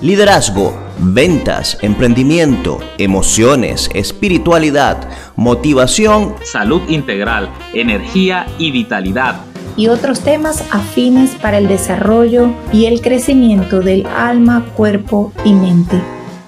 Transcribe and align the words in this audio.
Liderazgo, 0.00 0.74
ventas, 1.00 1.76
emprendimiento, 1.82 2.78
emociones, 2.98 3.90
espiritualidad, 3.94 5.08
motivación, 5.34 6.36
salud 6.44 6.82
integral, 6.88 7.48
energía 7.72 8.46
y 8.58 8.70
vitalidad. 8.70 9.40
Y 9.76 9.88
otros 9.88 10.20
temas 10.20 10.62
afines 10.70 11.32
para 11.34 11.58
el 11.58 11.66
desarrollo 11.66 12.50
y 12.72 12.84
el 12.84 13.00
crecimiento 13.00 13.80
del 13.80 14.06
alma, 14.06 14.64
cuerpo 14.76 15.32
y 15.44 15.52
mente. 15.52 16.00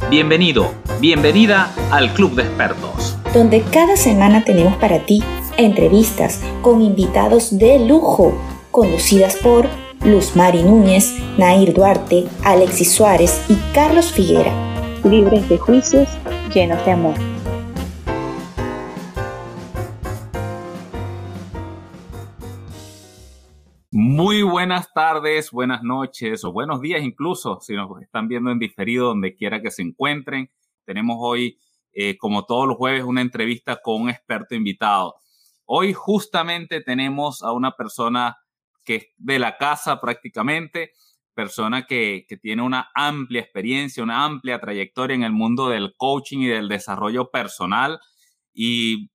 Bienvenido, 0.08 0.72
bienvenida 1.00 1.72
al 1.90 2.14
Club 2.14 2.36
de 2.36 2.42
Expertos. 2.42 3.16
Donde 3.34 3.62
cada 3.62 3.96
semana 3.96 4.44
tenemos 4.44 4.76
para 4.76 5.00
ti 5.06 5.24
entrevistas 5.56 6.40
con 6.62 6.82
invitados 6.82 7.58
de 7.58 7.80
lujo, 7.80 8.32
conducidas 8.70 9.34
por 9.34 9.66
Luz 10.04 10.34
Mari 10.34 10.62
Núñez, 10.62 11.18
Nair 11.36 11.74
Duarte, 11.74 12.26
Alexis 12.42 12.90
Suárez 12.90 13.44
y 13.50 13.56
Carlos 13.74 14.10
Figuera. 14.10 14.50
Libres 15.04 15.46
de 15.50 15.58
juicios, 15.58 16.08
llenos 16.54 16.82
de 16.86 16.92
amor. 16.92 17.14
Muy 23.90 24.42
buenas 24.42 24.90
tardes, 24.94 25.50
buenas 25.50 25.82
noches 25.82 26.44
o 26.44 26.52
buenos 26.52 26.80
días 26.80 27.02
incluso, 27.02 27.60
si 27.60 27.74
nos 27.74 27.90
están 28.00 28.26
viendo 28.26 28.50
en 28.50 28.58
diferido 28.58 29.08
donde 29.08 29.36
quiera 29.36 29.60
que 29.60 29.70
se 29.70 29.82
encuentren. 29.82 30.50
Tenemos 30.86 31.18
hoy, 31.20 31.58
eh, 31.92 32.16
como 32.16 32.46
todos 32.46 32.66
los 32.66 32.78
jueves, 32.78 33.04
una 33.04 33.20
entrevista 33.20 33.82
con 33.82 34.00
un 34.00 34.08
experto 34.08 34.54
invitado. 34.54 35.16
Hoy 35.66 35.92
justamente 35.92 36.80
tenemos 36.80 37.42
a 37.42 37.52
una 37.52 37.72
persona 37.76 38.38
que 38.90 38.96
es 38.96 39.06
de 39.18 39.38
la 39.38 39.56
casa 39.56 40.00
prácticamente, 40.00 40.94
persona 41.32 41.86
que, 41.86 42.26
tiene 42.42 42.62
una 42.62 42.90
amplia 42.92 43.40
experiencia, 43.40 44.02
una 44.02 44.24
amplia 44.24 44.60
trayectoria 44.60 45.14
en 45.14 45.22
el 45.22 45.30
mundo 45.30 45.68
del 45.68 45.94
coaching 45.96 46.38
y 46.38 46.48
del 46.48 46.68
desarrollo 46.68 47.30
personal 47.30 48.00
y 48.52 49.08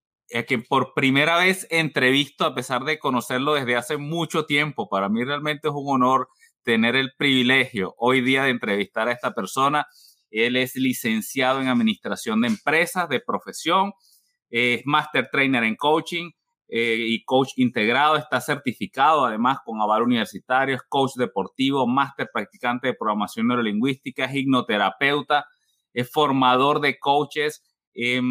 que 0.48 0.60
por 0.60 0.94
primera 0.94 1.38
vez 1.38 1.68
entrevisto 1.70 2.46
a 2.46 2.56
pesar 2.56 2.86
de 2.86 3.00
conocerlo 3.00 3.54
desde 3.54 3.76
hace 3.76 3.98
mucho 3.98 4.46
tiempo. 4.46 4.88
Para 4.88 5.10
mí 5.10 5.26
realmente 5.26 5.68
es 5.68 5.74
un 5.76 5.94
honor 5.94 6.30
tener 6.64 6.96
el 6.96 7.12
privilegio 7.18 7.96
hoy 7.98 8.22
día 8.22 8.46
de 8.46 8.52
entrevistar 8.52 9.10
a 9.10 9.12
esta 9.12 9.34
persona. 9.34 9.88
Él 10.32 10.56
es 10.56 10.78
licenciado 10.78 11.60
en 11.60 11.68
administración 11.68 12.40
de 12.40 12.48
empresas 12.48 13.10
de 13.10 13.20
profesión, 13.20 13.92
es 14.50 14.84
master 14.86 15.28
trainer 15.30 15.66
en 15.66 15.76
coaching, 15.76 16.32
eh, 16.68 16.98
y 17.00 17.24
coach 17.24 17.54
integrado, 17.58 18.16
está 18.16 18.42
certificado 18.42 19.26
además 19.26 19.60
con 19.64 19.82
aval 19.82 20.04
universitario, 20.04 20.76
es 20.76 20.82
coach 20.90 21.14
deportivo, 21.16 21.86
máster 21.86 22.30
practicante 22.34 22.88
de 22.88 22.94
programación 22.94 23.48
neurolingüística, 23.48 24.26
es 24.26 24.36
hipnoterapeuta, 24.36 25.46
es 25.94 26.12
formador 26.12 26.82
de 26.82 26.98
coaches, 27.00 27.64
eh, 27.94 28.22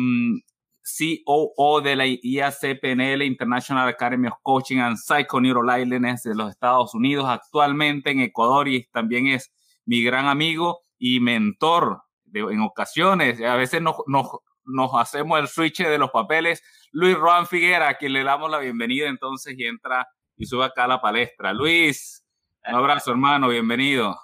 COO 1.25 1.81
de 1.81 1.97
la 1.97 2.07
IACPNL, 2.07 3.23
International 3.23 3.89
Academy 3.89 4.29
of 4.29 4.35
Coaching 4.43 4.79
and 4.79 4.99
Psychoneuroliness 4.99 6.25
de 6.25 6.35
los 6.35 6.51
Estados 6.51 6.95
Unidos, 6.95 7.27
actualmente 7.27 8.11
en 8.11 8.21
Ecuador 8.21 8.69
y 8.69 8.87
también 8.93 9.29
es 9.29 9.53
mi 9.87 10.03
gran 10.03 10.27
amigo 10.27 10.81
y 10.99 11.21
mentor 11.21 12.03
de, 12.25 12.41
en 12.41 12.61
ocasiones. 12.61 13.41
A 13.41 13.57
veces 13.57 13.81
nos, 13.81 13.97
nos, 14.07 14.27
nos 14.67 14.91
hacemos 14.95 15.39
el 15.39 15.49
switch 15.49 15.83
de 15.83 15.99
los 15.99 16.11
papeles. 16.11 16.63
Luis 16.93 17.17
Roan 17.17 17.47
Figuera, 17.47 17.89
a 17.89 17.95
quien 17.95 18.13
le 18.13 18.23
damos 18.23 18.51
la 18.51 18.59
bienvenida 18.59 19.09
entonces 19.09 19.55
y 19.57 19.65
entra 19.65 20.07
y 20.37 20.47
sube 20.47 20.65
acá 20.65 20.85
a 20.85 20.89
la 20.89 21.01
palestra. 21.01 21.53
Luis, 21.53 22.25
un 22.67 22.75
abrazo 22.75 23.11
hermano, 23.11 23.49
bienvenido. 23.49 24.17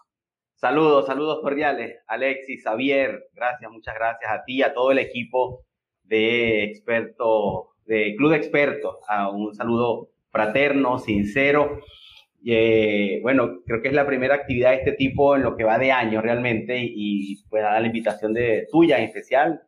Saludos, 0.55 1.07
saludos 1.07 1.41
cordiales. 1.41 1.97
Alexis, 2.07 2.63
Javier, 2.63 3.25
gracias, 3.33 3.71
muchas 3.71 3.95
gracias 3.95 4.31
a 4.31 4.45
ti, 4.45 4.63
a 4.63 4.75
todo 4.75 4.91
el 4.93 4.99
equipo 4.99 5.65
de 6.05 6.65
experto, 6.65 7.71
de 7.87 8.15
Club 8.17 8.33
de 8.33 8.37
Expertos. 8.37 8.97
A 9.09 9.31
un 9.31 9.55
saludo 9.55 10.11
fraterno, 10.31 10.99
sincero. 10.99 11.81
Eh, 12.45 13.21
bueno, 13.23 13.61
creo 13.67 13.83
que 13.83 13.89
es 13.89 13.95
la 13.95 14.07
primera 14.07 14.35
actividad 14.35 14.71
de 14.71 14.77
este 14.77 14.93
tipo 14.93 15.37
en 15.37 15.43
lo 15.43 15.57
que 15.57 15.65
va 15.65 15.79
de 15.79 15.93
año 15.93 16.21
realmente 16.23 16.79
y 16.81 17.43
pues 17.49 17.63
dar 17.63 17.81
la 17.81 17.87
invitación 17.87 18.33
de 18.33 18.67
tuya 18.71 18.99
en 18.99 19.05
especial 19.05 19.63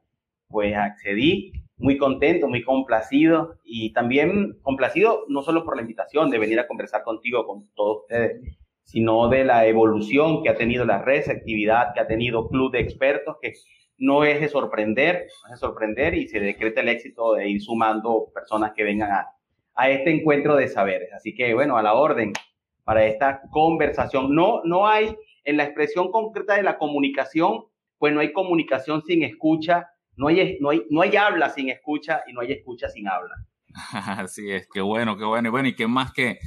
pues 0.53 0.77
accedí, 0.77 1.53
muy 1.79 1.99
contento, 1.99 2.47
muy 2.47 2.63
complacido 2.63 3.57
y 3.65 3.93
también 3.93 4.59
complacido 4.63 5.25
no 5.29 5.43
solo 5.43 5.65
por 5.65 5.75
la 5.75 5.83
invitación 5.83 6.31
de 6.31 6.39
venir 6.39 6.61
a 6.61 6.69
conversar 6.69 7.03
contigo, 7.03 7.45
con 7.45 7.69
todos 7.75 8.03
ustedes, 8.03 8.57
sino 8.85 9.29
de 9.29 9.45
la 9.45 9.67
evolución 9.67 10.45
que 10.45 10.51
ha 10.51 10.57
tenido 10.57 10.85
la 10.85 11.03
receptividad 11.03 11.95
que 11.95 12.01
ha 12.01 12.07
tenido 12.07 12.49
Club 12.49 12.71
de 12.73 12.81
Expertos, 12.81 13.37
que 13.43 13.55
no 13.99 14.25
es 14.25 14.41
de 14.41 14.49
sorprender, 14.49 15.27
no 15.43 15.55
es 15.55 15.61
de 15.61 15.67
sorprender 15.67 16.15
y 16.15 16.29
se 16.29 16.39
decreta 16.39 16.83
el 16.83 16.89
éxito 16.89 17.35
de 17.35 17.49
ir 17.49 17.61
sumando 17.61 18.29
personas 18.33 18.73
que 18.73 18.85
vengan 18.85 19.11
a, 19.11 19.29
a 19.75 19.91
este 19.91 20.11
encuentro 20.11 20.55
de 20.55 20.69
saberes. 20.69 21.12
Así 21.12 21.35
que 21.35 21.55
bueno, 21.55 21.77
a 21.77 21.83
la 21.83 21.95
orden 21.95 22.33
para 22.85 23.07
esta 23.07 23.43
conversación. 23.51 24.35
No, 24.35 24.62
no 24.65 24.87
hay, 24.87 25.17
en 25.45 25.57
la 25.57 25.65
expresión 25.65 26.11
concreta 26.11 26.55
de 26.55 26.62
la 26.62 26.79
comunicación, 26.79 27.65
pues 27.99 28.12
no 28.12 28.21
hay 28.21 28.33
comunicación 28.33 29.03
sin 29.03 29.23
escucha 29.23 29.89
no 30.17 30.28
hay, 30.28 30.59
no, 30.61 30.71
hay, 30.71 30.83
no 30.91 31.03
hay 31.03 31.17
habla 31.17 31.50
sin 31.50 31.71
escucha 31.71 32.23
y 32.27 32.33
no 32.33 32.41
hay 32.41 32.53
escucha 32.53 32.89
sin 32.89 33.09
habla. 33.09 33.34
Así 33.93 34.50
es, 34.50 34.69
qué 34.73 34.81
bueno, 34.81 35.17
qué 35.17 35.25
bueno. 35.25 35.49
Y 35.49 35.50
bueno, 35.50 35.69
y 35.69 35.75
qué 35.75 35.87
más 35.87 36.12
que, 36.12 36.39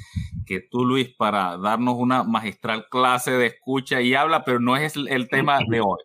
que 0.45 0.61
tú, 0.61 0.85
Luis, 0.85 1.13
para 1.15 1.57
darnos 1.57 1.95
una 1.97 2.23
magistral 2.23 2.87
clase 2.89 3.31
de 3.31 3.47
escucha 3.47 4.01
y 4.01 4.13
habla, 4.13 4.43
pero 4.43 4.59
no 4.59 4.77
es 4.77 4.95
el, 4.95 5.27
tema 5.29 5.59
de 5.67 5.81
hoy. 5.81 5.99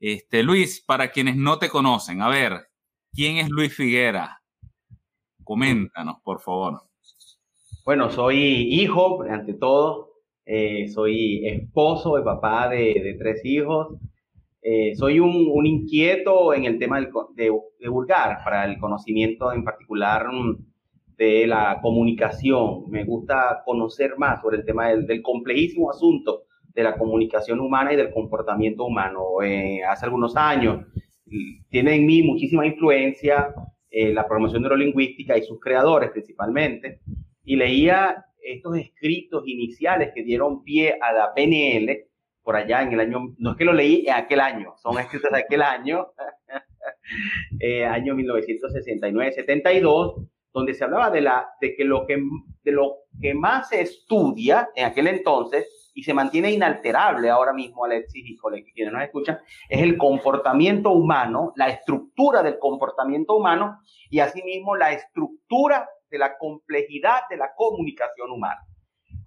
Este, 0.00 0.42
Luis, 0.42 0.80
para 0.80 1.10
quienes 1.10 1.36
no 1.36 1.58
te 1.58 1.68
conocen, 1.68 2.20
a 2.20 2.28
ver, 2.28 2.68
¿quién 3.12 3.38
es 3.38 3.48
Luis 3.48 3.74
Figuera? 3.74 4.42
Coméntanos, 5.44 6.16
por 6.22 6.40
favor. 6.40 6.82
Bueno, 7.84 8.10
soy 8.10 8.36
hijo, 8.74 9.22
ante 9.22 9.54
todo, 9.54 10.14
eh, 10.44 10.88
soy 10.88 11.46
esposo 11.46 12.18
y 12.18 12.24
papá 12.24 12.68
de, 12.68 13.00
de 13.02 13.14
tres 13.18 13.44
hijos. 13.44 13.96
Eh, 14.68 14.96
soy 14.96 15.20
un, 15.20 15.64
inquieto 15.64 16.52
en 16.52 16.64
el 16.64 16.76
tema 16.76 17.00
de, 17.00 17.52
divulgar 17.78 18.38
para 18.42 18.64
el 18.64 18.78
conocimiento 18.78 19.52
en 19.52 19.62
particular 19.62 20.26
mm, 20.32 20.56
de 21.16 21.46
la 21.46 21.78
comunicación. 21.80 22.90
Me 22.90 23.04
gusta 23.04 23.62
conocer 23.64 24.18
más 24.18 24.42
sobre 24.42 24.56
el 24.56 24.64
tema 24.64 24.88
del, 24.88 25.22
complejísimo 25.22 25.88
asunto 25.88 26.46
de 26.74 26.82
la 26.82 26.98
comunicación 26.98 27.60
humana 27.60 27.92
y 27.92 27.96
del 27.96 28.10
comportamiento 28.10 28.84
humano. 28.84 29.40
Eh, 29.40 29.84
hace 29.84 30.06
algunos 30.06 30.36
años 30.36 30.84
tiene 31.70 31.94
en 31.94 32.04
mí 32.04 32.24
muchísima 32.24 32.66
influencia 32.66 33.54
eh, 33.88 34.12
la 34.12 34.26
programación 34.26 34.62
neurolingüística 34.62 35.38
y 35.38 35.42
sus 35.42 35.60
creadores 35.60 36.10
principalmente, 36.10 37.02
y 37.44 37.54
leía 37.54 38.24
estos 38.42 38.76
escritos 38.78 39.46
iniciales 39.46 40.10
que 40.12 40.24
dieron 40.24 40.64
pie 40.64 40.98
a 41.00 41.12
la 41.12 41.32
PNL, 41.32 42.08
por 42.46 42.54
allá 42.54 42.82
en 42.82 42.92
el 42.92 43.00
año, 43.00 43.34
no 43.38 43.50
es 43.50 43.56
que 43.56 43.64
lo 43.64 43.72
leí 43.72 44.06
en 44.06 44.14
aquel 44.14 44.38
año, 44.38 44.74
son 44.76 44.96
escritos 45.00 45.32
de 45.32 45.40
aquel 45.40 45.62
año, 45.62 46.12
eh, 47.60 47.84
año 47.84 48.14
1969-72, 48.14 50.28
donde 50.52 50.72
se 50.72 50.84
hablaba 50.84 51.10
de, 51.10 51.22
la, 51.22 51.48
de, 51.60 51.74
que 51.74 51.84
lo 51.84 52.06
que, 52.06 52.22
de 52.62 52.70
lo 52.70 52.98
que 53.20 53.34
más 53.34 53.70
se 53.70 53.80
estudia 53.80 54.68
en 54.76 54.84
aquel 54.86 55.08
entonces 55.08 55.90
y 55.92 56.04
se 56.04 56.14
mantiene 56.14 56.52
inalterable 56.52 57.30
ahora 57.30 57.52
mismo, 57.52 57.84
Alexis 57.84 58.24
y 58.24 58.38
quienes 58.72 58.92
nos 58.92 59.02
escuchan, 59.02 59.40
es 59.68 59.82
el 59.82 59.98
comportamiento 59.98 60.92
humano, 60.92 61.52
la 61.56 61.68
estructura 61.68 62.44
del 62.44 62.60
comportamiento 62.60 63.34
humano 63.34 63.80
y 64.08 64.20
asimismo 64.20 64.76
la 64.76 64.92
estructura 64.92 65.88
de 66.08 66.18
la 66.18 66.38
complejidad 66.38 67.22
de 67.28 67.38
la 67.38 67.52
comunicación 67.56 68.30
humana. 68.30 68.60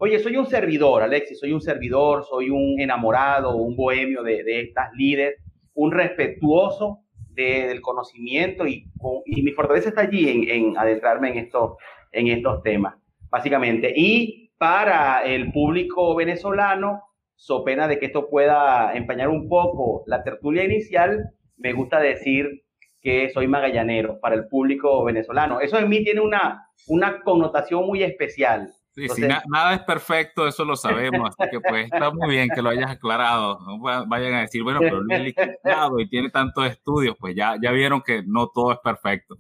Oye, 0.02 0.18
soy 0.20 0.38
un 0.38 0.46
servidor, 0.46 1.04
Alexis, 1.04 1.38
soy 1.38 1.52
un 1.52 1.60
servidor, 1.60 2.24
soy 2.24 2.50
un 2.50 2.80
enamorado, 2.80 3.58
un 3.58 3.76
bohemio 3.76 4.24
de, 4.24 4.62
estas 4.62 4.94
líderes, 4.94 5.42
un 5.74 5.92
respetuoso 5.92 7.00
del 7.32 7.82
conocimiento 7.82 8.66
y, 8.66 8.86
mi 9.26 9.52
fortaleza 9.52 9.90
está 9.90 10.02
allí 10.04 10.50
en, 10.50 10.78
adentrarme 10.78 11.32
en, 11.32 11.40
esto, 11.40 11.76
en 12.14 12.28
estos 12.28 12.64
temas, 12.64 12.96
básicamente. 13.30 13.92
Y 13.94 14.54
para 14.58 15.26
el 15.26 15.52
público 15.52 16.16
venezolano, 16.16 17.04
so 17.36 17.66
pena 17.66 17.90
de 17.90 18.00
que 18.00 18.06
esto 18.06 18.30
pueda 18.30 18.94
empañar 18.96 19.28
un 19.28 19.50
poco 19.50 20.04
la 20.08 20.24
tertulia 20.24 20.64
inicial, 20.64 21.32
me 21.58 21.74
gusta 21.74 22.00
decir 22.00 22.64
que 23.02 23.30
soy 23.32 23.50
magallanero 23.50 24.18
para 24.22 24.36
el 24.36 24.48
público 24.48 25.04
venezolano. 25.04 25.60
Eso 25.60 25.78
en 25.78 25.90
mí 25.90 26.06
tiene 26.06 26.22
una, 26.22 26.70
una 26.88 27.22
connotación 27.22 27.86
muy 27.86 28.02
especial. 28.02 28.70
Sí, 29.08 29.22
nada 29.48 29.74
es 29.76 29.82
perfecto, 29.82 30.48
eso 30.48 30.66
lo 30.66 30.76
sabemos, 30.76 31.30
así 31.38 31.50
que 31.50 31.60
pues 31.60 31.86
está 31.86 32.12
muy 32.12 32.30
bien 32.30 32.50
que 32.54 32.62
lo 32.62 32.70
hayas 32.70 32.92
aclarado. 32.92 33.60
No 33.60 33.80
vayan 33.80 34.34
a 34.34 34.42
decir, 34.42 34.64
bueno, 34.64 34.80
pero 34.80 35.02
Luis 35.02 35.34
es 35.38 35.58
y 36.00 36.10
tiene 36.10 36.30
tantos 36.30 36.66
estudios, 36.66 37.16
pues 37.20 37.36
ya, 37.36 37.56
ya 37.62 37.72
vieron 37.72 38.02
que 38.02 38.24
no 38.26 38.48
todo 38.48 38.74
es 38.74 38.80
perfecto. 38.84 39.38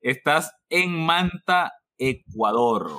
Estás 0.00 0.54
en 0.68 0.92
Manta, 0.92 1.72
Ecuador. 1.98 2.90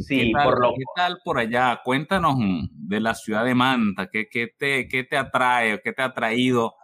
sí, 0.00 0.32
por 0.32 0.60
lo... 0.60 0.74
¿Qué 0.74 0.84
tal 0.96 1.18
por 1.24 1.38
allá? 1.38 1.80
Cuéntanos 1.84 2.36
de 2.70 3.00
la 3.00 3.14
ciudad 3.14 3.44
de 3.44 3.54
Manta, 3.54 4.08
¿qué, 4.10 4.28
qué 4.28 4.48
te, 4.56 4.88
qué 4.88 5.04
te 5.04 5.16
atrae, 5.16 5.80
qué 5.82 5.92
te 5.92 6.02
ha 6.02 6.14
traído 6.14 6.74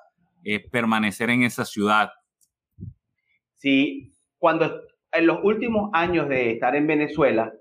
eh, 0.45 0.61
permanecer 0.61 1.31
en 1.31 1.43
esa 1.43 1.65
ciudad? 1.65 2.11
Sí, 3.55 4.13
cuando 4.39 4.83
en 5.13 5.27
los 5.27 5.39
últimos 5.43 5.91
años 5.93 6.29
de 6.29 6.53
estar 6.53 6.75
en 6.77 6.87
Venezuela, 6.87 7.53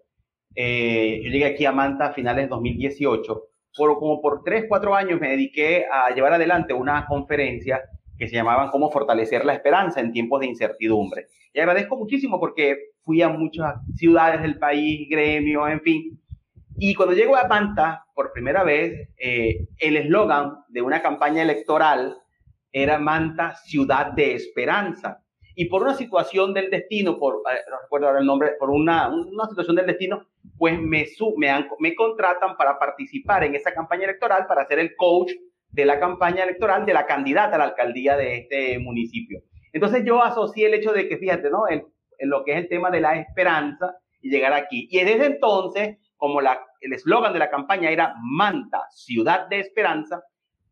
eh, 0.56 1.22
yo 1.24 1.30
llegué 1.30 1.46
aquí 1.46 1.66
a 1.66 1.72
Manta 1.72 2.07
a 2.07 2.13
finales 2.13 2.46
de 2.46 2.50
2018, 2.50 3.44
por, 3.78 4.00
como 4.00 4.22
por 4.22 4.44
tres, 4.44 4.66
cuatro 4.68 4.96
años 4.96 5.19
me 5.19 5.30
dediqué 5.30 5.86
a 5.92 6.13
llevar 6.13 6.34
adelante 6.34 6.74
una 6.74 7.06
conferencia 7.06 7.81
que 8.18 8.28
se 8.28 8.36
llamaban 8.36 8.69
Cómo 8.69 8.92
fortalecer 8.92 9.46
la 9.46 9.54
esperanza 9.54 10.01
en 10.01 10.12
tiempos 10.12 10.42
de 10.42 10.48
incertidumbre. 10.48 11.28
Y 11.54 11.60
agradezco 11.60 11.98
muchísimo 11.98 12.40
porque 12.40 12.92
fui 13.04 13.22
a 13.22 13.30
muchas 13.30 13.75
ciudades 13.96 14.42
del 14.42 14.60
país, 14.60 15.07
gremios, 15.10 15.69
en 15.69 15.81
fin. 15.81 16.22
Y 16.78 16.94
cuando 16.94 17.16
llego 17.16 17.36
a 17.36 17.48
Manta, 17.48 18.06
por 18.13 18.31
primera 18.34 18.63
vez, 18.63 19.10
eh, 19.18 19.68
el 19.78 19.98
eslogan 19.98 20.60
de 20.68 20.81
una 20.81 21.01
campaña 21.01 21.42
electoral 21.42 22.18
era 22.72 23.00
Manta, 23.00 23.56
ciudad 23.56 24.12
de 24.12 24.34
esperanza. 24.36 25.24
Y 25.56 25.66
por 25.66 25.81
una 25.81 25.94
situación 25.94 26.54
del 26.54 26.69
destino, 26.69 27.18
por, 27.18 27.42
eh, 27.51 27.60
no 27.69 27.80
recuerdo 27.81 28.07
ahora 28.07 28.19
el 28.19 28.25
nombre, 28.25 28.51
por 28.60 28.69
una, 28.69 29.10
una 29.10 29.48
situación 29.48 29.75
del 29.75 29.88
destino, 29.88 30.28
pues 30.60 30.78
me, 30.78 31.08
me, 31.38 31.68
me 31.80 31.96
contratan 31.96 32.58
para 32.58 32.78
participar 32.78 33.46
en 33.46 33.56
esa 33.56 33.74
campaña 33.74 34.04
electoral, 34.04 34.46
para 34.46 34.68
ser 34.68 34.80
el 34.80 34.96
coach 34.98 35.32
de 35.70 35.86
la 35.86 36.00
campaña 36.00 36.44
electoral 36.44 36.86
de 36.86 36.94
la 36.94 37.06
candidata 37.06 37.56
a 37.56 37.60
la 37.60 37.64
alcaldía 37.66 38.18
de 38.18 38.40
este 38.40 38.78
municipio. 38.80 39.42
Entonces 39.72 40.04
yo 40.06 40.22
asocié 40.22 40.68
el 40.68 40.74
hecho 40.74 40.92
de 40.92 41.08
que, 41.08 41.18
fíjate, 41.18 41.50
¿no? 41.50 41.68
En, 41.70 41.86
lo 42.22 42.44
que 42.44 42.52
es 42.52 42.58
el 42.58 42.68
tema 42.68 42.92
de 42.92 43.00
la 43.00 43.16
esperanza 43.16 43.96
y 44.22 44.30
llegar 44.30 44.52
aquí. 44.52 44.90
Y 44.92 45.00
desde 45.00 45.28
entonces, 45.28 45.98
como 46.18 46.42
la, 46.42 46.60
el 46.82 46.92
eslogan 46.92 47.32
de 47.32 47.40
la 47.40 47.50
campaña 47.50 47.90
era 47.90 48.14
Manta, 48.22 48.82
ciudad 48.90 49.48
de 49.48 49.62
esperanza, 49.62 50.22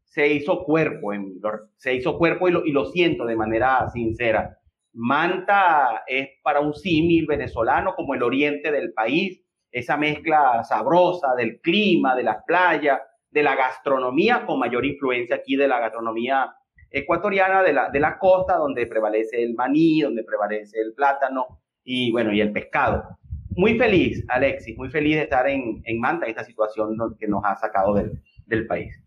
se 0.03 0.27
hizo 0.27 0.65
cuerpo, 0.65 1.13
en, 1.13 1.39
se 1.77 1.93
hizo 1.93 2.17
cuerpo 2.17 2.49
y 2.49 2.51
lo, 2.51 2.65
y 2.65 2.73
lo 2.73 2.83
siento 2.85 3.25
de 3.25 3.37
manera 3.37 3.87
sincera. 3.93 4.57
Manta 4.91 6.03
es 6.05 6.27
para 6.43 6.59
un 6.59 6.73
símil 6.73 7.27
venezolano 7.27 7.95
como 7.95 8.13
el 8.13 8.23
oriente 8.23 8.69
del 8.69 8.91
país, 8.91 9.41
esa 9.71 9.97
mezcla 9.97 10.63
sabrosa 10.63 11.35
del 11.35 11.59
clima, 11.61 12.15
de 12.15 12.23
las 12.23 12.43
playas, 12.45 12.99
de 13.29 13.43
la 13.43 13.55
gastronomía, 13.55 14.45
con 14.45 14.59
mayor 14.59 14.85
influencia 14.85 15.35
aquí 15.35 15.55
de 15.55 15.67
la 15.67 15.79
gastronomía 15.79 16.53
ecuatoriana, 16.89 17.61
de 17.61 17.73
la, 17.73 17.89
de 17.89 17.99
la 17.99 18.17
costa, 18.17 18.55
donde 18.55 18.87
prevalece 18.87 19.43
el 19.43 19.53
maní, 19.53 20.01
donde 20.01 20.23
prevalece 20.23 20.79
el 20.79 20.93
plátano 20.93 21.59
y 21.83 22.11
bueno, 22.11 22.31
y 22.31 22.41
el 22.41 22.51
pescado. 22.51 23.17
Muy 23.49 23.77
feliz, 23.77 24.23
Alexis, 24.29 24.77
muy 24.77 24.89
feliz 24.89 25.15
de 25.15 25.23
estar 25.23 25.47
en, 25.47 25.81
en 25.83 25.99
Manta, 25.99 26.27
esta 26.27 26.43
situación 26.43 26.95
que 27.19 27.27
nos 27.27 27.43
ha 27.43 27.55
sacado 27.55 27.93
del, 27.93 28.21
del 28.45 28.67
país. 28.67 29.03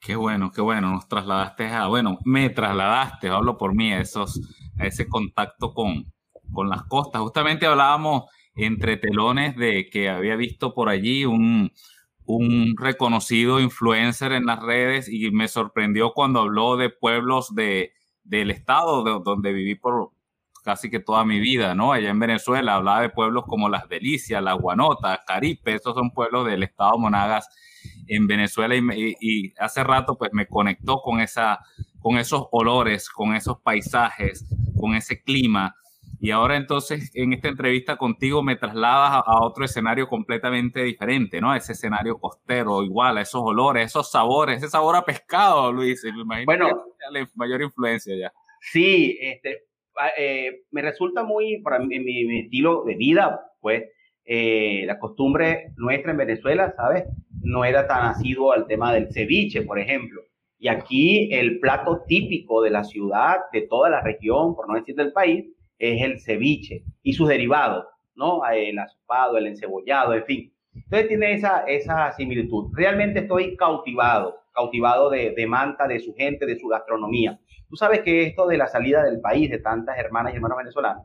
Qué 0.00 0.14
bueno, 0.14 0.52
qué 0.54 0.60
bueno, 0.60 0.92
nos 0.92 1.08
trasladaste 1.08 1.66
a, 1.66 1.88
bueno, 1.88 2.18
me 2.24 2.50
trasladaste, 2.50 3.28
hablo 3.28 3.58
por 3.58 3.74
mí, 3.74 3.92
esos, 3.92 4.40
ese 4.78 5.08
contacto 5.08 5.74
con, 5.74 6.04
con 6.52 6.68
las 6.68 6.84
costas. 6.84 7.20
Justamente 7.20 7.66
hablábamos 7.66 8.30
entre 8.58 8.96
telones 8.96 9.56
de 9.56 9.88
que 9.88 10.08
había 10.08 10.36
visto 10.36 10.74
por 10.74 10.88
allí 10.88 11.24
un, 11.24 11.72
un 12.26 12.74
reconocido 12.76 13.60
influencer 13.60 14.32
en 14.32 14.46
las 14.46 14.60
redes 14.60 15.08
y 15.08 15.30
me 15.30 15.48
sorprendió 15.48 16.12
cuando 16.12 16.40
habló 16.40 16.76
de 16.76 16.90
pueblos 16.90 17.54
de, 17.54 17.92
del 18.24 18.50
estado 18.50 19.20
donde 19.20 19.52
viví 19.52 19.76
por 19.76 20.10
casi 20.64 20.90
que 20.90 21.00
toda 21.00 21.24
mi 21.24 21.38
vida, 21.38 21.74
¿no? 21.74 21.92
Allá 21.92 22.10
en 22.10 22.18
Venezuela 22.18 22.74
hablaba 22.74 23.00
de 23.00 23.08
pueblos 23.08 23.44
como 23.46 23.68
Las 23.68 23.88
Delicias, 23.88 24.42
Las 24.42 24.58
Guanotas, 24.58 25.20
Caripe, 25.26 25.76
esos 25.76 25.94
son 25.94 26.10
pueblos 26.10 26.46
del 26.46 26.64
estado 26.64 26.98
Monagas 26.98 27.48
en 28.08 28.26
Venezuela 28.26 28.74
y, 28.74 29.14
y, 29.20 29.54
hace 29.58 29.84
rato 29.84 30.18
pues 30.18 30.30
me 30.32 30.46
conectó 30.46 31.00
con, 31.00 31.20
esa, 31.20 31.60
con 32.00 32.18
esos 32.18 32.48
olores, 32.50 33.08
con 33.08 33.34
esos 33.34 33.60
paisajes, 33.60 34.44
con 34.78 34.94
ese 34.94 35.22
clima 35.22 35.76
y 36.20 36.32
ahora 36.32 36.56
entonces 36.56 37.10
en 37.14 37.32
esta 37.32 37.48
entrevista 37.48 37.96
contigo 37.96 38.42
me 38.42 38.56
trasladas 38.56 39.22
a, 39.24 39.44
otro 39.44 39.64
escenario 39.64 40.08
completamente 40.08 40.82
diferente, 40.82 41.40
¿no? 41.40 41.54
Ese 41.54 41.72
escenario 41.72 42.18
costero, 42.18 42.82
igual, 42.82 43.18
a 43.18 43.20
esos 43.20 43.42
olores, 43.44 43.86
esos 43.86 44.10
sabores, 44.10 44.58
ese 44.58 44.68
sabor 44.68 44.96
a 44.96 45.04
pescado, 45.04 45.72
Luis. 45.72 46.02
Me 46.04 46.20
imagino 46.20 46.46
bueno, 46.46 46.84
la 47.10 47.28
mayor 47.36 47.62
influencia 47.62 48.16
ya. 48.16 48.32
Sí, 48.60 49.16
este, 49.20 49.66
eh, 50.16 50.62
me 50.72 50.82
resulta 50.82 51.22
muy, 51.22 51.60
para 51.62 51.78
mi, 51.78 52.00
mi, 52.00 52.40
estilo 52.40 52.82
de 52.84 52.96
vida, 52.96 53.40
pues, 53.60 53.84
eh, 54.24 54.84
la 54.86 54.98
costumbre 54.98 55.72
nuestra 55.76 56.10
en 56.10 56.18
Venezuela, 56.18 56.74
¿sabes? 56.76 57.04
No 57.42 57.64
era 57.64 57.86
tan 57.86 58.06
asiduo 58.06 58.52
al 58.52 58.66
tema 58.66 58.92
del 58.92 59.12
ceviche, 59.12 59.62
por 59.62 59.78
ejemplo. 59.78 60.22
Y 60.58 60.66
aquí 60.66 61.32
el 61.32 61.60
plato 61.60 62.02
típico 62.08 62.60
de 62.62 62.70
la 62.70 62.82
ciudad, 62.82 63.36
de 63.52 63.62
toda 63.62 63.88
la 63.88 64.02
región, 64.02 64.56
por 64.56 64.68
no 64.68 64.74
decir 64.74 64.96
del 64.96 65.12
país, 65.12 65.46
es 65.78 66.02
el 66.02 66.20
ceviche 66.20 66.84
y 67.02 67.12
sus 67.12 67.28
derivados, 67.28 67.86
¿no? 68.14 68.40
El 68.46 68.78
asopado, 68.78 69.36
el 69.38 69.46
encebollado, 69.46 70.14
en 70.14 70.24
fin. 70.24 70.52
Entonces 70.74 71.08
tiene 71.08 71.32
esa, 71.32 71.64
esa 71.66 72.12
similitud. 72.12 72.70
Realmente 72.74 73.20
estoy 73.20 73.56
cautivado, 73.56 74.36
cautivado 74.52 75.10
de, 75.10 75.32
de 75.36 75.46
Manta, 75.46 75.88
de 75.88 76.00
su 76.00 76.14
gente, 76.14 76.46
de 76.46 76.58
su 76.58 76.68
gastronomía. 76.68 77.38
Tú 77.68 77.76
sabes 77.76 78.00
que 78.00 78.22
esto 78.22 78.46
de 78.46 78.58
la 78.58 78.68
salida 78.68 79.02
del 79.02 79.20
país 79.20 79.50
de 79.50 79.58
tantas 79.58 79.98
hermanas 79.98 80.32
y 80.32 80.36
hermanos 80.36 80.58
venezolanos, 80.58 81.04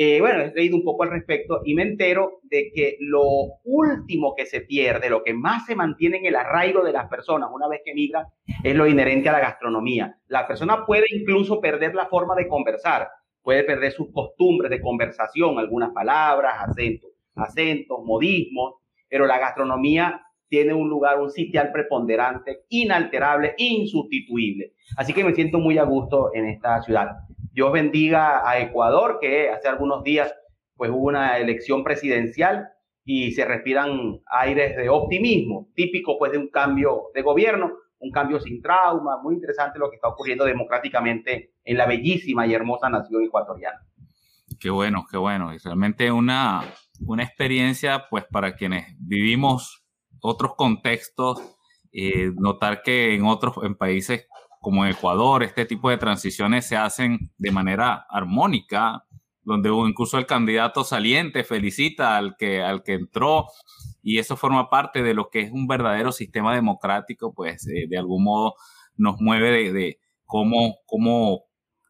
eh, 0.00 0.20
bueno, 0.20 0.42
he 0.42 0.54
leído 0.54 0.76
un 0.76 0.84
poco 0.84 1.02
al 1.02 1.10
respecto 1.10 1.60
y 1.64 1.74
me 1.74 1.82
entero 1.82 2.38
de 2.44 2.70
que 2.72 2.98
lo 3.00 3.24
último 3.64 4.36
que 4.36 4.46
se 4.46 4.60
pierde, 4.60 5.10
lo 5.10 5.24
que 5.24 5.34
más 5.34 5.66
se 5.66 5.74
mantiene 5.74 6.18
en 6.18 6.26
el 6.26 6.36
arraigo 6.36 6.84
de 6.84 6.92
las 6.92 7.08
personas 7.08 7.50
una 7.52 7.66
vez 7.66 7.80
que 7.84 7.90
emigran, 7.90 8.26
es 8.62 8.76
lo 8.76 8.86
inherente 8.86 9.28
a 9.28 9.32
la 9.32 9.40
gastronomía. 9.40 10.16
La 10.28 10.46
persona 10.46 10.86
puede 10.86 11.06
incluso 11.10 11.60
perder 11.60 11.96
la 11.96 12.06
forma 12.06 12.36
de 12.36 12.46
conversar, 12.46 13.08
puede 13.48 13.64
perder 13.64 13.92
sus 13.92 14.12
costumbres 14.12 14.70
de 14.70 14.78
conversación, 14.78 15.58
algunas 15.58 15.90
palabras, 15.92 16.68
acentos, 16.68 17.12
acentos, 17.34 17.96
modismos, 18.04 18.74
pero 19.08 19.24
la 19.24 19.38
gastronomía 19.38 20.20
tiene 20.50 20.74
un 20.74 20.90
lugar, 20.90 21.18
un 21.18 21.30
sitial 21.30 21.72
preponderante, 21.72 22.64
inalterable, 22.68 23.54
insustituible. 23.56 24.74
Así 24.98 25.14
que 25.14 25.24
me 25.24 25.34
siento 25.34 25.60
muy 25.60 25.78
a 25.78 25.84
gusto 25.84 26.30
en 26.34 26.44
esta 26.44 26.82
ciudad. 26.82 27.08
Dios 27.50 27.72
bendiga 27.72 28.46
a 28.46 28.60
Ecuador, 28.60 29.16
que 29.18 29.48
hace 29.48 29.66
algunos 29.66 30.04
días 30.04 30.30
pues 30.76 30.90
hubo 30.90 31.06
una 31.06 31.38
elección 31.38 31.84
presidencial 31.84 32.68
y 33.02 33.32
se 33.32 33.46
respiran 33.46 34.20
aires 34.26 34.76
de 34.76 34.90
optimismo, 34.90 35.70
típico 35.74 36.18
pues 36.18 36.32
de 36.32 36.38
un 36.38 36.48
cambio 36.48 37.04
de 37.14 37.22
gobierno 37.22 37.72
un 38.00 38.10
cambio 38.10 38.40
sin 38.40 38.62
trauma, 38.62 39.20
muy 39.22 39.34
interesante 39.34 39.78
lo 39.78 39.90
que 39.90 39.96
está 39.96 40.08
ocurriendo 40.08 40.44
democráticamente 40.44 41.54
en 41.64 41.76
la 41.76 41.86
bellísima 41.86 42.46
y 42.46 42.54
hermosa 42.54 42.88
nación 42.88 43.24
ecuatoriana. 43.24 43.80
Qué 44.60 44.70
bueno, 44.70 45.04
qué 45.10 45.16
bueno. 45.16 45.52
Y 45.52 45.58
realmente 45.58 46.10
una, 46.10 46.62
una 47.00 47.22
experiencia, 47.22 48.06
pues 48.08 48.24
para 48.30 48.54
quienes 48.54 48.96
vivimos 48.98 49.84
otros 50.20 50.54
contextos, 50.56 51.40
eh, 51.92 52.32
notar 52.36 52.82
que 52.82 53.14
en 53.14 53.24
otros 53.24 53.56
en 53.62 53.74
países 53.74 54.26
como 54.60 54.84
Ecuador, 54.86 55.42
este 55.42 55.64
tipo 55.66 55.88
de 55.88 55.98
transiciones 55.98 56.66
se 56.66 56.76
hacen 56.76 57.32
de 57.38 57.52
manera 57.52 58.06
armónica, 58.08 59.04
donde 59.42 59.70
incluso 59.70 60.18
el 60.18 60.26
candidato 60.26 60.84
saliente 60.84 61.44
felicita 61.44 62.16
al 62.16 62.36
que, 62.36 62.62
al 62.62 62.82
que 62.82 62.94
entró 62.94 63.46
y 64.08 64.18
eso 64.18 64.38
forma 64.38 64.70
parte 64.70 65.02
de 65.02 65.12
lo 65.12 65.28
que 65.28 65.40
es 65.40 65.52
un 65.52 65.66
verdadero 65.66 66.12
sistema 66.12 66.54
democrático, 66.54 67.34
pues 67.34 67.68
eh, 67.68 67.84
de 67.90 67.98
algún 67.98 68.24
modo 68.24 68.54
nos 68.96 69.20
mueve 69.20 69.70
de, 69.70 70.00
cómo, 70.24 70.76
cómo 70.86 71.42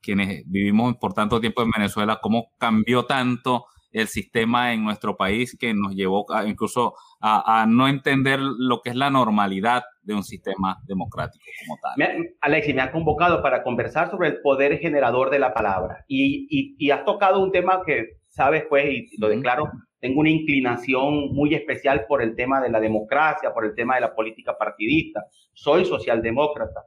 quienes 0.02 0.42
vivimos 0.46 0.96
por 0.96 1.14
tanto 1.14 1.40
tiempo 1.40 1.62
en 1.62 1.70
Venezuela, 1.70 2.18
cómo 2.20 2.48
cambió 2.58 3.04
tanto 3.04 3.66
el 3.92 4.08
sistema 4.08 4.72
en 4.72 4.82
nuestro 4.82 5.16
país 5.16 5.56
que 5.56 5.72
nos 5.74 5.94
llevó 5.94 6.26
incluso 6.44 6.94
a, 7.20 7.64
no 7.68 7.86
entender 7.86 8.40
lo 8.40 8.80
que 8.80 8.90
es 8.90 8.96
la 8.96 9.10
normalidad 9.10 9.84
de 10.02 10.14
un 10.14 10.24
sistema 10.24 10.76
democrático 10.88 11.44
como 11.64 11.78
tal. 11.80 11.92
Me, 11.96 12.30
Alexis, 12.40 12.74
me 12.74 12.82
ha 12.82 12.90
convocado 12.90 13.40
para 13.42 13.62
conversar 13.62 14.10
sobre 14.10 14.30
el 14.30 14.40
poder 14.40 14.80
generador 14.80 15.30
de 15.30 15.38
la 15.38 15.54
palabra 15.54 16.04
y, 16.08 16.48
y, 16.50 16.74
y 16.78 16.90
has 16.90 17.04
tocado 17.04 17.38
un 17.38 17.52
tema 17.52 17.82
que 17.86 18.18
sabes, 18.26 18.64
pues, 18.68 18.84
y 18.88 19.20
lo 19.20 19.28
declaro, 19.28 19.70
tengo 20.00 20.20
una 20.20 20.30
inclinación 20.30 21.32
muy 21.32 21.54
especial 21.54 22.06
por 22.06 22.22
el 22.22 22.36
tema 22.36 22.60
de 22.60 22.70
la 22.70 22.80
democracia, 22.80 23.52
por 23.52 23.64
el 23.64 23.74
tema 23.74 23.96
de 23.96 24.02
la 24.02 24.14
política 24.14 24.56
partidista. 24.56 25.26
Soy 25.52 25.84
socialdemócrata. 25.84 26.84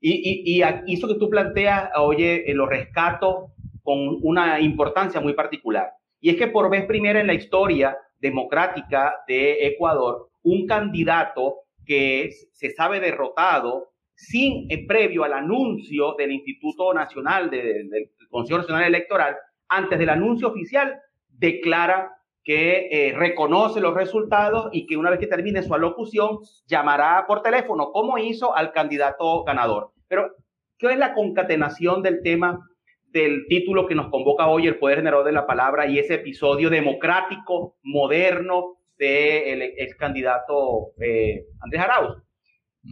Y, 0.00 0.62
eso 0.88 1.08
que 1.08 1.14
tú 1.14 1.28
planteas, 1.28 1.90
oye, 1.96 2.50
eh, 2.50 2.54
lo 2.54 2.66
rescato 2.66 3.52
con 3.82 4.18
una 4.22 4.60
importancia 4.60 5.20
muy 5.20 5.34
particular. 5.34 5.90
Y 6.20 6.30
es 6.30 6.36
que 6.36 6.48
por 6.48 6.70
vez 6.70 6.86
primera 6.86 7.20
en 7.20 7.26
la 7.26 7.34
historia 7.34 7.96
democrática 8.18 9.14
de 9.28 9.66
Ecuador, 9.66 10.30
un 10.42 10.66
candidato 10.66 11.56
que 11.84 12.30
se 12.52 12.70
sabe 12.70 13.00
derrotado 13.00 13.90
sin 14.14 14.70
eh, 14.70 14.86
previo 14.86 15.24
al 15.24 15.34
anuncio 15.34 16.14
del 16.16 16.32
Instituto 16.32 16.92
Nacional, 16.92 17.50
del 17.50 18.10
Consejo 18.28 18.58
Nacional 18.58 18.84
Electoral, 18.84 19.36
antes 19.68 19.98
del 19.98 20.10
anuncio 20.10 20.48
oficial, 20.48 20.98
declara 21.28 22.10
que 22.50 22.88
eh, 22.90 23.12
reconoce 23.12 23.80
los 23.80 23.94
resultados 23.94 24.70
y 24.72 24.84
que 24.84 24.96
una 24.96 25.10
vez 25.10 25.20
que 25.20 25.28
termine 25.28 25.62
su 25.62 25.72
alocución 25.72 26.40
llamará 26.66 27.24
por 27.28 27.42
teléfono, 27.42 27.92
como 27.92 28.18
hizo 28.18 28.56
al 28.56 28.72
candidato 28.72 29.44
ganador. 29.44 29.92
Pero, 30.08 30.34
¿qué 30.76 30.88
es 30.88 30.98
la 30.98 31.14
concatenación 31.14 32.02
del 32.02 32.24
tema 32.24 32.68
del 33.04 33.46
título 33.48 33.86
que 33.86 33.94
nos 33.94 34.08
convoca 34.08 34.48
hoy, 34.48 34.66
el 34.66 34.80
poder 34.80 34.96
generador 34.96 35.24
de 35.26 35.30
la 35.30 35.46
palabra, 35.46 35.86
y 35.86 36.00
ese 36.00 36.14
episodio 36.14 36.70
democrático, 36.70 37.76
moderno 37.84 38.78
del 38.98 39.60
de 39.60 39.74
ex 39.78 39.94
candidato 39.94 40.90
eh, 41.00 41.44
Andrés 41.60 41.82
Arauz? 41.82 42.16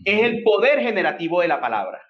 Es 0.04 0.22
el 0.22 0.44
poder 0.44 0.78
generativo 0.78 1.40
de 1.40 1.48
la 1.48 1.60
palabra 1.60 2.00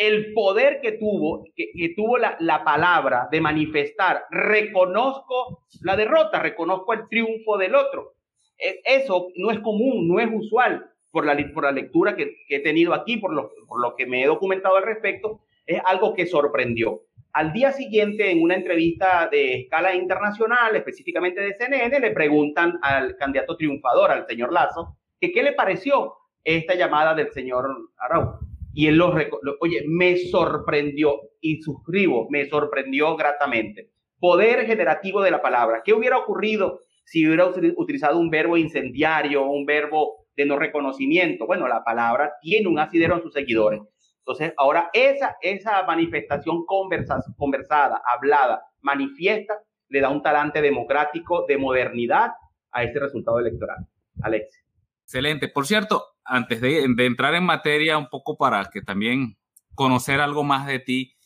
el 0.00 0.32
poder 0.32 0.80
que 0.80 0.92
tuvo, 0.92 1.44
que, 1.54 1.94
tuvo 1.94 2.16
la, 2.16 2.34
la, 2.40 2.64
palabra 2.64 3.28
de 3.30 3.42
manifestar, 3.42 4.24
reconozco 4.30 5.66
la 5.82 5.94
derrota, 5.94 6.38
reconozco 6.40 6.94
el 6.94 7.06
triunfo 7.06 7.58
del 7.58 7.74
otro. 7.74 8.14
E, 8.56 8.80
eso 8.82 9.28
no 9.36 9.50
es 9.50 9.58
común, 9.58 10.08
no 10.08 10.18
es 10.18 10.30
usual 10.32 10.86
por 11.10 11.26
la, 11.26 11.36
por 11.52 11.64
la 11.64 11.72
lectura 11.72 12.16
que, 12.16 12.34
he 12.48 12.60
tenido 12.60 12.94
aquí, 12.94 13.18
por 13.18 13.34
lo, 13.34 13.50
por 13.68 13.82
lo 13.82 13.94
que 13.94 14.06
me 14.06 14.22
he 14.22 14.26
documentado 14.26 14.78
al 14.78 14.84
respecto, 14.84 15.42
es 15.66 15.82
algo 15.84 16.14
que 16.14 16.24
sorprendió. 16.24 17.02
Al 17.34 17.52
día 17.52 17.70
siguiente, 17.72 18.30
en 18.30 18.42
una 18.42 18.54
entrevista 18.54 19.28
de 19.30 19.60
escala 19.60 19.94
internacional, 19.94 20.74
específicamente 20.76 21.42
de 21.42 21.54
CNN, 21.58 22.00
le 22.00 22.10
preguntan 22.12 22.78
al 22.80 23.16
candidato 23.18 23.54
triunfador, 23.54 24.10
al 24.12 24.26
señor 24.26 24.50
Lazo, 24.50 24.96
que 25.20 25.30
qué 25.30 25.42
le 25.42 25.52
pareció 25.52 26.14
esta 26.42 26.74
llamada 26.74 27.14
del 27.14 27.30
señor 27.32 27.68
Arau. 27.98 28.49
Y 28.72 28.86
él 28.86 28.96
lo, 28.96 29.12
oye, 29.60 29.84
me 29.88 30.16
sorprendió 30.16 31.20
y 31.40 31.60
suscribo, 31.62 32.28
me 32.30 32.48
sorprendió 32.48 33.16
gratamente. 33.16 33.90
Poder 34.18 34.66
generativo 34.66 35.22
de 35.22 35.30
la 35.30 35.42
palabra. 35.42 35.82
¿Qué 35.84 35.92
hubiera 35.92 36.18
ocurrido 36.18 36.80
si 37.04 37.26
hubiera 37.26 37.46
utilizado 37.76 38.18
un 38.18 38.30
verbo 38.30 38.56
incendiario, 38.56 39.44
un 39.46 39.64
verbo 39.64 40.26
de 40.36 40.46
no 40.46 40.58
reconocimiento? 40.58 41.46
Bueno, 41.46 41.66
la 41.66 41.82
palabra 41.82 42.32
tiene 42.40 42.68
un 42.68 42.78
asidero 42.78 43.16
en 43.16 43.22
sus 43.22 43.32
seguidores. 43.32 43.80
Entonces, 44.18 44.52
ahora 44.56 44.90
esa, 44.92 45.36
esa 45.40 45.82
manifestación 45.84 46.64
conversada, 46.66 48.00
hablada, 48.04 48.62
manifiesta, 48.80 49.54
le 49.88 50.00
da 50.00 50.10
un 50.10 50.22
talante 50.22 50.62
democrático 50.62 51.46
de 51.48 51.58
modernidad 51.58 52.30
a 52.70 52.84
este 52.84 53.00
resultado 53.00 53.40
electoral. 53.40 53.78
Alex. 54.22 54.69
Excelente. 55.10 55.48
Por 55.48 55.66
cierto, 55.66 56.04
antes 56.24 56.60
de, 56.60 56.84
entrar 56.84 57.34
en 57.34 57.42
materia, 57.42 57.98
un 57.98 58.08
poco 58.08 58.36
para 58.36 58.70
que 58.72 58.80
también 58.80 59.36
conocer 59.74 60.20
algo 60.20 60.44
más 60.44 60.68
de 60.68 60.78
ti, 60.78 61.16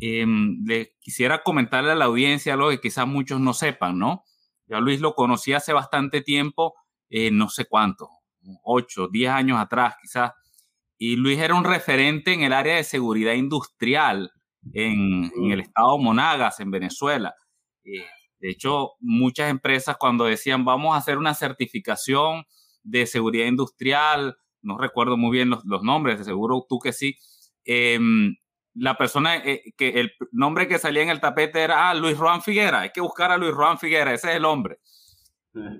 em, 0.00 0.64
le 0.64 0.96
quisiera 0.98 1.42
comentarle 1.42 1.90
a 1.92 1.94
la 1.94 2.06
audiencia 2.06 2.54
algo 2.54 2.70
que 2.70 2.80
quizás 2.80 3.06
muchos 3.06 3.40
no 3.40 3.52
sepan, 3.52 3.98
¿no? 3.98 4.24
Ya 4.66 4.80
Luis 4.80 5.02
lo 5.02 5.14
conocí 5.14 5.52
hace 5.52 5.74
bastante 5.74 6.22
tiempo, 6.22 6.72
eh, 7.10 7.30
no 7.30 7.50
sé 7.50 7.66
cuánto, 7.66 8.08
ocho, 8.62 9.08
diez 9.08 9.30
años 9.30 9.58
atrás 9.58 9.96
quizás, 10.00 10.32
y 10.96 11.16
Luis 11.16 11.38
era 11.38 11.54
un 11.54 11.64
referente 11.64 12.32
en 12.32 12.44
el 12.44 12.54
área 12.54 12.76
de 12.76 12.84
seguridad 12.84 13.34
industrial 13.34 14.32
en, 14.72 15.30
el 15.52 15.60
estado 15.60 15.98
Monagas, 15.98 16.60
en 16.60 16.70
Venezuela. 16.70 17.34
Eh, 17.84 18.06
de 18.38 18.50
hecho, 18.50 18.92
muchas 19.00 19.50
empresas 19.50 19.98
cuando 19.98 20.24
decían 20.24 20.64
vamos 20.64 20.94
a 20.94 20.98
hacer 20.98 21.18
una 21.18 21.34
certificación 21.34 22.46
de 22.84 23.06
seguridad 23.06 23.46
industrial, 23.46 24.36
no 24.62 24.78
recuerdo 24.78 25.16
muy 25.16 25.32
bien 25.32 25.50
los, 25.50 25.82
nombres, 25.82 26.18
de 26.18 26.24
seguro 26.24 26.64
tú 26.68 26.78
que 26.78 26.92
sí. 26.92 27.16
Em, 27.64 28.36
la 28.74 28.96
persona 28.96 29.36
eh, 29.36 29.62
que 29.76 30.00
el 30.00 30.12
nombre 30.32 30.68
que 30.68 30.78
salía 30.78 31.02
en 31.02 31.08
el 31.08 31.20
tapete 31.20 31.62
era 31.62 31.90
ah, 31.90 31.94
Luis 31.94 32.16
Juan 32.16 32.42
Figuera, 32.42 32.80
hay 32.80 32.90
que 32.90 33.00
buscar 33.00 33.30
a 33.30 33.36
Luis 33.36 33.54
Juan 33.54 33.78
Figuera, 33.78 34.12
ese 34.12 34.30
es 34.30 34.36
el 34.36 34.44
hombre. 34.44 34.78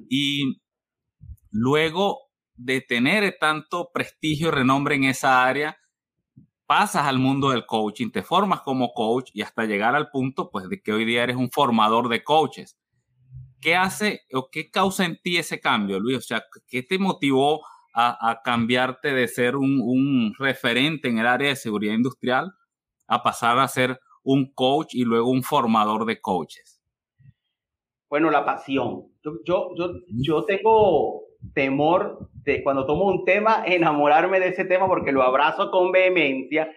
Y 0.09 0.61
luego 1.51 2.19
de 2.55 2.81
tener 2.81 3.37
tanto 3.41 3.91
prestigio 3.93 4.49
y 4.49 4.51
renombre 4.53 4.95
en 4.95 5.05
esa 5.05 5.45
área, 5.45 5.77
pasas 6.67 7.07
al 7.07 7.19
mundo 7.19 7.51
del 7.51 7.67
coaching, 7.67 8.11
te 8.11 8.23
formas 8.23 8.61
como 8.63 8.93
coach 8.93 9.31
y 9.35 9.43
hasta 9.43 9.65
llegar 9.65 9.95
al 9.95 10.11
punto 10.11 10.51
pues 10.51 10.69
de 10.69 10.81
que 10.81 10.93
hoy 10.93 11.05
día 11.05 11.25
eres 11.25 11.37
un 11.37 11.51
formador 11.51 12.09
de 12.09 12.23
coaches. 12.23 12.79
¿Qué 13.65 13.75
hace 13.77 14.21
o 14.35 14.51
qué 14.53 14.71
causa 14.71 15.07
en 15.07 15.17
ti 15.23 15.39
ese 15.39 15.59
cambio, 15.59 15.99
Luis? 15.99 16.19
O 16.19 16.21
sea, 16.21 16.45
¿qué 16.69 16.83
te 16.83 16.99
motivó 16.99 17.63
a, 17.95 18.43
cambiarte 18.45 19.15
de 19.15 19.27
ser 19.27 19.57
un, 19.57 20.35
referente 20.39 21.09
en 21.09 21.17
el 21.17 21.27
área 21.27 21.49
de 21.49 21.57
seguridad 21.57 21.95
industrial 21.95 22.53
a 23.07 23.23
pasar 23.23 23.59
a 23.59 23.67
ser 23.67 23.99
un 24.23 24.53
coach 24.53 24.95
y 24.95 25.05
luego 25.05 25.31
un 25.31 25.43
formador 25.43 26.05
de 26.05 26.21
coaches? 26.21 26.83
Bueno, 28.11 28.31
la 28.31 28.45
pasión. 28.45 29.07
Yo, 29.25 29.39
yo, 29.47 29.71
yo, 30.09 30.45
tengo 30.45 31.23
temor 31.55 32.29
de 32.45 32.63
cuando 32.63 32.85
tomo 32.85 33.07
un 33.07 33.25
tema, 33.25 33.65
enamorarme 33.67 34.41
de 34.41 34.49
ese 34.49 34.67
tema 34.67 34.89
porque 34.89 35.11
lo 35.11 35.23
abrazo 35.23 35.71
con 35.71 35.91
vehemencia 35.91 36.71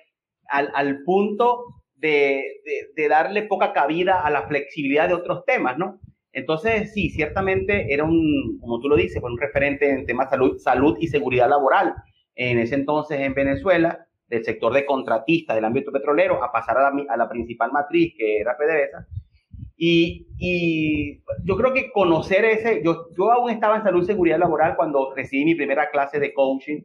al, 0.48 0.72
al 0.74 1.04
punto 1.04 1.84
de, 1.96 2.46
de, 2.96 3.08
darle 3.10 3.44
poca 3.44 3.74
cabida 3.74 4.22
a 4.22 4.30
la 4.30 4.48
flexibilidad 4.48 5.10
de 5.10 5.16
otros 5.16 5.44
temas, 5.44 5.78
¿no? 5.78 6.00
Entonces, 6.38 6.94
sí, 6.94 7.10
ciertamente 7.10 7.92
era 7.92 8.04
un, 8.04 8.60
como 8.62 8.80
tú 8.80 8.88
lo 8.88 8.96
dices, 8.96 9.20
fue 9.20 9.32
un 9.32 9.40
referente 9.40 9.90
en 9.90 10.06
temas 10.06 10.28
de 10.28 10.36
salud, 10.36 10.58
salud 10.60 10.96
y 11.00 11.08
seguridad 11.08 11.50
laboral. 11.50 11.96
En 12.36 12.60
ese 12.60 12.76
entonces 12.76 13.22
en 13.22 13.34
Venezuela, 13.34 14.06
del 14.28 14.46
sector 14.46 14.72
de 14.72 14.86
contratistas 14.86 15.56
del 15.56 15.66
ámbito 15.66 15.92
petrolero, 15.92 16.44
a 16.44 16.52
pasar 16.52 16.78
a 16.78 16.92
la, 16.92 17.06
a 17.10 17.18
la 17.18 17.28
principal 17.28 17.72
matriz, 17.72 18.14
que 18.16 18.38
era 18.38 18.56
PDVSA. 18.56 19.08
Y, 19.78 20.28
y, 20.38 21.24
yo 21.44 21.58
creo 21.58 21.74
que 21.74 21.92
conocer 21.92 22.46
ese, 22.46 22.84
yo, 22.86 23.08
yo 23.18 23.32
aún 23.32 23.50
estaba 23.50 23.78
en 23.78 23.84
salud 23.84 24.04
y 24.04 24.06
seguridad 24.06 24.38
laboral 24.38 24.76
cuando 24.76 25.16
recibí 25.16 25.44
mi 25.44 25.56
primera 25.56 25.90
clase 25.90 26.20
de 26.20 26.34
coaching, 26.34 26.84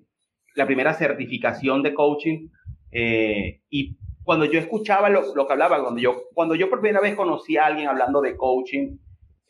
la 0.55 0.65
primera 0.65 0.95
certificación 0.95 1.83
de 1.83 1.93
coaching, 1.93 2.49
eh, 2.91 3.61
y 3.69 3.99
cuando 4.23 4.47
yo 4.47 4.59
escuchaba 4.59 5.11
lo, 5.11 5.35
lo, 5.35 5.47
que 5.47 5.53
hablaba, 5.53 5.83
cuando 5.83 6.01
yo, 6.01 6.23
cuando 6.33 6.55
yo 6.55 6.71
por 6.71 6.81
primera 6.81 7.03
vez 7.03 7.15
conocí 7.17 7.59
a 7.59 7.67
alguien 7.67 7.89
hablando 7.89 8.23
de 8.23 8.35
coaching, 8.35 8.97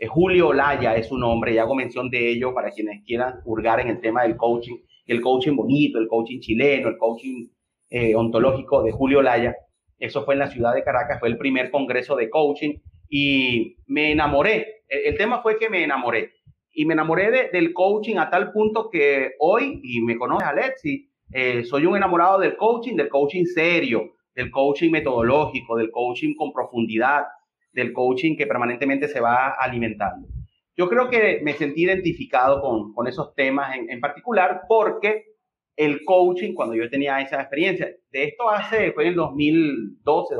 eh, 0.02 0.08
Julio 0.08 0.48
Olaya 0.48 0.96
es 0.96 1.06
su 1.06 1.16
nombre 1.16 1.54
y 1.54 1.58
hago 1.58 1.76
mención 1.76 2.10
de 2.10 2.28
ello 2.28 2.52
para 2.52 2.72
quienes 2.72 3.04
quieran 3.04 3.40
hurgar 3.44 3.78
en 3.78 3.86
el 3.86 4.00
tema 4.00 4.24
del 4.24 4.36
coaching, 4.36 4.78
el 5.06 5.20
coaching 5.20 5.54
bonito, 5.54 6.00
el 6.00 6.08
coaching 6.08 6.40
chileno, 6.40 6.88
el 6.88 6.98
coaching 6.98 7.46
eh, 7.88 8.16
ontológico 8.16 8.82
de 8.82 8.90
Julio 8.90 9.20
Olaya. 9.20 9.54
Eso 10.00 10.24
fue 10.24 10.34
en 10.34 10.40
la 10.40 10.48
ciudad 10.48 10.74
de 10.74 10.82
Caracas, 10.82 11.20
fue 11.20 11.28
el 11.28 11.38
primer 11.38 11.70
congreso 11.70 12.16
de 12.16 12.28
coaching 12.30 12.80
y 13.08 13.76
me 13.86 14.10
enamoré. 14.10 14.82
El, 14.88 15.16
tema 15.16 15.40
fue 15.40 15.56
que 15.56 15.70
me 15.70 15.84
enamoré 15.84 16.32
y 16.72 16.84
me 16.84 16.94
enamoré 16.94 17.50
del 17.52 17.72
coaching 17.72 18.16
a 18.16 18.28
tal 18.28 18.50
punto 18.50 18.90
que 18.90 19.34
hoy, 19.38 19.80
y 19.84 20.00
me 20.00 20.18
conoces 20.18 20.48
Alexi, 20.48 21.08
eh, 21.32 21.62
soy 21.62 21.86
un 21.86 21.96
enamorado 21.96 22.40
del 22.40 22.56
coaching, 22.56 22.96
del 22.96 23.08
coaching 23.08 23.44
serio, 23.44 24.14
del 24.34 24.50
coaching 24.50 24.90
metodológico, 24.90 25.76
del 25.76 25.92
coaching 25.92 26.34
con 26.34 26.52
profundidad, 26.52 27.22
del 27.72 27.92
coaching 27.92 28.36
que 28.36 28.46
permanentemente 28.46 29.08
se 29.08 29.20
va 29.20 29.50
alimentando. 29.50 30.28
Yo 30.76 30.88
creo 30.88 31.08
que 31.10 31.40
me 31.42 31.52
sentí 31.54 31.84
identificado 31.84 32.60
con, 32.60 32.92
con 32.94 33.06
esos 33.06 33.34
temas 33.34 33.76
en, 33.76 33.90
en, 33.90 34.00
particular 34.00 34.62
porque 34.68 35.32
el 35.76 36.04
coaching, 36.04 36.54
cuando 36.54 36.74
yo 36.74 36.88
tenía 36.88 37.20
esa 37.20 37.40
experiencia, 37.40 37.88
de 38.10 38.24
esto 38.24 38.48
hace, 38.48 38.92
fue 38.92 39.04
en 39.04 39.10
el 39.10 39.14
2012, 39.16 40.34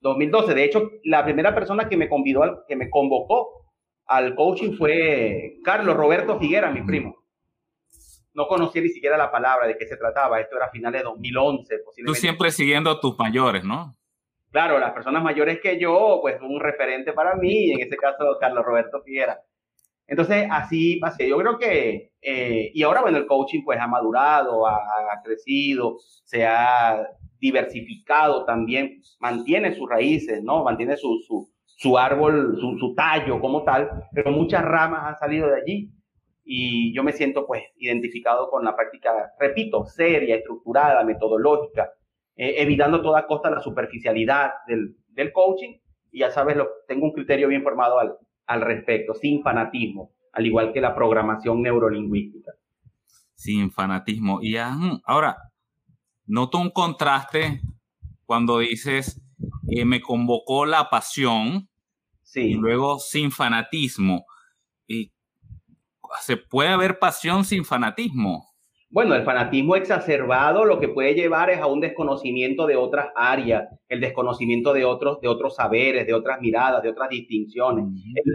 2012. 0.00 0.54
De 0.54 0.64
hecho, 0.64 0.90
la 1.04 1.24
primera 1.24 1.54
persona 1.54 1.88
que 1.88 1.96
me 1.96 2.08
convidó, 2.08 2.64
que 2.66 2.76
me 2.76 2.90
convocó 2.90 3.66
al 4.06 4.34
coaching 4.34 4.72
fue 4.76 5.58
Carlos 5.64 5.96
Roberto 5.96 6.38
Figuera, 6.38 6.70
mi 6.70 6.82
primo. 6.82 7.16
No 8.34 8.46
conocía 8.46 8.82
ni 8.82 8.90
siquiera 8.90 9.16
la 9.16 9.30
palabra 9.30 9.66
de 9.66 9.76
qué 9.78 9.86
se 9.86 9.96
trataba. 9.96 10.40
Esto 10.40 10.56
era 10.56 10.66
a 10.66 10.70
finales 10.70 11.00
de 11.00 11.04
2011. 11.04 11.74
Tú 12.04 12.14
siempre 12.14 12.50
siguiendo 12.50 12.90
a 12.90 13.00
tus 13.00 13.18
mayores, 13.18 13.64
¿no? 13.64 13.94
Claro, 14.56 14.78
las 14.78 14.94
personas 14.94 15.22
mayores 15.22 15.60
que 15.60 15.78
yo, 15.78 16.18
pues 16.22 16.40
un 16.40 16.58
referente 16.58 17.12
para 17.12 17.34
mí, 17.34 17.72
en 17.72 17.80
este 17.80 17.94
caso 17.98 18.38
Carlos 18.40 18.64
Roberto 18.64 19.02
Figuera. 19.02 19.38
Entonces, 20.06 20.48
así 20.50 20.96
pasé. 20.98 21.28
Yo 21.28 21.36
creo 21.36 21.58
que, 21.58 22.12
eh, 22.22 22.70
y 22.72 22.82
ahora, 22.82 23.02
bueno, 23.02 23.18
el 23.18 23.26
coaching 23.26 23.62
pues 23.66 23.78
ha 23.78 23.86
madurado, 23.86 24.66
ha, 24.66 25.20
crecido, 25.22 25.98
se 26.24 26.46
ha 26.46 27.06
diversificado 27.38 28.46
también, 28.46 29.02
mantiene 29.20 29.74
sus 29.74 29.90
raíces, 29.90 30.42
¿no? 30.42 30.64
Mantiene 30.64 30.96
su, 30.96 31.18
su, 31.26 31.50
su 31.66 31.98
árbol, 31.98 32.56
su, 32.58 32.78
su 32.78 32.94
tallo 32.94 33.38
como 33.42 33.62
tal, 33.62 34.08
pero 34.14 34.30
muchas 34.30 34.64
ramas 34.64 35.04
han 35.04 35.18
salido 35.18 35.48
de 35.48 35.60
allí 35.60 35.90
y 36.46 36.94
yo 36.94 37.04
me 37.04 37.12
siento 37.12 37.46
pues 37.46 37.62
identificado 37.76 38.48
con 38.48 38.64
la 38.64 38.74
práctica, 38.74 39.34
repito, 39.38 39.84
seria, 39.84 40.36
estructurada, 40.36 41.04
metodológica, 41.04 41.92
eh, 42.36 42.56
evitando 42.58 42.98
a 42.98 43.02
toda 43.02 43.26
costa 43.26 43.50
la 43.50 43.60
superficialidad 43.60 44.50
del, 44.66 44.96
del, 45.08 45.32
coaching 45.32 45.78
y 46.10 46.20
ya 46.20 46.30
sabes, 46.30 46.56
lo, 46.56 46.68
tengo 46.86 47.06
un 47.06 47.12
criterio 47.12 47.48
bien 47.48 47.62
formado 47.62 47.98
al, 47.98 48.16
al 48.46 48.60
respecto, 48.60 49.14
sin 49.14 49.42
fanatismo, 49.42 50.12
al 50.32 50.46
igual 50.46 50.72
que 50.72 50.80
la 50.80 50.94
programación 50.94 51.62
neurolingüística. 51.62 52.52
Sin 53.34 53.70
fanatismo. 53.70 54.40
Y 54.42 54.56
ahora, 54.56 55.36
noto 56.26 56.58
un 56.58 56.70
contraste 56.70 57.60
cuando 58.24 58.58
dices, 58.58 59.22
eh, 59.68 59.84
me 59.84 60.00
convocó 60.00 60.66
la 60.66 60.90
pasión 60.90 61.68
sí. 62.22 62.40
y 62.40 62.54
luego 62.54 62.98
sin 62.98 63.30
fanatismo. 63.30 64.26
se 66.20 66.36
puede 66.36 66.68
haber 66.70 66.98
pasión 66.98 67.44
sin 67.44 67.64
fanatismo. 67.64 68.55
Bueno, 68.88 69.14
el 69.16 69.24
fanatismo 69.24 69.74
exacerbado 69.74 70.64
lo 70.64 70.78
que 70.78 70.88
puede 70.88 71.14
llevar 71.14 71.50
es 71.50 71.58
a 71.58 71.66
un 71.66 71.80
desconocimiento 71.80 72.66
de 72.66 72.76
otras 72.76 73.08
áreas, 73.16 73.68
el 73.88 74.00
desconocimiento 74.00 74.72
de 74.72 74.84
otros, 74.84 75.20
de 75.20 75.28
otros 75.28 75.56
saberes, 75.56 76.06
de 76.06 76.14
otras 76.14 76.40
miradas, 76.40 76.82
de 76.82 76.90
otras 76.90 77.10
distinciones. 77.10 77.84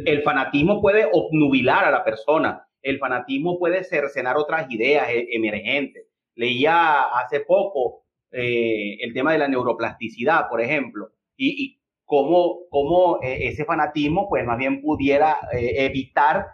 el, 0.06 0.22
fanatismo 0.24 0.82
puede 0.82 1.08
obnubilar 1.12 1.86
a 1.86 1.92
la 1.92 2.04
persona, 2.04 2.68
el 2.82 3.00
fanatismo 3.00 3.58
puede 3.60 3.84
cercenar 3.86 4.38
otras 4.38 4.70
ideas 4.70 5.10
e, 5.10 5.28
emergentes. 5.32 6.06
Leía 6.36 7.04
hace 7.04 7.40
poco 7.42 8.04
eh, 8.32 8.98
el 9.02 9.14
tema 9.14 9.32
de 9.32 9.40
la 9.40 9.48
neuroplasticidad, 9.48 10.50
por 10.50 10.62
ejemplo, 10.62 11.10
y, 11.38 11.80
cómo, 12.04 12.68
cómo 12.70 13.20
eh, 13.24 13.48
ese 13.48 13.64
fanatismo, 13.64 14.28
pues 14.28 14.46
más 14.46 14.58
bien 14.58 14.82
pudiera 14.82 15.38
eh, 15.54 15.86
evitar 15.86 16.46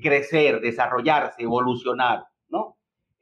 crecer, 0.00 0.60
desarrollarse, 0.60 1.42
evolucionar, 1.42 2.22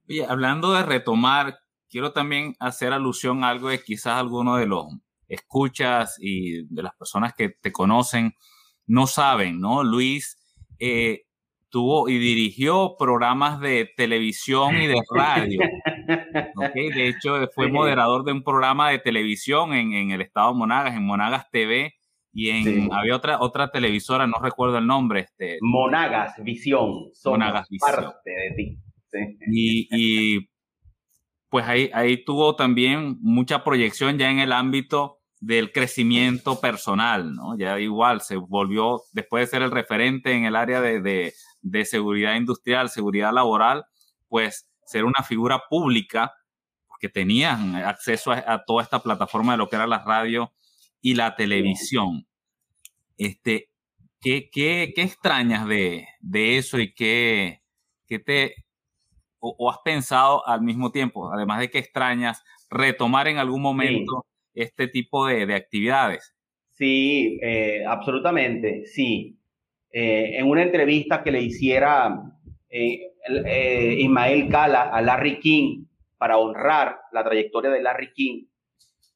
Oye, 0.10 0.26
hablando 0.28 0.74
de 0.74 0.84
retomar, 0.84 1.60
quiero 1.90 2.12
también 2.12 2.56
hacer 2.60 2.94
alusión 2.94 3.44
a 3.44 3.50
algo 3.50 3.70
que 3.70 3.84
quizás 3.84 4.16
alguno 4.16 4.58
de 4.58 4.66
los 4.66 4.88
escuchas 5.28 6.18
y 6.20 6.66
de 6.74 6.84
las 6.84 6.94
personas 6.96 7.34
que 7.34 7.50
te 7.50 7.72
conocen 7.72 8.34
no 8.88 9.08
saben, 9.08 9.60
¿no? 9.60 9.84
Luis 9.84 10.38
eh, 10.80 11.24
tuvo 11.70 12.08
y 12.10 12.18
dirigió 12.20 12.96
programas 12.98 13.60
de 13.60 13.90
televisión 13.98 14.76
y 14.82 14.88
de 14.88 15.02
radio. 15.10 15.60
De 16.96 17.08
hecho, 17.08 17.48
fue 17.56 17.72
moderador 17.72 18.26
de 18.26 18.34
un 18.34 18.44
programa 18.44 18.90
de 18.90 19.00
televisión 19.00 19.74
en, 19.74 19.94
en 19.94 20.12
el 20.12 20.22
estado 20.22 20.52
de 20.52 20.60
Monagas, 20.60 20.96
en 20.96 21.06
Monagas 21.06 21.50
TV, 21.50 21.94
y 22.34 22.50
en, 22.50 22.92
había 22.92 23.16
otra, 23.16 23.40
otra 23.40 23.72
televisora, 23.72 24.28
no 24.28 24.38
recuerdo 24.42 24.80
el 24.80 24.88
nombre. 24.88 25.22
Este, 25.22 25.60
Monagas 25.62 26.36
Visión. 26.44 27.12
Monagas 27.26 27.70
Visión. 27.70 28.04
Parte 28.04 28.30
de 28.30 28.56
ti. 28.56 28.80
Y, 29.52 29.88
y, 29.92 30.50
pues 31.50 31.66
ahí, 31.68 31.92
ahí 31.94 32.24
tuvo 32.24 32.56
también 32.56 33.18
mucha 33.22 33.64
proyección 33.64 34.18
ya 34.18 34.32
en 34.32 34.40
el 34.40 34.52
ámbito 34.52 35.23
del 35.46 35.74
crecimiento 35.74 36.62
personal, 36.62 37.36
¿no? 37.36 37.58
Ya 37.58 37.78
igual 37.78 38.22
se 38.22 38.38
volvió, 38.38 39.02
después 39.12 39.42
de 39.42 39.52
ser 39.52 39.62
el 39.62 39.72
referente 39.72 40.32
en 40.32 40.46
el 40.46 40.56
área 40.56 40.80
de, 40.80 41.02
de, 41.02 41.34
de 41.62 41.86
seguridad 41.86 42.36
industrial, 42.36 42.90
seguridad 42.90 43.34
laboral, 43.34 43.86
pues 44.30 44.70
ser 44.86 45.04
una 45.04 45.22
figura 45.22 45.64
pública, 45.70 46.34
porque 46.88 47.10
tenían 47.10 47.76
acceso 47.76 48.32
a, 48.32 48.42
a 48.48 48.64
toda 48.64 48.84
esta 48.84 49.00
plataforma 49.00 49.52
de 49.52 49.58
lo 49.58 49.68
que 49.68 49.76
era 49.76 49.86
la 49.86 50.02
radio 50.02 50.54
y 51.02 51.16
la 51.16 51.36
televisión. 51.36 52.26
Este, 53.18 53.70
¿qué, 54.22 54.50
qué, 54.50 54.94
qué 54.96 55.02
extrañas 55.02 55.68
de, 55.68 56.08
de, 56.22 56.58
eso 56.58 56.80
y 56.80 56.94
qué, 56.94 57.64
qué 58.08 58.20
te 58.20 58.56
o, 59.40 59.70
has 59.70 59.80
pensado 59.84 60.48
al 60.48 60.62
mismo 60.62 60.90
tiempo, 60.90 61.34
además 61.34 61.60
de 61.60 61.70
que 61.70 61.80
extrañas, 61.80 62.44
retomar 62.70 63.28
en 63.28 63.40
algún 63.40 63.62
momento 63.62 64.26
este 64.54 64.88
tipo 64.88 65.28
de, 65.28 65.46
de, 65.46 65.56
actividades? 65.56 66.36
Sí, 66.72 67.40
eh, 67.42 67.84
absolutamente, 67.88 68.86
sí. 68.86 69.38
Eh, 69.92 70.38
en 70.38 70.48
una 70.48 70.64
entrevista 70.64 71.24
que 71.24 71.32
le 71.32 71.42
hiciera 71.42 72.20
eh, 72.70 73.14
Ismael 74.00 74.50
Cala 74.50 74.84
a 74.84 75.02
Larry 75.02 75.40
King 75.40 75.86
para 76.18 76.38
honrar 76.38 77.00
la 77.12 77.24
trayectoria 77.24 77.70
de 77.70 77.82
Larry 77.82 78.12
King, 78.14 78.46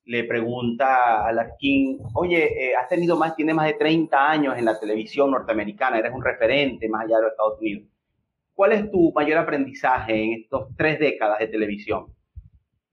le 0.07 0.23
pregunta 0.23 1.27
a 1.27 1.31
Larkin, 1.33 1.99
oye, 2.13 2.69
eh, 2.69 2.75
has 2.75 2.87
tenido 2.87 3.17
más, 3.17 3.35
tienes 3.35 3.55
más 3.55 3.67
de 3.67 3.73
30 3.73 4.29
años 4.29 4.57
en 4.57 4.65
la 4.65 4.79
televisión 4.79 5.31
norteamericana, 5.31 5.99
eres 5.99 6.13
un 6.13 6.23
referente 6.23 6.87
más 6.87 7.03
allá 7.03 7.17
de 7.17 7.23
los 7.23 7.31
Estados 7.31 7.59
Unidos. 7.59 7.89
¿Cuál 8.53 8.71
es 8.71 8.89
tu 8.89 9.11
mayor 9.13 9.37
aprendizaje 9.37 10.23
en 10.23 10.33
estos 10.41 10.69
tres 10.77 10.97
décadas 10.99 11.39
de 11.39 11.47
televisión? 11.47 12.07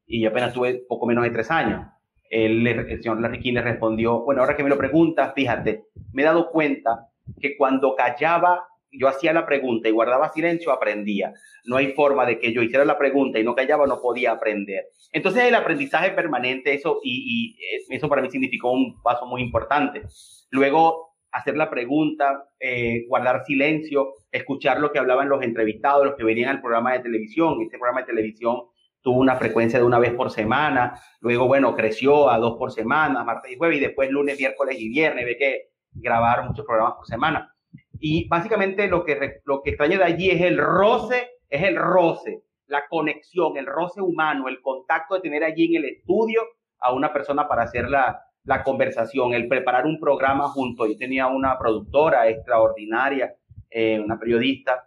Y 0.07 0.23
yo 0.23 0.31
apenas 0.31 0.53
tuve 0.53 0.83
poco 0.89 1.07
menos 1.07 1.25
de 1.25 1.31
tres 1.31 1.51
años. 1.51 1.87
El, 2.35 2.67
el 2.67 3.01
señor 3.01 3.21
Larkin 3.21 3.55
le 3.55 3.63
respondió, 3.63 4.25
bueno, 4.25 4.41
ahora 4.41 4.57
que 4.57 4.65
me 4.65 4.69
lo 4.69 4.77
preguntas, 4.77 5.33
fíjate, 5.37 5.85
me 6.13 6.23
he 6.23 6.25
dado 6.25 6.51
cuenta 6.51 7.09
que 7.41 7.57
cuando 7.57 7.95
callaba 7.95 8.65
yo 8.91 9.09
hacía 9.09 9.33
la 9.33 9.47
pregunta 9.47 9.89
y 9.89 9.93
guardaba 9.93 10.33
silencio, 10.33 10.73
aprendía. 10.73 11.33
No 11.65 11.77
hay 11.77 11.93
forma 11.93 12.27
de 12.27 12.39
que 12.39 12.53
yo 12.53 12.63
hiciera 12.63 12.85
la 12.85 12.99
pregunta 12.99 13.39
y 13.39 13.45
no 13.45 13.55
callaba, 13.55 13.87
no 13.87 14.01
podía 14.01 14.33
aprender. 14.33 14.87
Entonces 15.13 15.45
el 15.45 15.55
aprendizaje 15.55 16.11
permanente, 16.11 16.75
eso, 16.75 17.01
y, 17.03 17.57
eso 17.89 18.09
para 18.09 18.23
mí 18.23 18.31
significó 18.31 18.73
un 18.73 19.01
paso 19.03 19.27
muy 19.27 19.43
importante. 19.43 20.03
Luego, 20.51 21.15
hacer 21.31 21.57
la 21.57 21.71
pregunta, 21.71 22.49
eh, 22.61 23.05
guardar 23.09 23.45
silencio, 23.45 24.13
escuchar 24.31 24.81
lo 24.81 24.93
que 24.93 24.99
hablaban 24.99 25.29
los 25.29 25.43
entrevistados, 25.43 26.07
los 26.07 26.17
que 26.17 26.25
venían 26.25 26.51
al 26.51 26.61
programa 26.61 26.93
de 26.93 27.01
televisión. 27.01 27.61
Este 27.63 27.79
programa 27.79 28.01
de 28.01 28.07
televisión 28.07 28.63
tuvo 29.05 29.21
una 29.21 29.37
frecuencia 29.37 29.79
de 29.79 29.85
una 29.85 29.99
vez 29.99 30.15
por 30.15 30.31
semana, 30.31 30.99
luego, 31.21 31.47
bueno, 31.47 31.77
creció 31.77 32.31
a 32.31 32.39
dos 32.39 32.57
por 32.57 32.73
semana, 32.73 33.23
martes 33.23 33.53
y 33.53 33.57
jueves, 33.57 33.77
y 33.77 33.81
después 33.81 34.11
lunes, 34.11 34.39
miércoles 34.39 34.77
y 34.81 34.89
viernes, 34.89 35.27
ve 35.27 35.37
que 35.37 35.69
grabaron 35.93 36.49
muchos 36.49 36.65
programas 36.65 36.95
por 36.95 37.07
semana. 37.07 37.55
Y 38.01 38.27
básicamente 38.29 38.89
lo 38.89 39.05
que, 39.05 39.43
lo 39.45 39.61
que 39.61 39.71
extraño 39.71 39.99
de 39.99 40.05
allí 40.05 40.31
es 40.31 40.41
el 40.41 40.57
roce, 40.57 41.29
es 41.51 41.63
el 41.63 41.77
roce, 41.77 42.45
la 42.67 42.89
conexión, 42.89 43.59
el 43.59 43.67
roce 43.67 44.01
humano, 44.01 44.49
el 44.49 44.63
contacto 44.63 45.17
de 45.17 45.21
tener 45.21 45.45
allí 45.45 45.67
en 45.67 45.85
el 45.85 45.91
estudio 45.91 46.41
a 46.81 46.95
una 46.95 47.13
persona 47.13 47.47
para 47.47 47.65
hacer 47.65 47.91
la, 47.91 48.23
la 48.45 48.63
conversación, 48.65 49.35
el 49.35 49.49
preparar 49.49 49.85
un 49.85 50.01
programa 50.01 50.49
junto. 50.49 50.87
Yo 50.87 50.97
tenía 50.97 51.27
una 51.27 51.59
productora 51.59 52.27
extraordinaria, 52.27 53.35
eh, 53.69 54.01
una 54.01 54.19
periodista, 54.19 54.83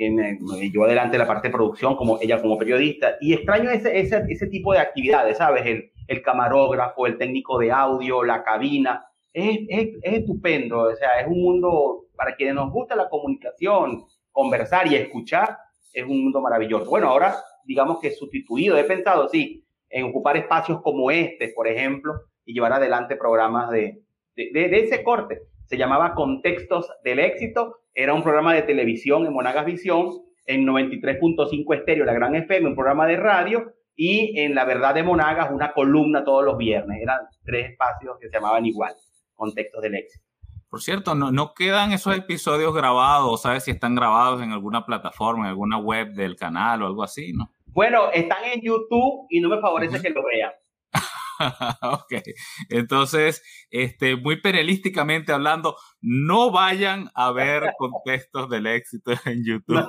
que 0.00 0.10
me, 0.10 0.70
llevó 0.70 0.86
adelante 0.86 1.18
la 1.18 1.26
parte 1.26 1.48
de 1.48 1.52
producción, 1.52 1.94
como 1.94 2.18
ella 2.22 2.40
como 2.40 2.56
periodista, 2.56 3.16
y 3.20 3.34
extraño 3.34 3.68
ese, 3.68 4.00
ese, 4.00 4.24
ese 4.30 4.46
tipo 4.46 4.72
de 4.72 4.78
actividades, 4.78 5.36
¿sabes? 5.36 5.66
El, 5.66 5.90
el 6.06 6.22
camarógrafo, 6.22 7.06
el 7.06 7.18
técnico 7.18 7.58
de 7.58 7.70
audio, 7.70 8.24
la 8.24 8.42
cabina, 8.42 9.04
es, 9.34 9.58
es, 9.68 9.88
es, 10.02 10.14
estupendo, 10.20 10.84
o 10.84 10.96
sea, 10.96 11.20
es 11.20 11.26
un 11.26 11.42
mundo 11.42 12.06
para 12.16 12.34
quienes 12.34 12.54
nos 12.54 12.72
gusta 12.72 12.96
la 12.96 13.10
comunicación, 13.10 14.06
conversar 14.32 14.90
y 14.90 14.94
escuchar, 14.94 15.58
es 15.92 16.04
un 16.04 16.22
mundo 16.22 16.40
maravilloso. 16.40 16.88
Bueno, 16.88 17.08
ahora 17.08 17.36
digamos 17.66 18.00
que 18.00 18.10
sustituido, 18.10 18.78
he 18.78 18.84
pensado, 18.84 19.28
sí, 19.28 19.66
en 19.90 20.06
ocupar 20.06 20.38
espacios 20.38 20.80
como 20.80 21.10
este, 21.10 21.48
por 21.48 21.68
ejemplo, 21.68 22.14
y 22.46 22.54
llevar 22.54 22.72
adelante 22.72 23.16
programas 23.16 23.70
de, 23.70 24.02
de, 24.34 24.50
de, 24.50 24.80
ese 24.80 25.02
corte. 25.02 25.42
Se 25.66 25.76
llamaba 25.76 26.14
Contextos 26.14 26.90
del 27.04 27.18
Éxito, 27.18 27.79
era 27.94 28.14
un 28.14 28.22
programa 28.22 28.54
de 28.54 28.62
televisión 28.62 29.26
en 29.26 29.32
Monagas 29.32 29.66
Visión, 29.66 30.10
en 30.46 30.66
93.5 30.66 31.74
Estéreo, 31.76 32.04
la 32.04 32.14
Gran 32.14 32.34
FM, 32.34 32.68
un 32.68 32.74
programa 32.74 33.06
de 33.06 33.16
radio, 33.16 33.72
y 33.94 34.38
en 34.40 34.54
La 34.54 34.64
Verdad 34.64 34.94
de 34.94 35.02
Monagas, 35.02 35.50
una 35.50 35.72
columna 35.72 36.24
todos 36.24 36.44
los 36.44 36.56
viernes. 36.56 37.02
Eran 37.02 37.18
tres 37.44 37.72
espacios 37.72 38.16
que 38.20 38.28
se 38.28 38.34
llamaban 38.34 38.64
igual, 38.64 38.94
Contextos 39.34 39.82
del 39.82 39.94
Éxito. 39.94 40.24
Por 40.70 40.80
cierto, 40.80 41.14
no, 41.14 41.32
no 41.32 41.52
quedan 41.52 41.92
esos 41.92 42.16
episodios 42.16 42.72
grabados, 42.74 43.42
¿sabes 43.42 43.64
si 43.64 43.72
están 43.72 43.96
grabados 43.96 44.40
en 44.40 44.52
alguna 44.52 44.86
plataforma, 44.86 45.44
en 45.44 45.50
alguna 45.50 45.78
web 45.78 46.12
del 46.12 46.36
canal 46.36 46.82
o 46.82 46.86
algo 46.86 47.02
así, 47.02 47.32
no? 47.32 47.50
Bueno, 47.66 48.10
están 48.12 48.44
en 48.44 48.60
YouTube 48.60 49.26
y 49.28 49.40
no 49.40 49.48
me 49.48 49.60
favorece 49.60 50.00
que 50.00 50.10
lo 50.10 50.22
vean. 50.24 50.52
ok, 51.82 52.12
entonces, 52.68 53.42
este, 53.70 54.16
muy 54.16 54.40
periodísticamente 54.40 55.32
hablando, 55.32 55.76
no 56.00 56.50
vayan 56.50 57.08
a 57.14 57.32
ver 57.32 57.62
contextos 57.78 58.48
del 58.48 58.66
éxito 58.66 59.12
en 59.24 59.44
YouTube. 59.44 59.82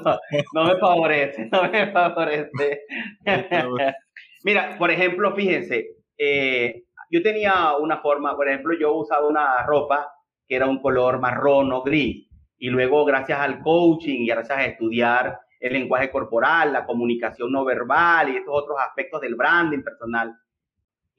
No, 0.54 0.64
me 0.66 0.78
favorece, 0.78 1.50
no 1.52 1.70
me 1.70 1.92
favorece. 1.92 2.82
Mira, 4.44 4.78
por 4.78 4.92
ejemplo, 4.92 5.36
fíjense, 5.36 5.98
eh, 6.18 6.84
yo 7.10 7.22
tenía 7.22 7.76
una 7.78 8.00
forma, 8.00 8.36
por 8.36 8.48
ejemplo, 8.48 8.74
yo 8.80 8.94
usaba 8.94 9.28
una 9.28 9.64
ropa 9.64 10.12
que 10.48 10.56
era 10.56 10.66
un 10.66 10.82
color 10.82 11.20
marrón 11.20 11.72
o 11.74 11.84
gris, 11.84 12.28
y 12.58 12.70
luego 12.70 13.06
gracias 13.06 13.40
al 13.40 13.62
coaching 13.62 14.22
y 14.22 14.28
gracias 14.28 14.58
a 14.58 14.66
estudiar 14.66 15.40
el 15.60 15.74
lenguaje 15.74 16.12
corporal, 16.12 16.74
la 16.74 16.86
comunicación 16.86 17.52
no 17.52 17.64
verbal 17.64 18.30
y 18.30 18.38
estos 18.38 18.54
otros 18.54 18.78
aspectos 18.80 19.22
del 19.22 19.36
branding 19.36 19.84
personal, 19.84 20.36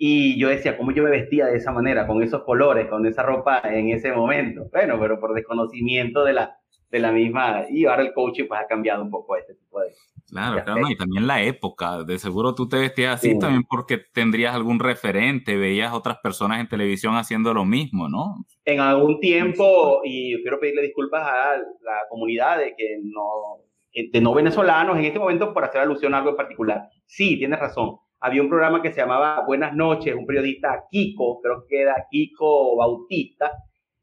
y 0.05 0.37
yo 0.37 0.49
decía, 0.49 0.77
¿cómo 0.77 0.91
yo 0.91 1.05
me 1.05 1.11
vestía 1.11 1.47
de 1.47 1.59
esa 1.59 1.71
manera, 1.71 2.09
con 2.09 2.25
esos 2.25 2.43
colores, 2.43 2.89
con 2.89 3.07
esa 3.07 3.23
ropa 3.23 3.61
en 3.63 3.91
ese 3.91 4.11
momento? 4.11 4.69
Bueno, 4.73 4.99
pero 4.99 5.21
por 5.21 5.33
desconocimiento 5.33 6.25
de 6.25 6.33
la, 6.33 6.57
de 6.91 6.99
la 6.99 7.13
misma, 7.13 7.67
y 7.71 7.85
ahora 7.85 8.03
el 8.03 8.13
coaching 8.13 8.47
pues 8.49 8.61
ha 8.61 8.67
cambiado 8.67 9.05
un 9.05 9.11
poco 9.13 9.37
este 9.37 9.55
tipo 9.55 9.79
de... 9.79 9.91
Claro, 10.29 10.65
claro, 10.65 10.91
y 10.91 10.97
también 10.97 11.29
la 11.29 11.45
época, 11.45 12.03
de 12.03 12.19
seguro 12.19 12.53
tú 12.53 12.69
te 12.69 12.79
vestías 12.79 13.15
así 13.15 13.39
también 13.39 13.63
porque 13.63 13.99
tendrías 14.13 14.57
algún 14.57 14.81
referente, 14.81 15.57
veías 15.57 15.93
otras 15.93 16.19
personas 16.21 16.59
en 16.59 16.69
televisión 16.69 17.15
haciendo 17.15 17.55
lo 17.55 17.65
mismo, 17.65 18.09
¿no? 18.09 18.45
En 18.65 18.81
algún 18.81 19.21
tiempo, 19.21 20.01
y 20.03 20.35
quiero 20.43 20.59
pedirle 20.59 20.83
disculpas 20.83 21.23
a 21.29 21.59
la 21.59 22.09
comunidad 22.11 22.59
de 22.59 22.75
que 22.77 22.99
no, 23.05 23.63
de 23.95 24.21
no 24.21 24.35
venezolanos 24.35 24.99
en 24.99 25.05
este 25.05 25.21
momento 25.21 25.55
por 25.55 25.63
hacer 25.63 25.83
alusión 25.83 26.13
a 26.13 26.19
algo 26.19 26.31
en 26.31 26.37
particular. 26.37 26.89
Sí, 27.07 27.39
tienes 27.39 27.61
razón 27.61 27.99
había 28.23 28.41
un 28.41 28.49
programa 28.49 28.81
que 28.81 28.93
se 28.93 29.01
llamaba 29.01 29.45
Buenas 29.45 29.75
noches, 29.75 30.15
un 30.15 30.27
periodista 30.27 30.85
Kiko, 30.89 31.41
creo 31.43 31.67
que 31.69 31.83
era 31.83 32.07
Kiko 32.09 32.77
Bautista, 32.77 33.51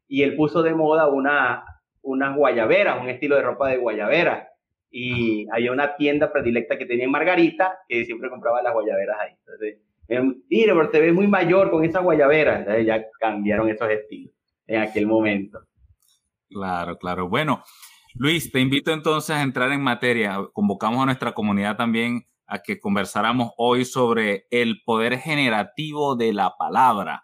y 0.06 0.22
él 0.22 0.36
puso 0.36 0.62
de 0.62 0.74
moda 0.74 1.08
una, 1.08 1.64
unas 2.02 2.36
guayaberas, 2.36 3.00
un 3.00 3.08
estilo 3.08 3.36
de 3.36 3.42
ropa 3.42 3.68
de 3.68 3.78
guayabera. 3.78 4.48
Y 4.90 5.46
había 5.50 5.72
una 5.72 5.96
tienda 5.96 6.30
predilecta 6.30 6.76
que 6.76 6.84
tenía 6.84 7.06
en 7.06 7.10
Margarita, 7.10 7.78
que 7.88 8.04
siempre 8.04 8.28
compraba 8.28 8.60
las 8.60 8.74
guayaberas 8.74 9.16
ahí. 9.20 9.32
Entonces, 9.38 9.78
mire, 10.50 10.74
pero 10.74 10.90
te 10.90 11.00
ves 11.00 11.14
muy 11.14 11.26
mayor 11.26 11.70
con 11.70 11.84
esas 11.84 12.02
guayaberas. 12.02 12.66
Ya 12.84 13.02
cambiaron 13.20 13.70
esos 13.70 13.88
estilos 13.88 14.34
en 14.66 14.82
aquel 14.82 15.06
momento. 15.06 15.60
Claro, 16.50 16.98
claro. 16.98 17.28
Bueno, 17.28 17.62
Luis, 18.16 18.52
te 18.52 18.60
invito 18.60 18.92
entonces 18.92 19.34
a 19.34 19.42
entrar 19.42 19.70
en 19.70 19.80
materia. 19.80 20.36
Convocamos 20.52 21.00
a 21.02 21.06
nuestra 21.06 21.32
comunidad 21.32 21.76
también 21.76 22.26
a 22.50 22.62
que 22.62 22.80
conversáramos 22.80 23.52
hoy 23.56 23.84
sobre 23.84 24.46
el 24.50 24.82
poder 24.84 25.18
generativo 25.18 26.16
de 26.16 26.32
la 26.32 26.54
palabra. 26.58 27.22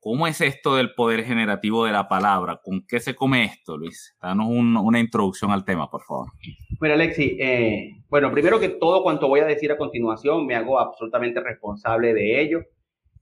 ¿Cómo 0.00 0.26
es 0.26 0.40
esto 0.40 0.76
del 0.76 0.94
poder 0.94 1.24
generativo 1.24 1.84
de 1.84 1.92
la 1.92 2.08
palabra? 2.08 2.60
¿Con 2.62 2.86
qué 2.86 2.98
se 2.98 3.14
come 3.14 3.44
esto, 3.44 3.76
Luis? 3.76 4.16
Danos 4.22 4.46
una 4.48 5.00
introducción 5.00 5.50
al 5.50 5.64
tema, 5.64 5.90
por 5.90 6.02
favor. 6.02 6.28
Bueno, 6.78 6.94
Alexi, 6.94 7.36
eh, 7.38 7.90
bueno, 8.08 8.30
primero 8.32 8.58
que 8.58 8.70
todo 8.70 9.02
cuanto 9.02 9.28
voy 9.28 9.40
a 9.40 9.44
decir 9.44 9.70
a 9.70 9.76
continuación, 9.76 10.46
me 10.46 10.54
hago 10.54 10.78
absolutamente 10.78 11.40
responsable 11.40 12.14
de 12.14 12.40
ello. 12.40 12.60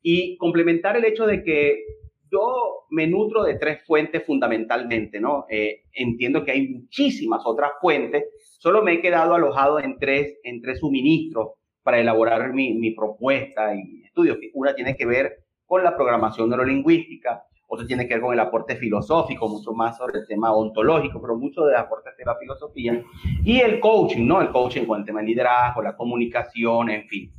Y 0.02 0.36
complementar 0.36 0.96
el 0.96 1.06
hecho 1.06 1.26
de 1.26 1.42
que 1.42 1.82
yo 2.30 2.86
me 2.90 3.06
nutro 3.06 3.44
de 3.44 3.54
tres 3.54 3.84
fuentes 3.86 4.24
fundamentalmente, 4.24 5.20
¿no? 5.20 5.46
Eh, 5.48 5.82
entiendo 5.92 6.44
que 6.44 6.52
hay 6.52 6.68
muchísimas 6.68 7.42
otras 7.44 7.72
fuentes, 7.80 8.24
solo 8.58 8.82
me 8.82 8.94
he 8.94 9.00
quedado 9.00 9.34
alojado 9.34 9.80
en 9.80 9.98
tres, 9.98 10.38
en 10.42 10.62
suministros 10.76 11.52
para 11.82 12.00
elaborar 12.00 12.52
mi, 12.52 12.74
mi 12.74 12.92
propuesta 12.92 13.74
y 13.74 14.04
estudios. 14.04 14.38
Una 14.54 14.74
tiene 14.74 14.96
que 14.96 15.06
ver 15.06 15.44
con 15.64 15.84
la 15.84 15.96
programación 15.96 16.48
neurolingüística, 16.50 17.44
otra 17.68 17.86
tiene 17.86 18.06
que 18.06 18.14
ver 18.14 18.22
con 18.22 18.32
el 18.32 18.40
aporte 18.40 18.76
filosófico, 18.76 19.48
mucho 19.48 19.72
más 19.72 19.96
sobre 19.96 20.20
el 20.20 20.26
tema 20.26 20.54
ontológico, 20.54 21.20
pero 21.20 21.36
mucho 21.36 21.64
de 21.64 21.76
aporte 21.76 22.10
de 22.16 22.24
la 22.24 22.36
filosofía, 22.36 23.02
y 23.44 23.60
el 23.60 23.80
coaching, 23.80 24.26
¿no? 24.26 24.40
El 24.40 24.50
coaching 24.50 24.84
con 24.84 25.00
el 25.00 25.06
tema 25.06 25.20
del 25.20 25.28
liderazgo, 25.28 25.82
la 25.82 25.96
comunicación, 25.96 26.90
en 26.90 27.08
fin. 27.08 27.32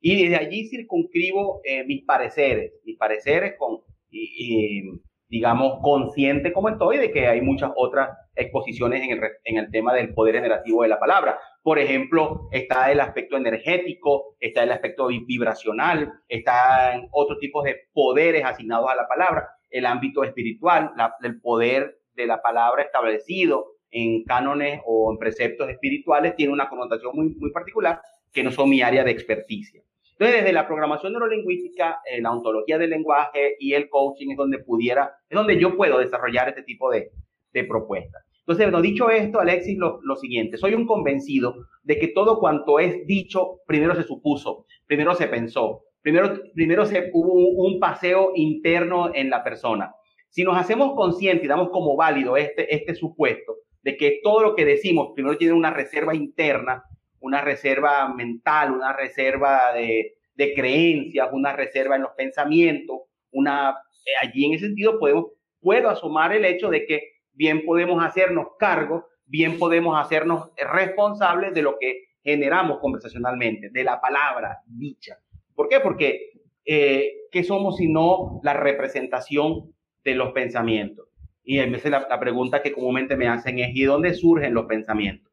Y 0.00 0.22
desde 0.22 0.36
allí 0.36 0.68
circunscribo 0.68 1.60
eh, 1.64 1.84
mis 1.84 2.04
pareceres, 2.04 2.72
mis 2.84 2.96
pareceres 2.96 3.54
con 3.58 3.80
y, 4.10 4.82
digamos, 5.28 5.80
consciente 5.82 6.52
como 6.52 6.68
estoy 6.70 6.98
de 6.98 7.10
que 7.10 7.26
hay 7.26 7.40
muchas 7.40 7.70
otras 7.76 8.10
exposiciones 8.34 9.02
en 9.02 9.10
el, 9.10 9.20
en 9.44 9.58
el 9.58 9.70
tema 9.70 9.94
del 9.94 10.14
poder 10.14 10.36
generativo 10.36 10.82
de 10.82 10.88
la 10.88 10.98
palabra. 10.98 11.38
Por 11.62 11.78
ejemplo, 11.78 12.48
está 12.50 12.90
el 12.90 13.00
aspecto 13.00 13.36
energético, 13.36 14.36
está 14.40 14.62
el 14.62 14.72
aspecto 14.72 15.08
vibracional, 15.08 16.12
está 16.28 17.02
otros 17.10 17.38
tipos 17.38 17.64
de 17.64 17.76
poderes 17.92 18.44
asignados 18.44 18.90
a 18.90 18.96
la 18.96 19.06
palabra, 19.06 19.48
el 19.70 19.86
ámbito 19.86 20.24
espiritual, 20.24 20.92
el 21.22 21.40
poder 21.40 21.98
de 22.14 22.26
la 22.26 22.40
palabra 22.40 22.82
establecido 22.82 23.66
en 23.90 24.24
cánones 24.24 24.80
o 24.86 25.10
en 25.12 25.18
preceptos 25.18 25.68
espirituales 25.68 26.36
tiene 26.36 26.52
una 26.52 26.68
connotación 26.68 27.14
muy, 27.14 27.34
muy 27.36 27.50
particular 27.52 28.00
que 28.32 28.42
no 28.42 28.50
son 28.50 28.70
mi 28.70 28.82
área 28.82 29.04
de 29.04 29.10
experticia. 29.10 29.82
Entonces, 30.18 30.42
desde 30.42 30.52
la 30.52 30.66
programación 30.66 31.12
neurolingüística, 31.12 32.00
eh, 32.04 32.20
la 32.20 32.32
ontología 32.32 32.76
del 32.76 32.90
lenguaje 32.90 33.54
y 33.60 33.74
el 33.74 33.88
coaching 33.88 34.30
es 34.32 34.36
donde 34.36 34.58
pudiera, 34.58 35.12
es 35.28 35.36
donde 35.36 35.60
yo 35.60 35.76
puedo 35.76 35.98
desarrollar 35.98 36.48
este 36.48 36.64
tipo 36.64 36.90
de, 36.90 37.12
de 37.52 37.64
propuestas. 37.64 38.24
Entonces, 38.40 38.66
bueno, 38.66 38.82
dicho 38.82 39.10
esto, 39.10 39.38
Alexis, 39.38 39.78
lo, 39.78 40.00
lo, 40.02 40.16
siguiente, 40.16 40.56
soy 40.56 40.74
un 40.74 40.86
convencido 40.86 41.54
de 41.84 42.00
que 42.00 42.08
todo 42.08 42.40
cuanto 42.40 42.80
es 42.80 43.06
dicho, 43.06 43.60
primero 43.64 43.94
se 43.94 44.02
supuso, 44.02 44.66
primero 44.86 45.14
se 45.14 45.28
pensó, 45.28 45.84
primero, 46.02 46.40
primero 46.52 46.84
se 46.84 47.10
hubo 47.12 47.34
un, 47.34 47.74
un 47.74 47.78
paseo 47.78 48.32
interno 48.34 49.14
en 49.14 49.30
la 49.30 49.44
persona. 49.44 49.94
Si 50.30 50.42
nos 50.42 50.56
hacemos 50.56 50.94
conscientes 50.96 51.44
y 51.44 51.48
damos 51.48 51.70
como 51.70 51.94
válido 51.94 52.36
este, 52.36 52.74
este 52.74 52.96
supuesto 52.96 53.54
de 53.82 53.96
que 53.96 54.18
todo 54.22 54.42
lo 54.42 54.56
que 54.56 54.64
decimos 54.64 55.12
primero 55.14 55.38
tiene 55.38 55.54
una 55.54 55.70
reserva 55.70 56.14
interna, 56.14 56.82
una 57.20 57.40
reserva 57.40 58.12
mental, 58.14 58.72
una 58.72 58.92
reserva 58.92 59.72
de, 59.74 60.16
de 60.34 60.54
creencias, 60.54 61.28
una 61.32 61.52
reserva 61.52 61.96
en 61.96 62.02
los 62.02 62.12
pensamientos, 62.12 63.00
una, 63.32 63.70
eh, 64.04 64.26
allí 64.26 64.46
en 64.46 64.54
ese 64.54 64.66
sentido 64.66 64.98
podemos, 64.98 65.26
puedo 65.60 65.88
asomar 65.88 66.32
el 66.32 66.44
hecho 66.44 66.70
de 66.70 66.86
que 66.86 67.02
bien 67.32 67.64
podemos 67.64 68.02
hacernos 68.04 68.48
cargo, 68.58 69.06
bien 69.26 69.58
podemos 69.58 69.98
hacernos 69.98 70.52
responsables 70.56 71.54
de 71.54 71.62
lo 71.62 71.78
que 71.78 72.04
generamos 72.22 72.78
conversacionalmente, 72.78 73.70
de 73.70 73.84
la 73.84 74.00
palabra 74.00 74.58
dicha. 74.66 75.18
¿Por 75.54 75.68
qué? 75.68 75.80
Porque 75.80 76.30
eh, 76.64 77.12
¿qué 77.32 77.42
somos 77.42 77.76
sino 77.76 78.40
la 78.42 78.54
representación 78.54 79.74
de 80.04 80.14
los 80.14 80.32
pensamientos? 80.32 81.08
Y 81.42 81.58
a 81.60 81.66
veces 81.66 81.90
la, 81.90 82.06
la 82.08 82.20
pregunta 82.20 82.62
que 82.62 82.72
comúnmente 82.72 83.16
me 83.16 83.26
hacen 83.26 83.58
es, 83.58 83.74
¿y 83.74 83.84
dónde 83.84 84.14
surgen 84.14 84.54
los 84.54 84.66
pensamientos? 84.66 85.27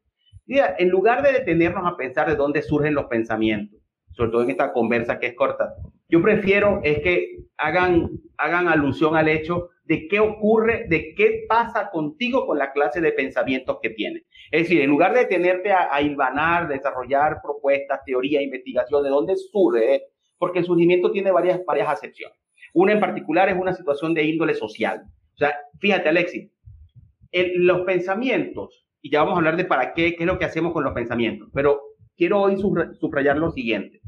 En 0.48 0.88
lugar 0.90 1.22
de 1.22 1.32
detenernos 1.32 1.84
a 1.84 1.96
pensar 1.96 2.28
de 2.28 2.36
dónde 2.36 2.62
surgen 2.62 2.94
los 2.94 3.06
pensamientos, 3.06 3.80
sobre 4.12 4.30
todo 4.30 4.42
en 4.42 4.50
esta 4.50 4.72
conversa 4.72 5.18
que 5.18 5.26
es 5.28 5.34
corta, 5.34 5.74
yo 6.08 6.22
prefiero 6.22 6.80
es 6.84 7.00
que 7.00 7.38
hagan, 7.56 8.10
hagan 8.36 8.68
alusión 8.68 9.16
al 9.16 9.28
hecho 9.28 9.70
de 9.84 10.08
qué 10.08 10.20
ocurre, 10.20 10.86
de 10.88 11.14
qué 11.14 11.44
pasa 11.48 11.90
contigo 11.90 12.46
con 12.46 12.58
la 12.58 12.72
clase 12.72 13.00
de 13.00 13.12
pensamientos 13.12 13.78
que 13.82 13.90
tienes. 13.90 14.24
Es 14.50 14.62
decir, 14.62 14.80
en 14.80 14.90
lugar 14.90 15.14
de 15.14 15.20
detenerte 15.20 15.72
a, 15.72 15.88
a 15.92 16.66
desarrollar 16.66 17.40
propuestas, 17.42 18.00
teoría, 18.04 18.42
investigación, 18.42 19.02
de 19.02 19.10
dónde 19.10 19.36
surge, 19.36 20.02
porque 20.38 20.60
el 20.60 20.64
surgimiento 20.64 21.10
tiene 21.10 21.30
varias, 21.30 21.64
varias 21.64 21.88
acepciones. 21.88 22.38
Una 22.72 22.92
en 22.92 23.00
particular 23.00 23.48
es 23.48 23.56
una 23.56 23.72
situación 23.72 24.12
de 24.14 24.24
índole 24.24 24.54
social. 24.54 25.02
O 25.34 25.38
sea, 25.38 25.56
fíjate, 25.80 26.08
Alexis, 26.08 26.50
los 27.32 27.82
pensamientos 27.82 28.85
y 29.06 29.10
ya 29.10 29.20
vamos 29.20 29.34
a 29.34 29.36
hablar 29.36 29.56
de 29.56 29.64
para 29.64 29.94
qué, 29.94 30.16
qué 30.16 30.24
es 30.24 30.26
lo 30.26 30.36
que 30.36 30.46
hacemos 30.46 30.72
con 30.72 30.82
los 30.82 30.92
pensamientos. 30.92 31.48
Pero 31.54 31.80
quiero 32.16 32.40
hoy 32.40 32.56
subrayar 32.56 33.38
lo 33.38 33.52
siguiente. 33.52 34.00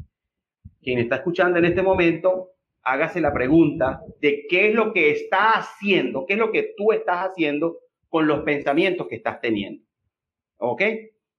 Quien 0.83 0.99
está 0.99 1.17
escuchando 1.17 1.61
en 1.61 1.67
este 1.67 1.83
momento, 1.83 2.49
hágase 2.83 3.21
la 3.21 3.33
pregunta 3.33 4.01
de 4.21 4.47
qué 4.49 4.71
es 4.71 4.75
lo 4.75 4.93
que 4.93 5.13
está 5.13 5.53
haciendo, 5.53 6.27
qué 6.27 6.33
es 6.33 6.39
lo 6.41 6.51
que 6.51 6.75
tú 6.77 6.91
estás 6.91 7.31
haciendo 7.31 7.77
con 8.09 8.27
los 8.27 8.41
pensamientos 8.41 9.07
que 9.07 9.15
estás 9.15 9.41
teniendo. 9.41 9.85
¿Ok? 10.57 10.83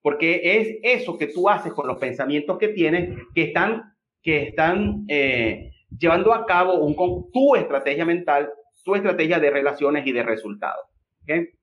Porque 0.02 0.40
es 0.42 0.78
eso 0.82 1.18
que 1.18 1.28
tú 1.28 1.50
haces 1.50 1.74
con 1.74 1.86
los 1.86 1.98
pensamientos 1.98 2.58
que 2.60 2.70
tienes 2.70 3.10
que 3.36 3.42
están, 3.42 3.94
que 4.22 4.44
están 4.44 5.04
eh, 5.10 5.74
llevando 6.00 6.34
a 6.34 6.46
cabo 6.46 6.76
un, 6.76 6.96
tu 7.34 7.58
estrategia 7.58 8.06
mental, 8.06 8.50
tu 8.86 8.96
estrategia 8.96 9.38
de 9.38 9.52
relaciones 9.52 10.08
y 10.08 10.14
de 10.14 10.24
resultados. 10.24 10.86
¿Ok? 11.24 11.60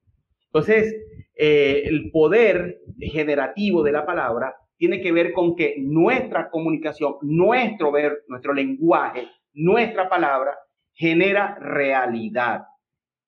Entonces, 0.53 0.95
eh, 1.37 1.83
el 1.85 2.11
poder 2.11 2.81
generativo 2.99 3.83
de 3.83 3.93
la 3.93 4.07
palabra 4.07 4.55
tiene 4.79 5.01
que 5.01 5.13
ver 5.13 5.33
con 5.33 5.55
que 5.55 5.77
nuestra 5.79 6.51
comunicación, 6.51 7.17
nuestro 7.23 7.93
ver, 7.93 8.25
nuestro 8.29 8.55
lenguaje, 8.55 9.29
nuestra 9.53 10.09
palabra 10.09 10.57
genera 10.95 11.57
realidad. 11.61 12.63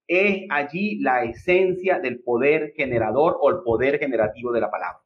Es 0.06 0.46
allí 0.48 0.98
la 1.00 1.24
esencia 1.24 1.98
del 1.98 2.20
poder 2.22 2.72
generador 2.74 3.36
o 3.40 3.50
el 3.50 3.56
poder 3.62 3.98
generativo 3.98 4.52
de 4.52 4.60
la 4.60 4.70
palabra. 4.70 5.00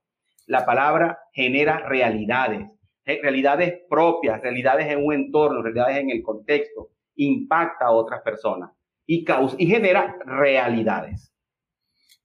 la 0.46 0.66
palabra 0.66 1.18
genera 1.32 1.78
realidades, 1.88 2.68
eh, 3.04 3.20
realidades 3.22 3.80
propias, 3.88 4.40
realidades 4.42 4.86
en 4.88 5.04
un 5.04 5.14
entorno, 5.14 5.62
realidades 5.62 5.98
en 5.98 6.10
el 6.10 6.22
contexto, 6.22 6.90
impacta 7.14 7.86
a 7.86 7.92
otras 7.92 8.22
personas 8.22 8.70
y, 9.06 9.24
causa, 9.24 9.56
y 9.58 9.66
genera 9.66 10.16
realidades. 10.24 11.31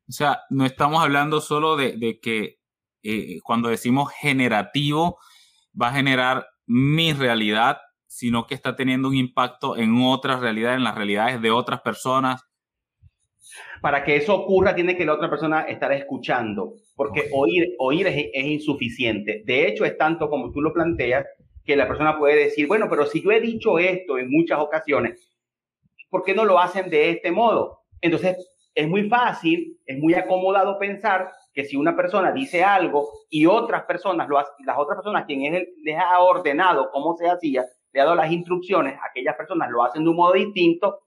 O 0.09 0.11
sea, 0.11 0.41
no 0.49 0.65
estamos 0.65 1.03
hablando 1.03 1.41
solo 1.41 1.75
de, 1.75 2.19
que 2.21 2.59
eh, 3.03 3.39
cuando 3.43 3.69
decimos 3.69 4.11
generativo 4.13 5.17
va 5.79 5.89
a 5.89 5.93
generar 5.93 6.47
mi 6.65 7.13
realidad, 7.13 7.79
sino 8.05 8.47
que 8.47 8.55
está 8.55 8.75
teniendo 8.75 9.09
un 9.09 9.15
impacto 9.15 9.75
en 9.75 10.01
otras 10.01 10.39
realidades, 10.39 10.77
en 10.77 10.85
las 10.85 10.95
realidades 10.95 11.41
de 11.41 11.51
otras 11.51 11.81
personas. 11.81 12.41
Para 13.81 14.03
que 14.03 14.15
eso 14.15 14.33
ocurra, 14.35 14.75
tiene 14.75 14.95
que 14.95 15.05
la 15.05 15.13
otra 15.13 15.29
persona 15.29 15.61
estar 15.61 15.91
escuchando, 15.91 16.73
porque 16.95 17.29
oír, 17.33 17.75
oír 17.79 18.07
es, 18.07 18.27
es, 18.33 18.45
insuficiente. 18.45 19.43
De 19.45 19.67
hecho, 19.67 19.85
es 19.85 19.97
tanto 19.97 20.29
como 20.29 20.51
tú 20.51 20.61
lo 20.61 20.73
planteas, 20.73 21.25
que 21.65 21.75
la 21.75 21.87
persona 21.87 22.17
puede 22.17 22.45
decir, 22.45 22.65
bueno, 22.65 22.87
pero 22.89 23.05
si 23.05 23.21
yo 23.21 23.31
he 23.31 23.41
dicho 23.41 23.77
esto 23.77 24.17
en 24.17 24.31
muchas 24.31 24.59
ocasiones, 24.59 25.37
¿por 26.09 26.23
qué 26.23 26.33
no 26.33 26.45
lo 26.45 26.59
hacen 26.59 26.89
de 26.89 27.09
este 27.09 27.29
modo? 27.29 27.81
Entonces, 28.01 28.37
es 28.77 28.87
muy 28.87 29.09
fácil, 29.09 29.75
es 29.87 29.97
muy 29.97 30.13
acomodado 30.13 30.77
pensar 30.77 31.31
que 31.51 31.63
si 31.63 31.75
una 31.75 31.95
persona 31.95 32.31
dice 32.31 32.63
algo 32.63 33.09
y 33.27 33.47
otras 33.47 33.85
personas, 33.85 34.29
lo, 34.29 34.37
las 34.37 34.77
otras 34.77 34.97
personas 34.97 35.25
quien 35.25 35.51
les 35.83 35.97
ha 35.97 36.19
ordenado 36.19 36.91
cómo 36.91 37.15
se 37.15 37.27
hacía, 37.27 37.65
le 37.91 38.01
ha 38.01 38.03
dado 38.03 38.15
las 38.15 38.31
instrucciones, 38.31 38.93
aquellas 39.09 39.35
personas 39.35 39.71
lo 39.71 39.83
hacen 39.83 40.03
de 40.03 40.11
un 40.11 40.15
modo 40.15 40.33
distinto, 40.33 40.99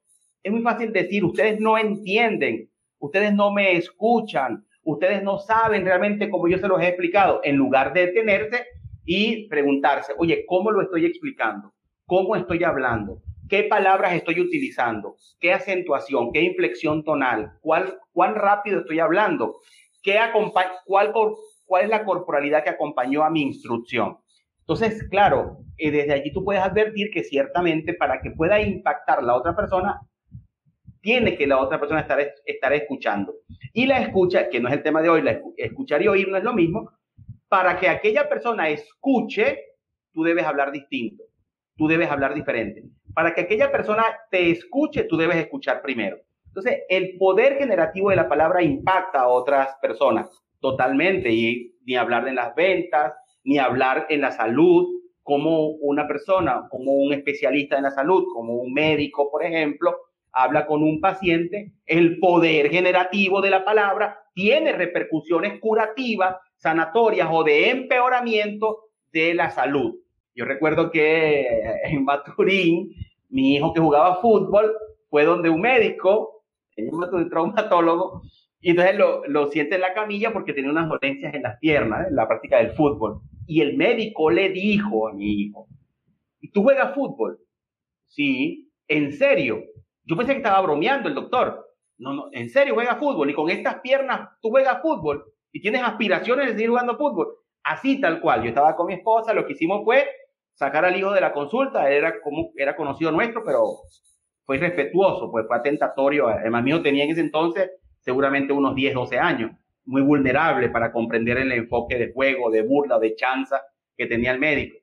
es 0.42 0.50
muy 0.50 0.62
fácil 0.62 0.92
decir, 0.92 1.24
ustedes 1.24 1.60
no 1.60 1.78
entienden, 1.78 2.68
ustedes 2.98 3.32
no 3.32 3.52
me 3.52 3.76
escuchan, 3.76 4.66
ustedes 4.82 5.22
no 5.22 5.38
saben 5.38 5.84
realmente 5.84 6.28
cómo 6.28 6.48
yo 6.48 6.58
se 6.58 6.66
los 6.66 6.80
he 6.80 6.88
explicado, 6.88 7.40
en 7.44 7.54
lugar 7.54 7.92
de 7.92 8.06
detenerse 8.06 8.66
y 9.04 9.46
preguntarse, 9.46 10.12
oye, 10.18 10.44
¿cómo 10.44 10.72
lo 10.72 10.82
estoy 10.82 11.06
explicando? 11.06 11.72
¿Cómo 12.04 12.34
estoy 12.34 12.64
hablando? 12.64 13.22
¿Qué 13.50 13.64
palabras 13.64 14.14
estoy 14.14 14.40
utilizando? 14.40 15.16
¿Qué 15.40 15.52
acentuación? 15.52 16.30
¿Qué 16.32 16.40
inflexión 16.40 17.02
tonal? 17.02 17.54
¿Cuál, 17.60 17.98
¿Cuán 18.12 18.36
rápido 18.36 18.78
estoy 18.78 19.00
hablando? 19.00 19.56
¿Qué 20.04 20.20
cuál, 20.86 21.12
¿Cuál 21.66 21.82
es 21.82 21.88
la 21.88 22.04
corporalidad 22.04 22.62
que 22.62 22.70
acompañó 22.70 23.24
a 23.24 23.30
mi 23.30 23.42
instrucción? 23.42 24.18
Entonces, 24.60 25.02
claro, 25.10 25.58
eh, 25.78 25.90
desde 25.90 26.12
allí 26.12 26.32
tú 26.32 26.44
puedes 26.44 26.62
advertir 26.62 27.10
que 27.12 27.24
ciertamente 27.24 27.94
para 27.94 28.20
que 28.20 28.30
pueda 28.30 28.62
impactar 28.62 29.20
la 29.24 29.34
otra 29.34 29.56
persona, 29.56 30.00
tiene 31.00 31.36
que 31.36 31.48
la 31.48 31.58
otra 31.58 31.80
persona 31.80 32.02
estar, 32.02 32.20
estar 32.46 32.72
escuchando. 32.72 33.34
Y 33.72 33.86
la 33.86 33.98
escucha, 33.98 34.48
que 34.48 34.60
no 34.60 34.68
es 34.68 34.74
el 34.74 34.84
tema 34.84 35.02
de 35.02 35.08
hoy, 35.08 35.22
la 35.22 35.40
escuchar 35.56 36.00
y 36.02 36.06
oír 36.06 36.28
no 36.28 36.36
es 36.36 36.44
lo 36.44 36.52
mismo, 36.52 36.88
para 37.48 37.80
que 37.80 37.88
aquella 37.88 38.28
persona 38.28 38.68
escuche, 38.68 39.58
tú 40.12 40.22
debes 40.22 40.44
hablar 40.44 40.70
distinto, 40.70 41.24
tú 41.76 41.88
debes 41.88 42.08
hablar 42.08 42.32
diferente 42.32 42.84
para 43.14 43.34
que 43.34 43.42
aquella 43.42 43.70
persona 43.70 44.04
te 44.30 44.50
escuche, 44.50 45.04
tú 45.04 45.16
debes 45.16 45.36
escuchar 45.36 45.82
primero. 45.82 46.18
Entonces, 46.46 46.80
el 46.88 47.16
poder 47.18 47.58
generativo 47.58 48.10
de 48.10 48.16
la 48.16 48.28
palabra 48.28 48.62
impacta 48.62 49.20
a 49.20 49.28
otras 49.28 49.76
personas 49.80 50.28
totalmente 50.60 51.30
y 51.30 51.74
ni 51.84 51.96
hablar 51.96 52.24
de 52.24 52.32
las 52.32 52.54
ventas, 52.54 53.14
ni 53.44 53.58
hablar 53.58 54.06
en 54.10 54.20
la 54.20 54.32
salud, 54.32 55.00
como 55.22 55.68
una 55.68 56.06
persona, 56.06 56.66
como 56.70 56.92
un 56.92 57.12
especialista 57.12 57.76
en 57.76 57.84
la 57.84 57.90
salud, 57.90 58.24
como 58.32 58.54
un 58.54 58.72
médico, 58.72 59.30
por 59.30 59.44
ejemplo, 59.44 59.96
habla 60.32 60.66
con 60.66 60.82
un 60.82 61.00
paciente, 61.00 61.72
el 61.86 62.18
poder 62.18 62.70
generativo 62.70 63.40
de 63.40 63.50
la 63.50 63.64
palabra 63.64 64.18
tiene 64.34 64.72
repercusiones 64.72 65.60
curativas, 65.60 66.36
sanatorias 66.56 67.28
o 67.30 67.44
de 67.44 67.70
empeoramiento 67.70 68.90
de 69.12 69.34
la 69.34 69.50
salud. 69.50 69.96
Yo 70.34 70.44
recuerdo 70.44 70.90
que 70.90 71.46
en 71.84 72.04
Maturín, 72.04 72.92
mi 73.28 73.56
hijo 73.56 73.72
que 73.72 73.80
jugaba 73.80 74.20
fútbol 74.20 74.74
fue 75.08 75.24
donde 75.24 75.50
un 75.50 75.60
médico, 75.60 76.44
un 76.76 77.28
traumatólogo, 77.28 78.22
y 78.60 78.70
entonces 78.70 78.96
lo, 78.96 79.26
lo 79.26 79.48
siente 79.48 79.76
en 79.76 79.80
la 79.80 79.94
camilla 79.94 80.32
porque 80.32 80.52
tenía 80.52 80.70
unas 80.70 80.88
dolencias 80.88 81.34
en 81.34 81.42
las 81.42 81.58
piernas, 81.58 82.08
en 82.08 82.14
la 82.14 82.28
práctica 82.28 82.58
del 82.58 82.72
fútbol. 82.72 83.20
Y 83.46 83.62
el 83.62 83.76
médico 83.76 84.30
le 84.30 84.50
dijo 84.50 85.08
a 85.08 85.12
mi 85.12 85.32
hijo, 85.32 85.66
¿y 86.40 86.50
tú 86.52 86.62
juegas 86.62 86.94
fútbol? 86.94 87.38
Sí, 88.06 88.70
en 88.86 89.12
serio. 89.12 89.62
Yo 90.04 90.16
pensé 90.16 90.32
que 90.32 90.38
estaba 90.38 90.60
bromeando 90.60 91.08
el 91.08 91.14
doctor. 91.14 91.66
No, 91.98 92.12
no, 92.12 92.28
en 92.32 92.48
serio 92.50 92.74
juega 92.74 92.96
fútbol 92.96 93.30
y 93.30 93.34
con 93.34 93.50
estas 93.50 93.80
piernas 93.80 94.30
tú 94.40 94.50
juegas 94.50 94.80
fútbol 94.82 95.24
y 95.52 95.60
tienes 95.60 95.82
aspiraciones 95.82 96.46
de 96.46 96.52
seguir 96.52 96.70
jugando 96.70 96.96
fútbol. 96.96 97.28
Así 97.62 98.00
tal 98.00 98.20
cual. 98.20 98.42
Yo 98.42 98.48
estaba 98.48 98.76
con 98.76 98.86
mi 98.86 98.94
esposa, 98.94 99.34
lo 99.34 99.46
que 99.46 99.52
hicimos 99.52 99.84
fue 99.84 100.06
sacar 100.60 100.84
al 100.84 100.94
hijo 100.94 101.10
de 101.12 101.22
la 101.22 101.32
consulta, 101.32 101.90
era, 101.90 102.20
como, 102.20 102.50
era 102.54 102.76
conocido 102.76 103.10
nuestro, 103.10 103.42
pero 103.42 103.64
fue 104.44 104.56
irrespetuoso, 104.56 105.30
pues 105.30 105.46
fue 105.46 105.56
atentatorio. 105.56 106.28
Además, 106.28 106.62
mío 106.62 106.82
tenía 106.82 107.04
en 107.04 107.12
ese 107.12 107.22
entonces 107.22 107.70
seguramente 108.00 108.52
unos 108.52 108.74
10, 108.74 108.92
12 108.92 109.18
años, 109.18 109.52
muy 109.86 110.02
vulnerable 110.02 110.68
para 110.68 110.92
comprender 110.92 111.38
el 111.38 111.50
enfoque 111.52 111.96
de 111.96 112.12
juego, 112.12 112.50
de 112.50 112.60
burla, 112.60 112.98
de 112.98 113.14
chanza 113.14 113.62
que 113.96 114.06
tenía 114.06 114.32
el 114.32 114.38
médico. 114.38 114.76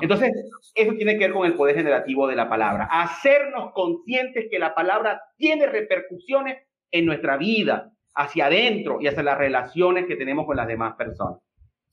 Entonces, 0.00 0.30
eso 0.74 0.92
tiene 0.94 1.18
que 1.18 1.26
ver 1.26 1.32
con 1.32 1.44
el 1.44 1.54
poder 1.54 1.76
generativo 1.76 2.26
de 2.26 2.36
la 2.36 2.48
palabra. 2.48 2.88
Hacernos 2.90 3.72
conscientes 3.74 4.46
que 4.50 4.58
la 4.58 4.74
palabra 4.74 5.20
tiene 5.36 5.66
repercusiones 5.66 6.56
en 6.90 7.04
nuestra 7.04 7.36
vida, 7.36 7.92
hacia 8.14 8.46
adentro 8.46 8.98
y 9.00 9.08
hacia 9.08 9.22
las 9.22 9.36
relaciones 9.36 10.06
que 10.06 10.16
tenemos 10.16 10.46
con 10.46 10.56
las 10.56 10.68
demás 10.68 10.94
personas. 10.96 11.38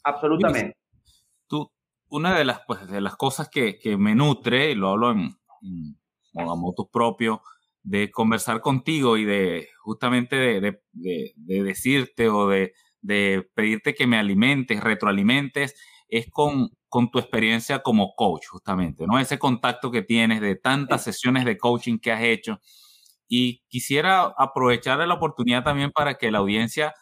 Absolutamente 0.06 0.79
una 2.10 2.38
de 2.38 2.46
las, 2.46 2.62
pues, 2.68 2.88
de 2.88 3.02
las 3.02 3.16
cosas 3.16 3.50
que, 3.50 3.78
que 3.78 3.98
me 3.98 4.16
nutre, 4.16 4.72
y 4.72 4.76
lo 4.76 4.90
hablo 4.90 5.12
en, 5.12 5.38
en, 5.62 6.58
propio, 6.92 7.42
de 7.84 8.12
conversar 8.12 8.62
contigo 8.62 9.18
y 9.18 9.26
de 9.26 9.68
justamente 9.82 10.36
de, 10.36 10.62
de, 10.92 11.34
de, 11.36 11.64
decirte 11.64 12.30
o 12.30 12.48
de, 12.48 12.74
pedirte 13.56 13.96
que 13.96 14.08
me 14.08 14.18
alimentes, 14.18 14.84
retroalimentes, 14.84 15.76
es 16.10 16.30
con, 16.30 16.70
con 16.90 17.12
tu 17.12 17.20
experiencia 17.20 17.80
como 17.80 18.14
coach, 18.16 18.48
justamente, 18.48 19.06
¿no? 19.08 19.20
Ese 19.20 19.40
contacto 19.40 19.92
que 19.92 20.02
tienes 20.02 20.42
de 20.42 20.56
tantas 20.56 21.04
sesiones 21.04 21.46
de 21.46 21.58
coaching 21.58 22.00
que 22.00 22.12
has 22.12 22.24
hecho. 22.24 22.60
Y 23.28 23.64
quisiera 23.70 24.34
aprovechar 24.38 24.98
la 25.08 25.14
oportunidad 25.14 25.64
también 25.64 25.92
para 25.92 26.16
que 26.16 26.32
la 26.32 26.40
audiencia 26.40 26.94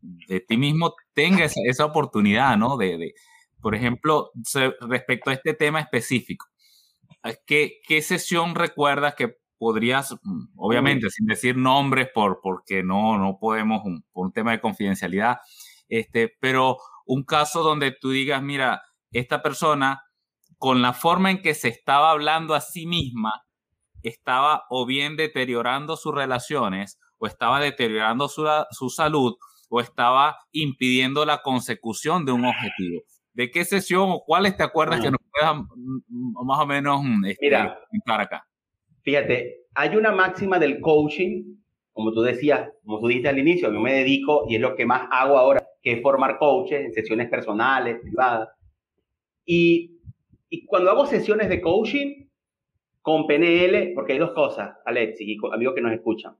de 0.00 0.40
ti 0.40 0.56
mismo 0.56 0.94
tenga 1.14 1.44
esa, 1.44 1.60
esa 1.64 1.84
oportunidad, 1.84 2.56
¿no? 2.56 2.76
De, 2.76 3.14
por 3.60 3.74
ejemplo, 3.74 4.30
respecto 4.80 5.30
a 5.30 5.34
este 5.34 5.54
tema 5.54 5.80
específico, 5.80 6.46
¿qué, 7.46 7.80
qué 7.86 8.02
sesión 8.02 8.54
recuerdas 8.54 9.14
que 9.14 9.36
podrías, 9.58 10.14
mm, 10.22 10.52
obviamente, 10.56 11.10
sin 11.10 11.26
decir 11.26 11.56
nombres 11.56 12.08
por, 12.14 12.40
porque 12.42 12.82
no, 12.82 13.18
no 13.18 13.38
podemos, 13.40 13.82
por 14.12 14.26
un 14.26 14.32
tema 14.32 14.52
de 14.52 14.60
confidencialidad, 14.60 15.38
este, 15.88 16.36
pero 16.40 16.78
un 17.06 17.24
caso 17.24 17.62
donde 17.62 17.92
tú 17.92 18.10
digas, 18.10 18.42
mira, 18.42 18.82
esta 19.10 19.42
persona, 19.42 20.02
con 20.58 20.82
la 20.82 20.92
forma 20.92 21.30
en 21.30 21.42
que 21.42 21.54
se 21.54 21.68
estaba 21.68 22.10
hablando 22.10 22.54
a 22.54 22.60
sí 22.60 22.86
misma, 22.86 23.42
estaba 24.02 24.64
o 24.70 24.86
bien 24.86 25.16
deteriorando 25.16 25.96
sus 25.96 26.14
relaciones, 26.14 26.98
o 27.18 27.26
estaba 27.26 27.60
deteriorando 27.60 28.28
su, 28.28 28.46
su 28.70 28.90
salud, 28.90 29.34
o 29.70 29.80
estaba 29.80 30.36
impidiendo 30.52 31.24
la 31.24 31.42
consecución 31.42 32.24
de 32.24 32.32
un 32.32 32.44
objetivo. 32.44 33.02
¿De 33.38 33.52
qué 33.52 33.64
sesión 33.64 34.10
o 34.10 34.24
cuáles 34.26 34.56
te 34.56 34.64
acuerdas 34.64 35.00
que 35.00 35.12
nos 35.12 35.20
puedan 35.30 35.60
mm, 35.60 36.44
más 36.44 36.58
o 36.58 36.66
menos 36.66 37.04
mm, 37.04 37.24
este, 37.26 37.46
Mira, 37.46 37.78
acá? 38.04 38.44
Fíjate, 39.02 39.60
hay 39.76 39.94
una 39.94 40.10
máxima 40.10 40.58
del 40.58 40.80
coaching, 40.80 41.44
como 41.92 42.12
tú 42.12 42.22
decías, 42.22 42.68
como 42.84 42.98
tú 42.98 43.06
dijiste 43.06 43.28
al 43.28 43.38
inicio, 43.38 43.72
yo 43.72 43.78
me 43.78 43.92
dedico 43.92 44.46
y 44.48 44.56
es 44.56 44.60
lo 44.60 44.74
que 44.74 44.84
más 44.86 45.06
hago 45.12 45.38
ahora, 45.38 45.64
que 45.80 45.92
es 45.92 46.02
formar 46.02 46.36
coaches 46.36 46.84
en 46.84 46.92
sesiones 46.92 47.30
personales, 47.30 48.00
privadas. 48.02 48.48
Y, 49.44 50.00
y 50.48 50.66
cuando 50.66 50.90
hago 50.90 51.06
sesiones 51.06 51.48
de 51.48 51.60
coaching 51.60 52.26
con 53.02 53.28
PNL, 53.28 53.92
porque 53.94 54.14
hay 54.14 54.18
dos 54.18 54.32
cosas, 54.32 54.78
Alex 54.84 55.20
y 55.20 55.36
amigos 55.52 55.76
que 55.76 55.80
nos 55.80 55.92
escuchan. 55.92 56.36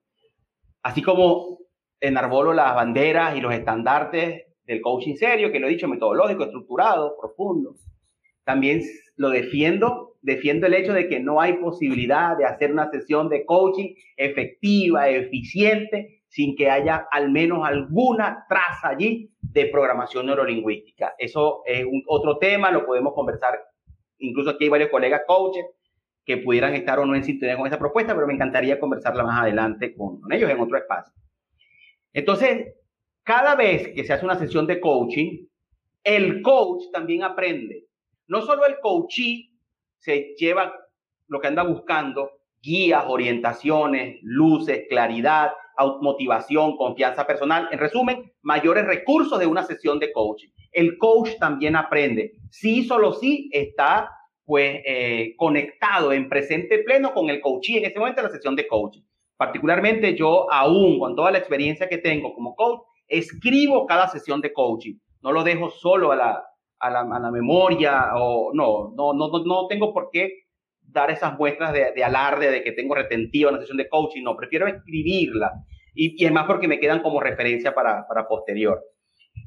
Así 0.83 1.01
como 1.03 1.61
enarbolo 2.01 2.53
las 2.53 2.75
banderas 2.75 3.37
y 3.37 3.41
los 3.41 3.55
estandartes 3.55 4.48
del 4.69 4.83
coaching 4.83 5.17
serio, 5.17 5.51
que 5.51 5.59
lo 5.59 5.67
he 5.67 5.71
dicho, 5.71 5.89
metodológico, 5.89 6.45
estructurado, 6.45 7.17
profundo. 7.19 7.75
También 8.45 8.83
lo 9.17 9.31
defiendo, 9.31 10.17
defiendo 10.21 10.67
el 10.67 10.75
hecho 10.75 10.93
de 10.93 11.09
que 11.09 11.21
no 11.21 11.41
hay 11.41 11.55
posibilidad 11.55 12.37
de 12.37 12.45
hacer 12.45 12.71
una 12.71 12.91
sesión 12.91 13.31
de 13.31 13.45
coaching 13.47 13.95
efectiva, 14.17 15.09
eficiente, 15.09 16.23
sin 16.29 16.55
que 16.55 16.71
haya 16.71 17.09
al 17.11 17.31
menos 17.31 17.67
alguna 17.67 18.45
traza 18.47 18.91
allí 18.91 19.31
de 19.41 19.67
programación 19.67 20.27
neurolingüística. 20.27 21.15
Eso 21.19 21.63
es 21.65 21.87
otro 22.07 22.37
tema, 22.37 22.71
lo 22.71 22.85
podemos 22.85 23.15
conversar, 23.15 23.59
incluso 24.19 24.51
aquí 24.51 24.65
hay 24.65 24.71
varios 24.71 24.91
colegas 24.91 25.23
coaches 25.27 25.65
que 26.27 26.37
pudieran 26.37 26.75
estar 26.75 26.99
o 26.99 27.07
no 27.07 27.15
en 27.15 27.25
sintonía 27.25 27.57
con 27.57 27.67
esa 27.67 27.79
propuesta, 27.79 28.15
pero 28.15 28.27
me 28.27 28.35
encantaría 28.35 28.79
conversarla 28.79 29.25
más 29.25 29.41
adelante 29.41 29.95
con 29.97 30.21
ellos 30.31 30.51
en 30.51 30.61
otro 30.61 30.77
espacio. 30.77 31.15
Entonces, 32.13 32.75
cada 33.29 33.57
vez 33.57 33.89
que 33.95 34.05
se 34.05 34.15
hace 34.15 34.25
una 34.25 34.39
sesión 34.39 34.67
de 34.67 34.81
coaching, 34.81 35.45
el 36.03 36.41
coach 36.41 36.85
también 36.91 37.23
aprende. 37.23 37.85
No 38.27 38.41
solo 38.41 38.65
el 38.65 38.81
coachee 38.81 39.51
se 39.99 40.35
lleva 40.39 40.73
lo 41.27 41.39
que 41.39 41.49
anda 41.49 41.63
buscando, 41.63 42.31
guías, 42.63 43.05
orientaciones, 43.07 44.19
luces, 44.23 44.87
claridad, 44.89 45.53
motivación, 46.01 46.79
confianza 46.79 47.27
personal. 47.27 47.69
En 47.71 47.79
resumen, 47.79 48.33
mayores 48.41 48.87
recursos 48.87 49.39
de 49.39 49.47
una 49.47 49.63
sesión 49.63 49.99
de 49.99 50.11
coaching. 50.11 50.49
El 50.73 50.97
coach 50.97 51.33
también 51.39 51.77
aprende. 51.77 52.33
Sí, 52.49 52.85
solo 52.85 53.13
sí 53.13 53.51
está 53.53 54.09
pues 54.47 54.81
eh, 54.87 55.35
conectado 55.37 56.15
en 56.15 56.31
presente 56.31 56.79
pleno 56.79 57.13
con 57.13 57.29
el 57.29 57.43
coachee 57.43 57.77
en 57.77 57.85
ese 57.85 57.99
momento 57.99 58.23
de 58.23 58.29
la 58.29 58.35
sesión 58.35 58.57
de 58.57 58.67
coaching. 58.67 59.03
Particularmente 59.37 60.17
yo 60.17 60.51
aún 60.51 60.99
con 60.99 61.15
toda 61.15 61.31
la 61.31 61.39
experiencia 61.39 61.91
que 61.91 61.99
tengo 61.99 62.33
como 62.33 62.57
coach, 62.57 62.88
escribo 63.09 63.87
cada 63.87 64.09
sesión 64.09 64.41
de 64.41 64.53
coaching. 64.53 64.95
No 65.23 65.33
lo 65.33 65.43
dejo 65.43 65.71
solo 65.71 66.13
a 66.13 66.17
la, 66.17 66.45
a 66.79 66.91
la, 66.91 67.01
a 67.01 67.19
la 67.19 67.31
memoria 67.31 68.11
o 68.15 68.53
no, 68.55 68.93
no, 68.97 69.13
no, 69.15 69.45
no 69.45 69.67
tengo 69.67 69.93
por 69.93 70.11
qué 70.13 70.45
dar 70.81 71.11
esas 71.11 71.37
muestras 71.39 71.73
de, 71.73 72.03
alarde 72.03 72.51
de 72.51 72.63
que 72.63 72.73
tengo 72.73 72.95
retentiva 72.95 73.51
una 73.51 73.61
sesión 73.61 73.77
de 73.77 73.89
coaching, 73.89 74.23
no, 74.23 74.37
prefiero 74.37 74.67
escribirla 74.67 75.53
y, 75.95 76.23
y 76.23 76.27
es 76.27 76.33
más 76.33 76.47
porque 76.47 76.69
me 76.69 76.81
quedan 76.81 77.03
como 77.03 77.21
referencia 77.21 77.75
para, 77.75 78.07
para 78.07 78.27
posterior. 78.27 78.81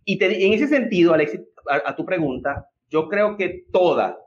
Y 0.05 0.23
en 0.23 0.53
ese 0.53 0.67
sentido, 0.67 1.13
Alexis, 1.13 1.41
a, 1.67 1.95
tu 1.95 2.05
pregunta, 2.05 2.67
yo 2.89 3.07
creo 3.07 3.37
que 3.37 3.63
toda 3.71 4.17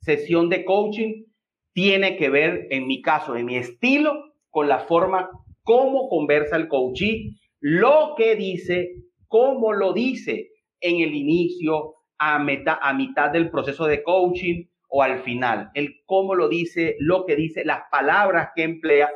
sesión 0.00 0.48
de 0.48 0.64
coaching 0.64 1.24
tiene 1.72 2.16
que 2.16 2.30
ver, 2.30 2.66
en 2.70 2.86
mi 2.86 3.02
caso, 3.02 3.36
en 3.36 3.46
mi 3.46 3.56
estilo, 3.56 4.32
con 4.50 4.68
la 4.68 4.80
forma 4.80 5.30
cómo 5.62 6.08
conversa 6.08 6.56
el 6.56 6.68
coachee, 6.68 7.32
lo 7.60 8.14
que 8.16 8.36
dice, 8.36 8.94
cómo 9.28 9.72
lo 9.72 9.92
dice 9.92 10.50
en 10.80 11.00
el 11.00 11.14
inicio, 11.14 11.94
a, 12.18 12.38
meta, 12.38 12.78
a 12.80 12.92
mitad 12.94 13.30
del 13.30 13.50
proceso 13.50 13.86
de 13.86 14.02
coaching, 14.02 14.64
o 14.88 15.02
al 15.02 15.20
final, 15.20 15.70
el 15.74 15.96
cómo 16.06 16.34
lo 16.34 16.48
dice, 16.48 16.96
lo 17.00 17.26
que 17.26 17.36
dice, 17.36 17.64
las 17.64 17.82
palabras 17.90 18.50
que 18.54 18.62
emplea. 18.62 19.10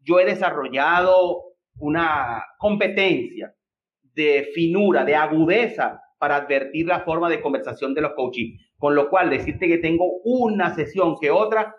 Yo 0.00 0.20
he 0.20 0.24
desarrollado 0.24 1.44
una 1.78 2.42
competencia 2.58 3.54
de 4.02 4.48
finura, 4.54 5.04
de 5.04 5.14
agudeza 5.14 6.00
para 6.18 6.36
advertir 6.36 6.86
la 6.86 7.00
forma 7.00 7.28
de 7.28 7.40
conversación 7.40 7.94
de 7.94 8.00
los 8.00 8.14
coaches. 8.14 8.60
Con 8.78 8.94
lo 8.94 9.08
cual, 9.08 9.30
decirte 9.30 9.68
que 9.68 9.78
tengo 9.78 10.20
una 10.24 10.74
sesión 10.74 11.16
que 11.20 11.30
otra, 11.30 11.76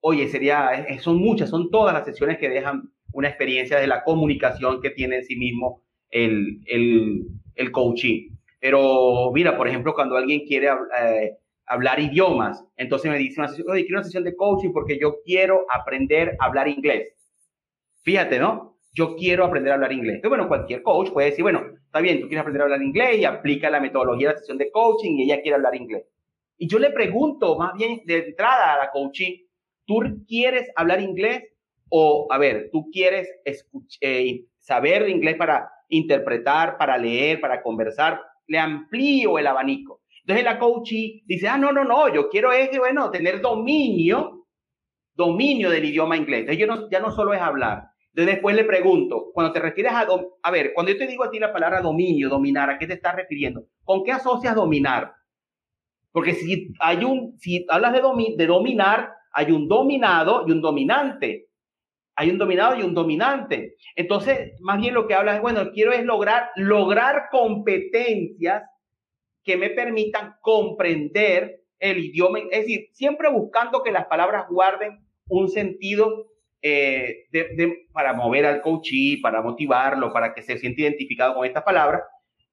oye, 0.00 0.28
sería, 0.28 0.86
eh, 0.88 0.98
son 0.98 1.18
muchas, 1.18 1.50
son 1.50 1.70
todas 1.70 1.94
las 1.94 2.04
sesiones 2.04 2.38
que 2.38 2.48
dejan 2.48 2.92
una 3.18 3.28
experiencia 3.28 3.80
de 3.80 3.88
la 3.88 4.04
comunicación 4.04 4.80
que 4.80 4.90
tiene 4.90 5.16
en 5.16 5.24
sí 5.24 5.34
mismo 5.34 5.82
el, 6.08 6.60
el, 6.66 7.72
coaching. 7.72 8.30
Pero 8.60 9.32
mira, 9.34 9.56
por 9.56 9.66
ejemplo, 9.66 9.92
cuando 9.92 10.16
alguien 10.16 10.46
quiere 10.46 10.68
eh, 10.68 11.32
hablar 11.66 11.98
idiomas. 11.98 12.64
Entonces 12.76 13.10
me 13.10 13.18
dice 13.18 13.40
una 13.40 13.48
sesión, 13.48 13.68
oye, 13.70 13.82
quiero 13.82 13.98
una 13.98 14.04
sesión 14.04 14.22
de 14.22 14.36
coaching 14.36 14.70
porque 14.72 15.00
yo 15.00 15.16
quiero 15.24 15.66
aprender 15.68 16.36
a 16.38 16.46
hablar 16.46 16.68
inglés. 16.68 17.08
Fíjate, 18.02 18.38
¿no? 18.38 18.78
Yo 18.94 19.16
quiero 19.16 19.44
aprender 19.44 19.72
a 19.72 19.74
hablar 19.74 19.92
inglés. 19.92 20.16
Entonces, 20.16 20.38
bueno, 20.38 20.48
cualquier 20.48 20.82
coach 20.82 21.10
puede 21.10 21.30
decir, 21.30 21.42
bueno, 21.42 21.62
está 21.86 22.00
bien, 22.00 22.20
tú 22.20 22.28
quieres 22.28 22.42
aprender 22.42 22.62
a 22.62 22.64
hablar 22.66 22.82
inglés 22.82 23.18
y 23.18 23.24
aplica 23.24 23.68
la 23.68 23.80
metodología 23.80 24.28
de 24.28 24.34
la 24.34 24.38
sesión 24.38 24.58
de 24.58 24.70
coaching 24.70 25.16
y 25.16 25.24
ella 25.24 25.42
quiere 25.42 25.56
hablar 25.56 25.74
inglés. 25.74 26.04
Y 26.56 26.68
yo 26.68 26.78
le 26.78 26.90
pregunto 26.90 27.58
más 27.58 27.74
bien 27.74 28.00
de 28.04 28.28
entrada 28.28 28.74
a 28.74 28.78
la 28.78 28.90
coaching, 28.92 29.44
¿tú 29.86 30.02
quieres 30.28 30.70
hablar 30.76 31.00
inglés? 31.00 31.42
O, 31.90 32.26
a 32.30 32.38
ver, 32.38 32.70
¿tú 32.72 32.90
quieres 32.90 33.28
eh, 34.00 34.44
saber 34.58 35.08
inglés 35.08 35.36
para 35.36 35.70
interpretar, 35.88 36.76
para 36.78 36.98
leer, 36.98 37.40
para 37.40 37.62
conversar? 37.62 38.20
Le 38.46 38.58
amplío 38.58 39.38
el 39.38 39.46
abanico. 39.46 40.02
Entonces 40.20 40.44
la 40.44 40.58
coachee 40.58 41.22
dice, 41.26 41.48
ah, 41.48 41.56
no, 41.56 41.72
no, 41.72 41.84
no, 41.84 42.12
yo 42.12 42.28
quiero 42.28 42.52
es, 42.52 42.76
bueno, 42.78 43.10
tener 43.10 43.40
dominio, 43.40 44.46
dominio 45.14 45.70
del 45.70 45.86
idioma 45.86 46.16
inglés. 46.16 46.40
Entonces 46.40 46.60
yo 46.60 46.66
no, 46.66 46.90
ya 46.90 47.00
no 47.00 47.10
solo 47.10 47.32
es 47.32 47.40
hablar. 47.40 47.84
Entonces 48.08 48.34
después 48.34 48.54
le 48.54 48.64
pregunto, 48.64 49.30
cuando 49.32 49.52
te 49.52 49.60
refieres 49.60 49.92
a, 49.92 50.06
a 50.42 50.50
ver, 50.50 50.72
cuando 50.74 50.92
yo 50.92 50.98
te 50.98 51.06
digo 51.06 51.24
a 51.24 51.30
ti 51.30 51.38
la 51.38 51.52
palabra 51.52 51.80
dominio, 51.80 52.28
dominar, 52.28 52.68
¿a 52.68 52.78
qué 52.78 52.86
te 52.86 52.94
estás 52.94 53.14
refiriendo? 53.16 53.64
¿Con 53.84 54.04
qué 54.04 54.12
asocias 54.12 54.54
dominar? 54.54 55.14
Porque 56.12 56.34
si 56.34 56.72
hay 56.80 57.04
un, 57.04 57.38
si 57.38 57.64
hablas 57.68 57.92
de, 57.92 58.02
de 58.36 58.46
dominar, 58.46 59.12
hay 59.32 59.52
un 59.52 59.68
dominado 59.68 60.44
y 60.46 60.50
un 60.50 60.60
dominante. 60.60 61.47
Hay 62.20 62.30
un 62.30 62.38
dominado 62.38 62.74
y 62.74 62.82
un 62.82 62.94
dominante. 62.94 63.76
Entonces, 63.94 64.54
más 64.58 64.80
bien 64.80 64.92
lo 64.92 65.06
que 65.06 65.14
hablas 65.14 65.36
es, 65.36 65.40
bueno, 65.40 65.70
quiero 65.70 65.92
es 65.92 66.04
lograr, 66.04 66.50
lograr 66.56 67.28
competencias 67.30 68.64
que 69.44 69.56
me 69.56 69.70
permitan 69.70 70.34
comprender 70.40 71.60
el 71.78 71.98
idioma, 71.98 72.40
es 72.50 72.62
decir, 72.62 72.88
siempre 72.92 73.30
buscando 73.30 73.84
que 73.84 73.92
las 73.92 74.06
palabras 74.06 74.46
guarden 74.50 74.98
un 75.28 75.48
sentido 75.48 76.26
eh, 76.60 77.26
para 77.92 78.14
mover 78.14 78.46
al 78.46 78.62
coachee, 78.62 79.20
para 79.22 79.40
motivarlo, 79.40 80.12
para 80.12 80.34
que 80.34 80.42
se 80.42 80.58
sienta 80.58 80.82
identificado 80.82 81.36
con 81.36 81.46
estas 81.46 81.62
palabras. 81.62 82.02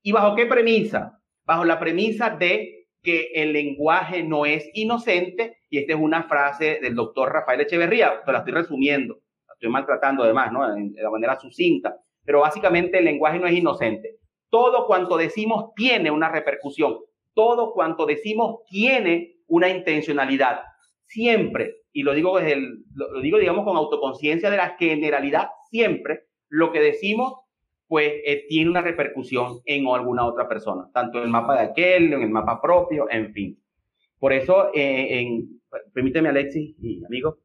¿Y 0.03 0.11
bajo 0.11 0.35
qué 0.35 0.45
premisa? 0.45 1.19
Bajo 1.43 1.65
la 1.65 1.79
premisa 1.79 2.29
de 2.29 2.85
que 3.01 3.31
el 3.33 3.51
lenguaje 3.51 4.21
no 4.21 4.45
es 4.45 4.69
inocente, 4.75 5.57
y 5.71 5.79
esta 5.79 5.93
es 5.93 5.99
una 5.99 6.21
frase 6.21 6.77
del 6.83 6.93
doctor 6.93 7.33
Rafael 7.33 7.61
Echeverría, 7.61 8.21
te 8.23 8.31
la 8.31 8.39
estoy 8.39 8.53
resumiendo, 8.53 9.21
estoy 9.55 9.69
maltratando 9.69 10.23
además, 10.23 10.51
¿no? 10.51 10.67
De 10.73 11.09
manera 11.09 11.39
sucinta, 11.39 11.97
pero 12.23 12.41
básicamente 12.41 12.99
el 12.99 13.05
lenguaje 13.05 13.39
no 13.39 13.47
es 13.47 13.57
inocente. 13.57 14.17
Todo 14.49 14.85
cuanto 14.85 15.17
decimos 15.17 15.73
tiene 15.75 16.11
una 16.11 16.29
repercusión. 16.29 16.99
Todo 17.33 17.73
cuanto 17.73 18.05
decimos 18.05 18.63
tiene 18.69 19.37
una 19.47 19.69
intencionalidad. 19.69 20.61
Siempre, 21.05 21.81
y 21.91 22.03
lo 22.03 22.13
digo, 22.13 22.37
desde 22.37 22.53
el, 22.53 22.83
lo 22.95 23.21
digo 23.21 23.37
digamos 23.37 23.65
con 23.65 23.77
autoconciencia 23.77 24.49
de 24.49 24.57
la 24.57 24.75
generalidad, 24.77 25.49
siempre 25.69 26.21
lo 26.49 26.71
que 26.71 26.79
decimos 26.79 27.33
pues 27.87 28.13
eh, 28.25 28.45
tiene 28.49 28.69
una 28.69 28.81
repercusión 28.81 29.59
en 29.65 29.87
alguna 29.87 30.25
otra 30.25 30.47
persona, 30.47 30.89
tanto 30.93 31.19
en 31.19 31.25
el 31.25 31.29
mapa 31.29 31.55
de 31.55 31.67
aquel, 31.67 32.13
en 32.13 32.21
el 32.23 32.29
mapa 32.29 32.59
propio, 32.59 33.07
en 33.11 33.31
fin. 33.31 33.59
Por 34.17 34.33
eso, 34.33 34.71
eh, 34.73 35.19
en, 35.19 35.61
permíteme 35.93 36.29
Alexis 36.29 36.75
y 36.81 37.05
amigo, 37.05 37.37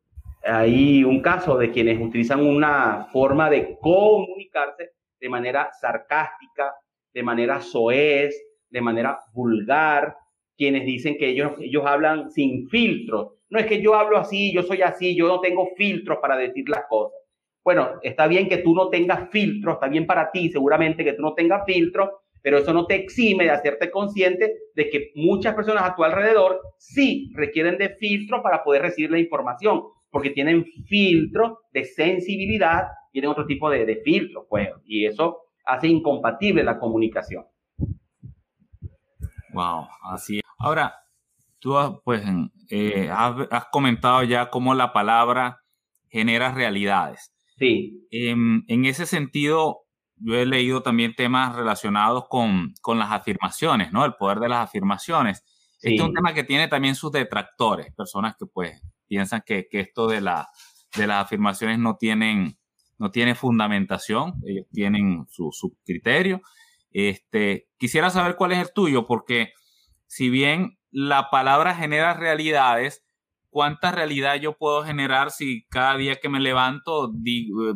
hay 0.42 1.05
un 1.05 1.20
caso 1.20 1.57
de 1.59 1.70
quienes 1.70 2.00
utilizan 2.00 2.44
una 2.46 3.09
forma 3.12 3.50
de 3.50 3.79
comunicarse 3.81 4.90
de 5.20 5.29
manera 5.29 5.70
sarcástica, 5.81 6.74
de 7.12 7.22
manera 7.22 7.61
soez, 7.61 8.35
de 8.70 8.81
manera 8.81 9.18
vulgar, 9.35 10.16
quienes 10.57 10.85
dicen 10.85 11.16
que 11.18 11.29
ellos, 11.29 11.53
ellos 11.61 11.85
hablan 11.87 12.31
sin 12.31 12.68
filtros. 12.68 13.35
No 13.48 13.59
es 13.59 13.66
que 13.66 13.83
yo 13.83 13.94
hablo 13.94 14.16
así, 14.18 14.53
yo 14.53 14.62
soy 14.62 14.83
así, 14.83 15.16
yo 15.16 15.26
no 15.26 15.40
tengo 15.40 15.68
filtros 15.76 16.18
para 16.20 16.37
decir 16.37 16.68
las 16.68 16.85
cosas. 16.88 17.18
Bueno, 17.64 17.98
está 18.03 18.26
bien 18.26 18.48
que 18.48 18.59
tú 18.59 18.74
no 18.74 18.88
tengas 18.88 19.29
filtros, 19.31 19.74
está 19.74 19.88
bien 19.88 20.07
para 20.07 20.31
ti 20.31 20.48
seguramente 20.48 21.05
que 21.05 21.12
tú 21.12 21.22
no 21.22 21.35
tengas 21.35 21.64
filtros, 21.66 22.11
pero 22.42 22.59
eso 22.59 22.72
no 22.72 22.87
te 22.87 22.94
exime 22.94 23.44
de 23.44 23.50
hacerte 23.50 23.90
consciente 23.90 24.55
de 24.74 24.88
que 24.88 25.11
muchas 25.14 25.55
personas 25.55 25.85
a 25.85 25.94
tu 25.94 26.05
alrededor 26.05 26.61
sí 26.79 27.31
requieren 27.35 27.76
de 27.76 27.90
filtros 27.96 28.40
para 28.42 28.64
poder 28.64 28.83
recibir 28.83 29.11
la 29.11 29.18
información, 29.18 29.83
porque 30.10 30.30
tienen 30.30 30.64
filtros 30.86 31.58
de 31.72 31.84
sensibilidad, 31.84 32.84
tienen 33.12 33.30
otro 33.30 33.46
tipo 33.46 33.70
de, 33.70 33.86
de 33.86 33.96
filtros, 33.96 34.44
pues, 34.48 34.68
y 34.84 35.06
eso 35.06 35.38
hace 35.64 35.88
incompatible 35.88 36.64
la 36.64 36.78
comunicación. 36.78 37.44
Wow, 39.52 39.88
así 40.02 40.38
es. 40.38 40.42
Ahora, 40.58 40.94
tú 41.58 41.74
pues 42.04 42.22
eh, 42.70 43.08
has, 43.10 43.64
comentado 43.70 44.22
ya 44.22 44.50
cómo 44.50 44.74
la 44.74 44.92
palabra 44.92 45.60
genera 46.08 46.52
realidades. 46.52 47.32
Sí. 47.58 48.06
Em, 48.10 48.64
en 48.68 48.84
ese 48.84 49.06
sentido, 49.06 49.82
yo 50.16 50.34
he 50.34 50.46
leído 50.46 50.82
también 50.82 51.14
temas 51.14 51.54
relacionados 51.54 52.24
con, 52.28 52.74
con 52.80 52.98
las 52.98 53.12
afirmaciones, 53.12 53.92
¿no? 53.92 54.04
El 54.04 54.14
poder 54.14 54.38
de 54.38 54.48
las 54.48 54.68
afirmaciones. 54.68 55.44
Este 55.82 55.94
es 55.94 56.00
un 56.02 56.14
tema 56.14 56.34
que 56.34 56.44
tiene 56.44 56.68
también 56.68 56.94
sus 56.94 57.11
detractores, 57.11 57.94
personas 57.94 58.36
que 58.38 58.44
pues 58.46 58.82
piensan 59.11 59.42
que, 59.44 59.66
que 59.68 59.80
esto 59.80 60.06
de, 60.06 60.20
la, 60.20 60.48
de 60.96 61.08
las 61.08 61.24
afirmaciones 61.24 61.80
no 61.80 61.96
tienen 61.96 62.56
no 62.96 63.11
tiene 63.11 63.34
fundamentación, 63.34 64.34
ellos 64.46 64.66
tienen 64.70 65.24
su, 65.30 65.48
su 65.52 65.74
criterio. 65.86 66.42
Este, 66.90 67.66
quisiera 67.78 68.11
saber 68.11 68.36
cuál 68.36 68.52
es 68.52 68.58
el 68.58 68.74
tuyo, 68.74 69.06
porque 69.06 69.54
si 70.06 70.28
bien 70.28 70.78
la 70.90 71.30
palabra 71.30 71.74
genera 71.74 72.12
realidades, 72.12 73.02
¿cuánta 73.48 73.90
realidad 73.90 74.34
yo 74.34 74.58
puedo 74.58 74.84
generar 74.84 75.30
si 75.30 75.64
cada 75.70 75.96
día 75.96 76.16
que 76.16 76.28
me 76.28 76.40
levanto 76.40 77.11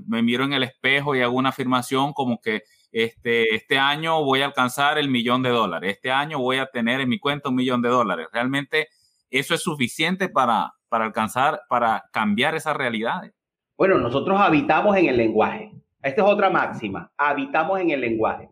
me 0.06 0.22
miro 0.22 0.44
en 0.44 0.52
el 0.52 0.62
espejo 0.62 1.16
y 1.16 1.22
hago 1.22 1.38
una 1.38 1.48
afirmación 1.48 2.12
como 2.12 2.38
que 2.42 2.64
este, 2.92 3.54
este 3.54 3.78
año 3.78 4.22
voy 4.22 4.42
a 4.42 4.46
alcanzar 4.46 4.98
el 4.98 5.08
millón 5.08 5.42
de 5.42 5.48
dólares, 5.48 5.94
este 5.94 6.10
año 6.10 6.38
voy 6.38 6.58
a 6.58 6.66
tener 6.66 7.00
en 7.00 7.08
mi 7.08 7.18
cuenta 7.18 7.48
un 7.48 7.54
millón 7.54 7.80
de 7.80 7.88
dólares? 7.88 8.28
¿Realmente 8.30 8.88
eso 9.30 9.54
es 9.54 9.62
suficiente 9.62 10.28
para, 10.28 10.74
para 10.94 11.06
alcanzar, 11.06 11.62
para 11.68 12.04
cambiar 12.12 12.54
esas 12.54 12.76
realidades? 12.76 13.32
Bueno, 13.76 13.98
nosotros 13.98 14.40
habitamos 14.40 14.96
en 14.96 15.06
el 15.06 15.16
lenguaje. 15.16 15.72
Esta 16.00 16.22
es 16.22 16.28
otra 16.28 16.50
máxima. 16.50 17.10
Habitamos 17.16 17.80
en 17.80 17.90
el 17.90 18.00
lenguaje. 18.00 18.48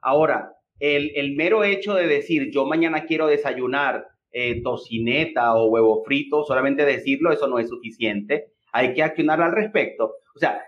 Ahora, 0.00 0.54
el, 0.78 1.34
mero 1.36 1.62
hecho 1.62 1.92
de 1.92 2.06
decir 2.06 2.50
yo 2.50 2.64
mañana 2.64 3.04
quiero 3.04 3.26
desayunar 3.26 4.06
eh, 4.30 4.62
tocineta 4.62 5.54
o 5.56 5.66
huevo 5.66 6.02
frito, 6.06 6.42
solamente 6.44 6.86
decirlo, 6.86 7.30
eso 7.30 7.48
no 7.48 7.58
es 7.58 7.68
suficiente. 7.68 8.46
Hay 8.72 8.94
que 8.94 9.02
accionar 9.02 9.42
al 9.42 9.52
respecto. 9.52 10.14
O 10.34 10.38
sea, 10.38 10.62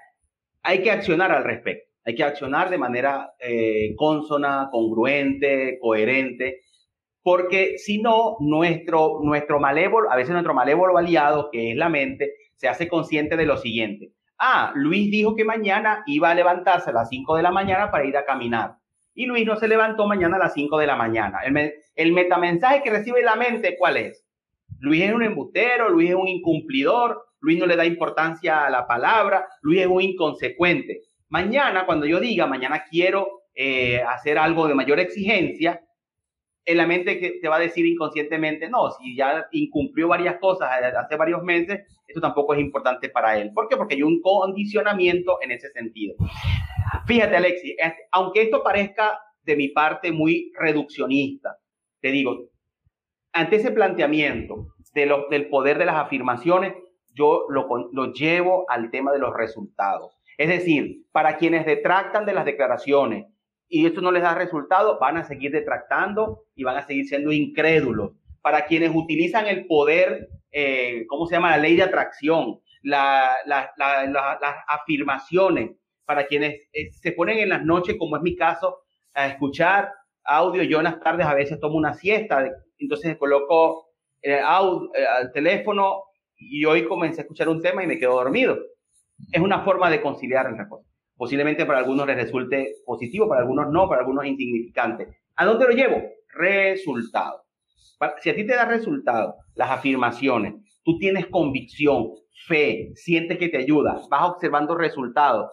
hay 0.63 0.83
que 0.83 0.91
accionar 0.91 1.33
al 1.33 1.45
respecto. 1.45 1.91
Hay 2.05 2.15
que 2.15 2.25
accionar 2.25 2.69
de 2.69 2.77
manera 2.77 3.33
eh, 3.41 3.95
consona, 3.97 4.69
congruente, 4.71 5.79
coherente, 5.81 6.61
porque 7.27 7.77
si 7.79 8.01
no, 8.01 8.37
nuestro, 8.39 9.19
nuestro 9.21 9.59
malévolo, 9.59 10.13
a 10.13 10.15
veces 10.15 10.31
nuestro 10.31 10.55
malévolo 10.55 10.97
aliado, 10.97 11.51
que 11.51 11.73
es 11.73 11.77
la 11.77 11.89
mente, 11.89 12.35
se 12.55 12.69
hace 12.69 12.87
consciente 12.87 13.37
de 13.37 13.45
lo 13.45 13.57
siguiente. 13.57 14.13
Ah, 14.39 14.71
Luis 14.77 15.11
dijo 15.11 15.35
que 15.35 15.45
mañana 15.45 16.05
iba 16.07 16.31
a 16.31 16.37
levantarse 16.37 16.91
a 16.91 16.93
las 16.93 17.09
5 17.09 17.35
de 17.35 17.43
la 17.43 17.51
mañana 17.51 17.91
para 17.91 18.05
ir 18.05 18.17
a 18.17 18.25
caminar. 18.25 18.77
Y 19.13 19.27
Luis 19.27 19.45
no 19.45 19.57
se 19.57 19.67
levantó 19.67 20.07
mañana 20.07 20.37
a 20.37 20.39
las 20.39 20.55
5 20.55 20.79
de 20.79 20.87
la 20.87 20.95
mañana. 20.95 21.41
El, 21.45 21.73
el 21.97 22.13
metamensaje 22.13 22.85
que 22.85 22.91
recibe 22.91 23.25
la 23.25 23.35
mente, 23.35 23.75
¿cuál 23.77 23.97
es? 23.97 24.25
Luis 24.79 25.03
es 25.03 25.13
un 25.13 25.25
embustero, 25.25 25.89
Luis 25.89 26.11
es 26.11 26.15
un 26.15 26.29
incumplidor, 26.29 27.25
Luis 27.41 27.59
no 27.59 27.67
le 27.67 27.75
da 27.75 27.85
importancia 27.85 28.67
a 28.67 28.71
la 28.71 28.87
palabra, 28.87 29.49
Luis 29.63 29.81
es 29.81 29.89
un 29.89 30.01
inconsecuente. 30.01 31.01
Mañana, 31.29 31.87
cuando 31.87 32.07
yo 32.07 32.21
diga, 32.21 32.47
mañana 32.47 32.85
quiero 32.89 33.43
eh, 33.53 34.01
hacer 34.01 34.39
algo 34.39 34.69
de 34.69 34.77
mayor 34.77 35.01
exigencia, 35.01 35.81
en 36.67 36.77
la 36.77 36.87
mente 36.87 37.21
que 37.21 37.39
te 37.41 37.49
va 37.49 37.57
a 37.57 37.61
decir 37.61 37.87
inconscientemente, 37.87 38.69
no, 38.69 38.91
si 38.91 39.17
ya 39.17 39.47
incumplió 39.53 40.09
varias 40.09 40.39
cosas 40.39 40.69
hace 40.99 41.17
varios 41.17 41.43
meses, 41.45 41.87
eso 42.09 42.21
tampoco 42.21 42.55
es 42.55 42.61
importante 42.61 43.09
para 43.09 43.39
él. 43.39 43.53
¿Por 43.55 43.69
qué? 43.69 43.77
Porque 43.77 43.95
hay 43.95 44.03
un 44.03 44.21
condicionamiento 44.21 45.39
en 45.43 45.53
ese 45.53 45.71
sentido. 45.71 46.17
Fíjate, 47.07 47.37
Alexi, 47.37 47.77
aunque 48.11 48.43
esto 48.43 48.65
parezca 48.65 49.17
de 49.45 49.57
mi 49.57 49.69
parte 49.69 50.11
muy 50.11 50.53
reduccionista, 50.59 51.57
te 52.01 52.11
digo, 52.11 52.49
ante 53.33 53.57
ese 53.57 53.71
planteamiento 53.71 54.75
de 54.93 55.07
lo, 55.07 55.29
del 55.29 55.49
poder 55.49 55.79
de 55.79 55.85
las 55.85 55.97
afirmaciones, 55.97 56.75
yo 57.15 57.47
lo, 57.49 57.69
lo 57.93 58.13
llevo 58.13 58.69
al 58.69 58.91
tema 58.91 59.13
de 59.13 59.21
los 59.21 59.33
resultados. 59.33 60.19
Es 60.37 60.49
decir, 60.49 61.05
para 61.13 61.37
quienes 61.37 61.65
detractan 61.65 62.27
de 62.27 62.35
las 62.35 62.45
declaraciones 62.45 63.27
y 63.69 63.87
esto 63.87 64.01
no 64.01 64.13
les 64.13 64.23
da 64.23 64.35
resultado, 64.35 64.99
van 65.01 65.17
a 65.17 65.25
seguir 65.25 65.51
detractando 65.51 66.45
y 66.55 66.65
van 66.65 66.77
a 66.77 66.87
seguir 66.87 67.07
siendo 67.07 67.33
incrédulos. 67.33 68.13
Para 68.41 68.67
quienes 68.67 68.93
utilizan 68.95 69.47
el 69.47 69.67
poder, 69.67 70.29
eh, 70.53 71.05
¿cómo 71.09 71.27
se 71.27 71.35
llama? 71.35 71.51
La 71.51 71.59
ley 71.59 71.77
de 71.77 71.83
atracción, 71.83 72.61
las 72.83 73.37
afirmaciones, 74.69 75.73
para 76.05 76.27
quienes 76.27 76.69
eh, 76.73 76.93
se 76.93 77.13
ponen 77.13 77.39
en 77.39 77.49
las 77.49 77.65
noches, 77.65 77.97
como 77.99 78.17
es 78.17 78.23
mi 78.23 78.37
caso, 78.37 78.79
a 79.15 79.27
escuchar 79.27 79.93
audio. 80.23 80.63
Yo 80.63 80.79
en 80.79 80.85
las 80.85 81.01
tardes 81.01 81.27
a 81.27 81.35
veces 81.35 81.59
tomo 81.59 81.77
una 81.77 81.95
siesta, 81.95 82.49
entonces 82.79 83.17
coloco 83.17 83.89
el 84.23 84.39
audio, 84.39 84.91
al 85.19 85.33
teléfono 85.33 86.05
y 86.37 86.65
hoy 86.65 86.87
comencé 86.87 87.21
a 87.21 87.25
escuchar 87.25 87.49
un 87.49 87.61
tema 87.61 87.83
y 87.83 87.87
me 87.87 87.99
quedo 87.99 88.15
dormido. 88.15 88.59
Es 89.33 89.41
una 89.41 89.65
forma 89.65 89.91
de 89.91 90.01
conciliar 90.01 90.47
entre 90.47 90.69
cosas. 90.69 90.96
Posiblemente 91.17 91.65
para 91.65 91.79
algunos 91.79 92.07
les 92.07 92.17
resulte 92.17 92.75
positivo, 92.85 93.29
para 93.29 93.41
algunos 93.41 93.71
no, 93.71 93.89
para 93.89 94.03
algunos 94.03 94.27
insignificante. 94.27 95.09
¿A 95.37 95.45
dónde 95.45 95.67
lo 95.67 95.73
llevo? 95.73 96.03
Resultado. 96.29 97.43
Si 98.21 98.29
a 98.29 98.35
ti 98.35 98.47
te 98.47 98.55
da 98.55 98.67
resultado, 98.67 99.37
las 99.55 99.71
afirmaciones, 99.71 100.55
tú 100.85 100.99
tienes 100.99 101.27
convicción, 101.27 102.11
fe, 102.47 102.91
sientes 102.95 103.39
que 103.39 103.49
te 103.49 103.57
ayuda, 103.57 104.01
vas 104.11 104.31
observando 104.31 104.75
resultados, 104.75 105.51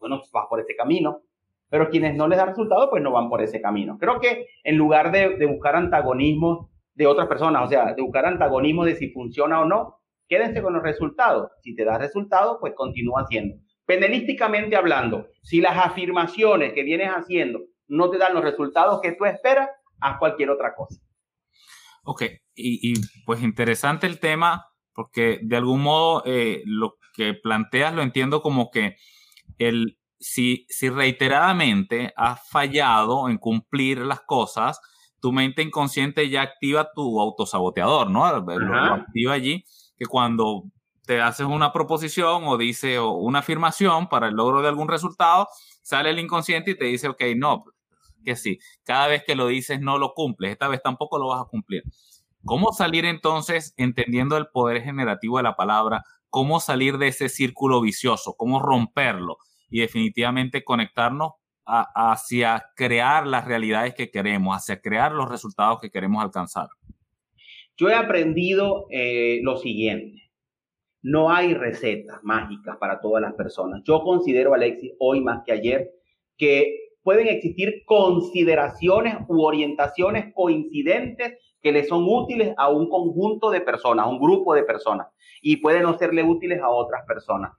bueno, 0.00 0.20
vas 0.32 0.46
por 0.48 0.60
ese 0.60 0.74
camino. 0.74 1.22
Pero 1.68 1.90
quienes 1.90 2.14
no 2.14 2.28
les 2.28 2.38
da 2.38 2.46
resultado, 2.46 2.88
pues 2.90 3.02
no 3.02 3.10
van 3.10 3.28
por 3.28 3.42
ese 3.42 3.60
camino. 3.60 3.98
Creo 3.98 4.20
que 4.20 4.46
en 4.62 4.76
lugar 4.76 5.10
de, 5.10 5.46
buscar 5.46 5.74
antagonismos 5.74 6.68
de 6.94 7.06
otras 7.06 7.26
personas, 7.26 7.64
o 7.64 7.68
sea, 7.68 7.92
de 7.92 8.02
buscar 8.02 8.24
antagonismo 8.24 8.84
de 8.84 8.94
si 8.94 9.10
funciona 9.10 9.60
o 9.60 9.64
no, 9.64 9.98
quédense 10.28 10.62
con 10.62 10.74
los 10.74 10.82
resultados. 10.82 11.50
Si 11.62 11.74
te 11.74 11.84
da 11.84 11.98
resultado, 11.98 12.58
pues 12.60 12.72
continúa 12.74 13.22
haciendo. 13.22 13.56
Penalísticamente 13.86 14.76
hablando, 14.76 15.28
si 15.42 15.60
las 15.60 15.78
afirmaciones 15.78 16.72
que 16.72 16.82
vienes 16.82 17.08
haciendo 17.08 17.60
no 17.88 18.10
te 18.10 18.18
dan 18.18 18.34
los 18.34 18.42
resultados 18.42 19.00
que 19.00 19.12
tú 19.12 19.24
esperas, 19.24 19.68
haz 20.00 20.18
cualquier 20.18 20.50
otra 20.50 20.74
cosa. 20.74 21.00
Ok, 22.02 22.22
y, 22.54 22.94
pues 23.24 23.42
interesante 23.42 24.06
el 24.06 24.20
tema, 24.20 24.66
porque 24.92 25.40
de 25.42 25.56
algún 25.56 25.82
modo 25.82 26.22
eh, 26.24 26.62
lo 26.64 26.98
que 27.14 27.34
planteas 27.34 27.94
lo 27.94 28.02
entiendo 28.02 28.42
como 28.42 28.70
que 28.70 28.96
el, 29.58 29.98
si, 30.18 30.66
si 30.68 30.88
reiteradamente 30.88 32.12
has 32.16 32.48
fallado 32.48 33.28
en 33.28 33.38
cumplir 33.38 33.98
las 33.98 34.20
cosas, 34.20 34.80
tu 35.20 35.32
mente 35.32 35.62
inconsciente 35.62 36.28
ya 36.28 36.42
activa 36.42 36.90
tu 36.94 37.20
autosaboteador, 37.20 38.10
¿no? 38.10 38.40
Lo 38.40 38.94
activa 38.94 39.32
allí, 39.32 39.64
que 39.96 40.06
cuando 40.06 40.64
te 41.06 41.20
haces 41.20 41.46
una 41.46 41.72
proposición 41.72 42.42
o 42.44 42.58
dice 42.58 42.98
una 43.00 43.38
afirmación 43.38 44.08
para 44.08 44.28
el 44.28 44.34
logro 44.34 44.60
de 44.60 44.68
algún 44.68 44.88
resultado, 44.88 45.48
sale 45.82 46.10
el 46.10 46.18
inconsciente 46.18 46.72
y 46.72 46.76
te 46.76 46.86
dice, 46.86 47.08
ok, 47.08 47.22
no, 47.36 47.64
que 48.24 48.34
sí, 48.34 48.58
cada 48.84 49.06
vez 49.06 49.22
que 49.24 49.36
lo 49.36 49.46
dices 49.46 49.80
no 49.80 49.98
lo 49.98 50.12
cumples, 50.14 50.50
esta 50.50 50.68
vez 50.68 50.82
tampoco 50.82 51.18
lo 51.18 51.28
vas 51.28 51.42
a 51.42 51.48
cumplir. 51.48 51.84
¿Cómo 52.44 52.72
salir 52.72 53.04
entonces 53.04 53.72
entendiendo 53.76 54.36
el 54.36 54.48
poder 54.48 54.82
generativo 54.82 55.36
de 55.36 55.44
la 55.44 55.56
palabra? 55.56 56.02
¿Cómo 56.28 56.60
salir 56.60 56.98
de 56.98 57.08
ese 57.08 57.28
círculo 57.28 57.80
vicioso? 57.80 58.34
¿Cómo 58.36 58.60
romperlo? 58.60 59.38
Y 59.70 59.80
definitivamente 59.80 60.64
conectarnos 60.64 61.32
hacia 61.64 62.66
crear 62.76 63.26
las 63.26 63.44
realidades 63.44 63.94
que 63.94 64.10
queremos, 64.12 64.56
hacia 64.56 64.80
crear 64.80 65.10
los 65.10 65.28
resultados 65.28 65.80
que 65.80 65.90
queremos 65.90 66.22
alcanzar. 66.22 66.68
Yo 67.76 67.88
he 67.88 67.94
aprendido 67.94 68.86
eh, 68.90 69.40
lo 69.42 69.56
siguiente 69.56 70.25
no 71.06 71.30
hay 71.30 71.54
recetas 71.54 72.18
mágicas 72.24 72.78
para 72.78 73.00
todas 73.00 73.22
las 73.22 73.32
personas. 73.34 73.80
Yo 73.84 74.02
considero, 74.02 74.54
Alexis, 74.54 74.92
hoy 74.98 75.20
más 75.20 75.44
que 75.46 75.52
ayer, 75.52 75.92
que 76.36 76.96
pueden 77.04 77.28
existir 77.28 77.84
consideraciones 77.84 79.14
u 79.28 79.44
orientaciones 79.44 80.34
coincidentes 80.34 81.38
que 81.62 81.70
le 81.70 81.84
son 81.84 82.04
útiles 82.08 82.54
a 82.56 82.70
un 82.70 82.88
conjunto 82.88 83.50
de 83.50 83.60
personas, 83.60 84.04
a 84.04 84.08
un 84.08 84.18
grupo 84.18 84.52
de 84.52 84.64
personas, 84.64 85.06
y 85.40 85.58
pueden 85.58 85.84
no 85.84 85.96
serle 85.96 86.24
útiles 86.24 86.60
a 86.60 86.70
otras 86.70 87.06
personas. 87.06 87.52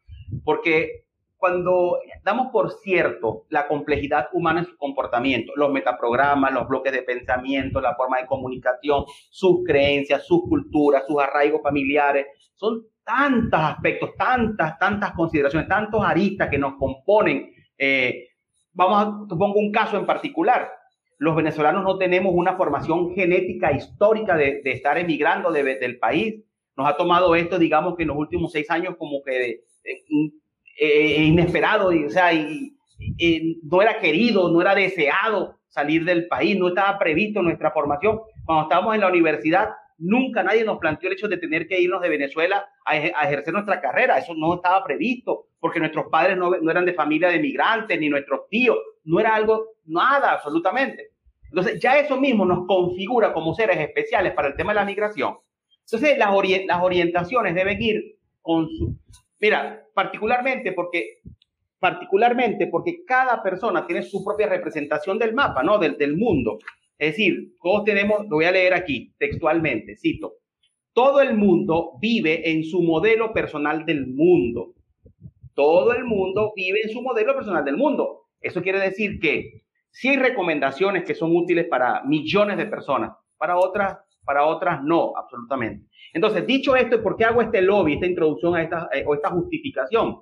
Porque 0.44 1.06
cuando 1.38 2.00
damos 2.26 2.48
por 2.52 2.70
cierto 2.72 3.46
la 3.48 3.70
complejidad 3.70 4.28
humana 4.34 4.60
en 4.60 4.66
su 4.66 4.76
comportamiento, 4.76 5.54
los 5.56 5.72
metaprogramas, 5.72 6.54
los 6.54 6.68
bloques 6.68 6.92
de 6.92 7.04
pensamiento, 7.04 7.80
la 7.80 7.96
forma 7.96 8.20
de 8.20 8.28
comunicación, 8.28 9.06
sus 9.30 9.64
creencias, 9.66 10.28
sus 10.28 10.42
culturas, 10.42 11.06
sus 11.08 11.18
arraigos 11.22 11.62
familiares, 11.64 12.26
son 12.56 12.86
tantos 13.08 13.60
aspectos, 13.60 14.10
tantas, 14.18 14.78
tantas 14.78 15.14
consideraciones, 15.14 15.70
tantos 15.70 16.04
aristas 16.04 16.50
que 16.50 16.58
nos 16.58 16.76
componen. 16.76 17.54
Eh, 17.78 18.28
vamos 18.74 19.02
a, 19.02 19.36
pongo 19.36 19.60
un 19.60 19.72
caso 19.72 19.98
en 19.98 20.06
particular. 20.06 20.70
Los 21.18 21.34
venezolanos 21.34 21.86
no 21.86 21.98
tenemos 21.98 22.34
una 22.36 22.58
formación 22.58 23.16
genética 23.16 23.72
histórica 23.72 24.36
de, 24.36 24.62
estar 24.66 24.98
emigrando 24.98 25.52
del 25.52 25.98
país. 26.00 26.44
Nos 26.76 26.88
ha 26.88 26.98
tomado 26.98 27.34
esto, 27.34 27.58
digamos 27.58 27.96
que 27.96 28.04
en 28.04 28.10
los 28.10 28.18
últimos 28.18 28.52
seis 28.52 28.70
años 28.70 28.96
como 29.00 29.24
que 29.24 29.62
eh, 30.80 31.24
inesperado, 31.24 31.94
y, 31.94 32.06
o 32.06 32.10
sea, 32.10 32.34
y, 32.34 32.74
no 33.64 33.82
era 33.82 34.00
querido, 34.00 34.52
no 34.52 34.62
era 34.62 34.76
deseado 34.76 35.56
salir 35.70 36.04
del 36.04 36.28
país, 36.28 36.58
no 36.58 36.68
estaba 36.68 37.00
previsto 37.00 37.42
nuestra 37.42 37.72
formación. 37.72 38.20
Cuando 38.44 38.64
estábamos 38.64 38.96
en 38.96 39.02
la 39.02 39.08
universidad, 39.08 39.70
Nunca 40.00 40.44
nadie 40.44 40.64
nos 40.64 40.78
planteó 40.78 41.08
el 41.08 41.14
hecho 41.14 41.28
de 41.28 41.38
tener 41.38 41.68
que 41.68 41.80
irnos 41.80 42.02
de 42.02 42.10
Venezuela 42.10 42.68
a, 42.86 42.98
ejercer 42.98 43.54
nuestra 43.54 43.82
carrera. 43.82 44.18
Eso 44.18 44.34
no 44.36 44.56
estaba 44.56 44.84
previsto, 44.84 45.48
porque 45.60 45.80
nuestros 45.80 46.08
padres 46.12 46.38
no, 46.38 46.54
eran 46.70 46.86
de 46.86 46.94
familia 46.94 47.30
de 47.30 47.40
migrantes, 47.40 48.00
ni 48.00 48.10
nuestros 48.10 48.48
tíos. 48.50 48.78
No 49.04 49.20
era 49.20 49.36
algo, 49.36 49.76
nada, 49.86 50.34
absolutamente. 50.34 51.12
Entonces, 51.50 51.80
ya 51.80 51.98
eso 51.98 52.20
mismo 52.20 52.46
nos 52.46 52.68
configura 52.68 53.34
como 53.34 53.54
seres 53.54 53.80
especiales 53.80 54.34
para 54.34 54.50
el 54.50 54.56
tema 54.56 54.72
de 54.72 54.80
la 54.80 54.86
migración. 54.86 55.38
Entonces, 55.86 56.18
las, 56.18 56.30
las 56.66 56.84
orientaciones 56.84 57.56
deben 57.56 57.82
ir 57.82 58.18
con 58.42 58.68
su... 58.70 58.98
Mira, 59.40 59.84
particularmente 59.94 60.74
porque 60.74 61.22
particularmente 61.80 62.68
porque 62.68 63.04
cada 63.06 63.42
persona 63.42 63.86
tiene 63.86 64.02
su 64.02 64.24
propia 64.24 64.48
representación 64.48 65.20
del 65.20 65.34
mapa, 65.34 65.64
¿no? 65.64 65.78
Del, 65.78 65.98
del 65.98 66.18
mundo. 66.18 66.58
Es 66.98 67.12
decir, 67.12 67.54
todos 67.62 67.84
tenemos, 67.84 68.22
lo 68.28 68.38
voy 68.38 68.46
a 68.46 68.52
leer 68.52 68.74
aquí 68.74 69.14
textualmente, 69.18 69.96
cito, 69.98 70.34
todo 70.94 71.22
el 71.22 71.36
mundo 71.36 71.92
vive 72.02 72.50
en 72.50 72.64
su 72.64 72.82
modelo 72.82 73.32
personal 73.32 73.86
del 73.86 74.08
mundo. 74.08 74.74
Todo 75.54 75.94
el 75.94 76.06
mundo 76.06 76.54
vive 76.56 76.80
en 76.84 76.90
su 76.90 77.04
modelo 77.04 77.36
personal 77.36 77.64
del 77.64 77.78
mundo. 77.78 78.24
Eso 78.42 78.64
quiere 78.64 78.80
decir 78.80 79.20
que 79.20 79.62
si 79.92 80.10
hay 80.10 80.18
recomendaciones 80.18 81.04
que 81.04 81.14
son 81.14 81.36
útiles 81.36 81.68
para 81.70 82.04
millones 82.04 82.58
de 82.58 82.66
personas, 82.66 83.12
para 83.38 83.58
otras, 83.58 84.00
para 84.26 84.46
otras 84.46 84.84
no, 84.84 85.14
absolutamente. 85.16 85.86
Entonces, 86.14 86.48
dicho 86.48 86.76
esto, 86.76 87.02
¿por 87.04 87.16
qué 87.16 87.26
hago 87.26 87.44
este 87.44 87.62
lobby, 87.62 87.94
esta 87.94 88.08
introducción 88.08 88.56
a 88.56 88.64
esta, 88.64 88.90
eh, 88.92 89.04
o 89.06 89.14
esta 89.14 89.30
justificación? 89.30 90.18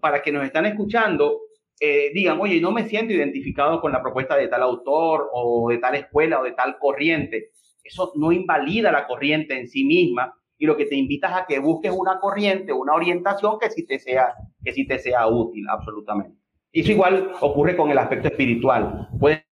Para 0.00 0.20
que 0.20 0.32
nos 0.32 0.44
están 0.44 0.66
escuchando, 0.66 1.40
eh, 1.80 2.10
digan, 2.14 2.40
oye, 2.40 2.60
no 2.60 2.70
me 2.70 2.88
siento 2.88 3.12
identificado 3.12 3.80
con 3.80 3.92
la 3.92 4.02
propuesta 4.02 4.36
de 4.36 4.48
tal 4.48 4.62
autor 4.62 5.28
o 5.32 5.68
de 5.70 5.78
tal 5.78 5.94
escuela 5.96 6.40
o 6.40 6.44
de 6.44 6.52
tal 6.52 6.78
corriente. 6.78 7.50
Eso 7.82 8.12
no 8.14 8.32
invalida 8.32 8.92
la 8.92 9.06
corriente 9.06 9.58
en 9.58 9.68
sí 9.68 9.84
misma 9.84 10.34
y 10.56 10.66
lo 10.66 10.76
que 10.76 10.86
te 10.86 10.94
invitas 10.94 11.32
a 11.34 11.46
que 11.46 11.58
busques 11.58 11.92
una 11.92 12.20
corriente, 12.20 12.72
una 12.72 12.94
orientación 12.94 13.58
que 13.58 13.70
sí 13.70 13.86
te 13.86 13.98
sea, 13.98 14.34
que 14.62 14.72
sí 14.72 14.86
te 14.86 14.98
sea 14.98 15.26
útil, 15.26 15.66
absolutamente. 15.68 16.38
Eso 16.72 16.92
igual 16.92 17.32
ocurre 17.40 17.76
con 17.76 17.90
el 17.90 17.98
aspecto 17.98 18.28
espiritual. 18.28 19.08
Puedes 19.18 19.44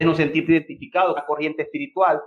no 0.00 0.14
sentirte 0.14 0.52
identificado 0.52 1.08
con 1.08 1.16
la 1.16 1.26
corriente 1.26 1.62
espiritual 1.62 2.20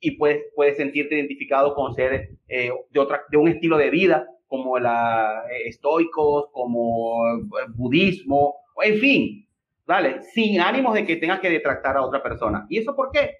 y 0.00 0.12
puedes, 0.12 0.44
puedes 0.54 0.76
sentirte 0.76 1.14
identificado 1.16 1.74
con 1.74 1.94
ser 1.94 2.30
eh, 2.48 2.70
de, 2.90 3.00
otra, 3.00 3.22
de 3.30 3.36
un 3.36 3.48
estilo 3.48 3.78
de 3.78 3.90
vida 3.90 4.28
como 4.46 4.78
la 4.78 5.44
eh, 5.50 5.68
estoicos, 5.68 6.46
como 6.52 7.26
eh, 7.26 7.66
budismo, 7.74 8.56
en 8.82 8.98
fin, 8.98 9.48
¿vale? 9.86 10.22
Sin 10.22 10.60
ánimos 10.60 10.94
de 10.94 11.04
que 11.06 11.16
tengas 11.16 11.40
que 11.40 11.50
detractar 11.50 11.96
a 11.96 12.02
otra 12.02 12.22
persona. 12.22 12.66
¿Y 12.68 12.78
eso 12.78 12.94
por 12.94 13.10
qué? 13.10 13.30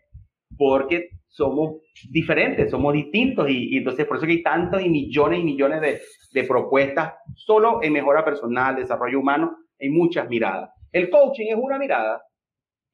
Porque 0.56 1.10
somos 1.28 1.82
diferentes, 2.10 2.70
somos 2.70 2.92
distintos 2.92 3.50
y, 3.50 3.76
entonces 3.76 4.06
por 4.06 4.16
eso 4.16 4.26
que 4.26 4.32
hay 4.32 4.42
tantos 4.42 4.82
y 4.82 4.88
millones 4.88 5.40
y 5.40 5.44
millones 5.44 5.80
de, 5.80 6.00
de 6.32 6.46
propuestas 6.46 7.14
solo 7.34 7.80
en 7.82 7.92
mejora 7.92 8.24
personal, 8.24 8.76
desarrollo 8.76 9.20
humano, 9.20 9.56
hay 9.80 9.90
muchas 9.90 10.28
miradas. 10.28 10.70
El 10.92 11.10
coaching 11.10 11.46
es 11.48 11.56
una 11.56 11.78
mirada 11.78 12.22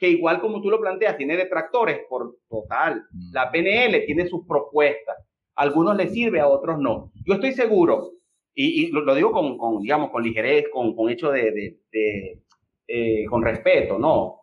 que 0.01 0.09
igual 0.09 0.41
como 0.41 0.63
tú 0.63 0.71
lo 0.71 0.81
planteas, 0.81 1.19
tiene 1.19 1.37
detractores 1.37 2.01
por 2.09 2.39
total. 2.49 3.05
Mm. 3.13 3.33
La 3.33 3.51
PNL 3.53 4.07
tiene 4.07 4.27
sus 4.27 4.47
propuestas. 4.47 5.17
A 5.57 5.63
algunos 5.63 5.97
les 5.97 6.13
sirve, 6.13 6.41
a 6.41 6.49
otros 6.49 6.79
no. 6.79 7.13
Yo 7.27 7.35
estoy 7.35 7.53
seguro, 7.53 8.13
y, 8.55 8.89
lo, 8.89 9.15
digo 9.15 9.33
con, 9.33 9.57
con, 9.57 9.81
digamos, 9.81 10.11
con 10.11 10.23
ligerez, 10.23 10.67
con, 10.73 10.95
con 10.95 11.11
hecho 11.11 11.31
de, 11.31 11.79
de, 11.91 12.43
eh, 12.89 13.25
con 13.27 13.43
respeto, 13.43 13.99
no. 13.99 14.41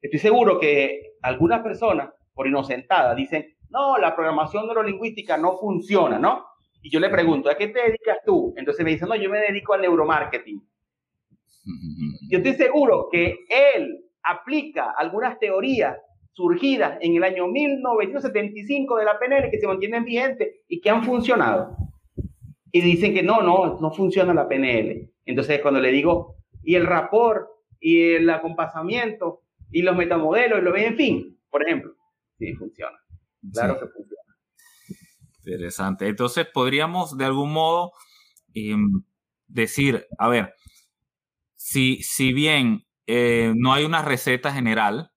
Estoy 0.00 0.20
seguro 0.20 0.58
que 0.58 1.14
algunas 1.22 1.62
personas, 1.62 2.10
por 2.32 2.46
inocentadas, 2.46 3.16
dicen, 3.16 3.56
no, 3.70 3.98
la 3.98 4.14
programación 4.14 4.66
neurolingüística 4.66 5.36
no 5.36 5.58
funciona, 5.58 6.18
¿no? 6.18 6.46
Y 6.82 6.90
yo 6.90 7.00
le 7.00 7.10
pregunto, 7.10 7.50
¿a 7.50 7.56
qué 7.56 7.68
te 7.68 7.82
dedicas 7.82 8.18
tú? 8.24 8.54
Entonces 8.56 8.84
me 8.84 8.92
dicen, 8.92 9.08
no, 9.08 9.16
yo 9.16 9.28
me 9.28 9.40
dedico 9.40 9.74
al 9.74 9.82
neuromarketing. 9.82 10.62
Yo 12.30 12.38
estoy 12.38 12.54
seguro 12.54 13.08
que 13.10 13.44
él 13.48 14.04
aplica 14.22 14.94
algunas 14.96 15.38
teorías 15.38 15.96
surgidas 16.38 16.98
en 17.00 17.16
el 17.16 17.24
año 17.24 17.48
1975 17.48 18.96
de 18.96 19.04
la 19.04 19.18
PNL 19.18 19.50
que 19.50 19.58
se 19.58 19.66
mantienen 19.66 20.04
vigentes 20.04 20.54
y 20.68 20.80
que 20.80 20.88
han 20.88 21.02
funcionado. 21.02 21.76
Y 22.70 22.80
dicen 22.80 23.12
que 23.12 23.24
no, 23.24 23.42
no, 23.42 23.80
no 23.80 23.90
funciona 23.90 24.32
la 24.32 24.46
PNL. 24.46 25.12
Entonces 25.24 25.60
cuando 25.60 25.80
le 25.80 25.90
digo, 25.90 26.36
y 26.62 26.76
el 26.76 26.86
rapport, 26.86 27.48
y 27.80 28.12
el 28.12 28.30
acompasamiento, 28.30 29.42
y 29.72 29.82
los 29.82 29.96
metamodelos, 29.96 30.60
y 30.60 30.62
lo 30.62 30.76
en 30.76 30.96
fin, 30.96 31.40
por 31.50 31.66
ejemplo, 31.66 31.96
sí 32.38 32.54
funciona. 32.54 32.98
Claro 33.52 33.80
que 33.80 33.86
funciona. 33.86 34.36
Interesante. 35.44 36.06
Entonces 36.06 36.46
podríamos 36.46 37.18
de 37.18 37.24
algún 37.24 37.52
modo 37.52 37.94
em, 38.54 39.02
decir, 39.48 40.06
a 40.18 40.28
ver, 40.28 40.54
si, 41.56 42.00
si 42.04 42.32
bien 42.32 42.84
eh, 43.08 43.52
no 43.56 43.72
hay 43.72 43.84
una 43.84 44.02
receta 44.02 44.52
general. 44.52 45.10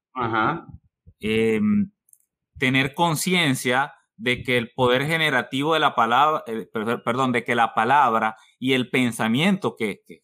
Em, 1.22 1.92
tener 2.58 2.94
conciencia 2.94 3.94
de 4.18 4.44
que 4.44 4.58
el 4.58 4.72
poder 4.72 5.06
generativo 5.06 5.74
de 5.74 5.80
la 5.80 5.96
palabra, 5.96 6.44
eh, 6.48 6.68
perdón, 7.04 7.32
de 7.32 7.44
que 7.44 7.56
la 7.56 7.74
palabra 7.74 8.38
y 8.60 8.74
el 8.74 8.90
pensamiento 8.90 9.76
que, 9.76 10.02
que, 10.06 10.24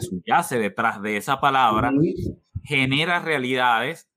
subyace 0.00 0.58
detrás 0.58 1.02
de 1.02 1.16
esa 1.16 1.40
palabra 1.40 1.92
genera 2.64 3.18
realidades. 3.18 4.08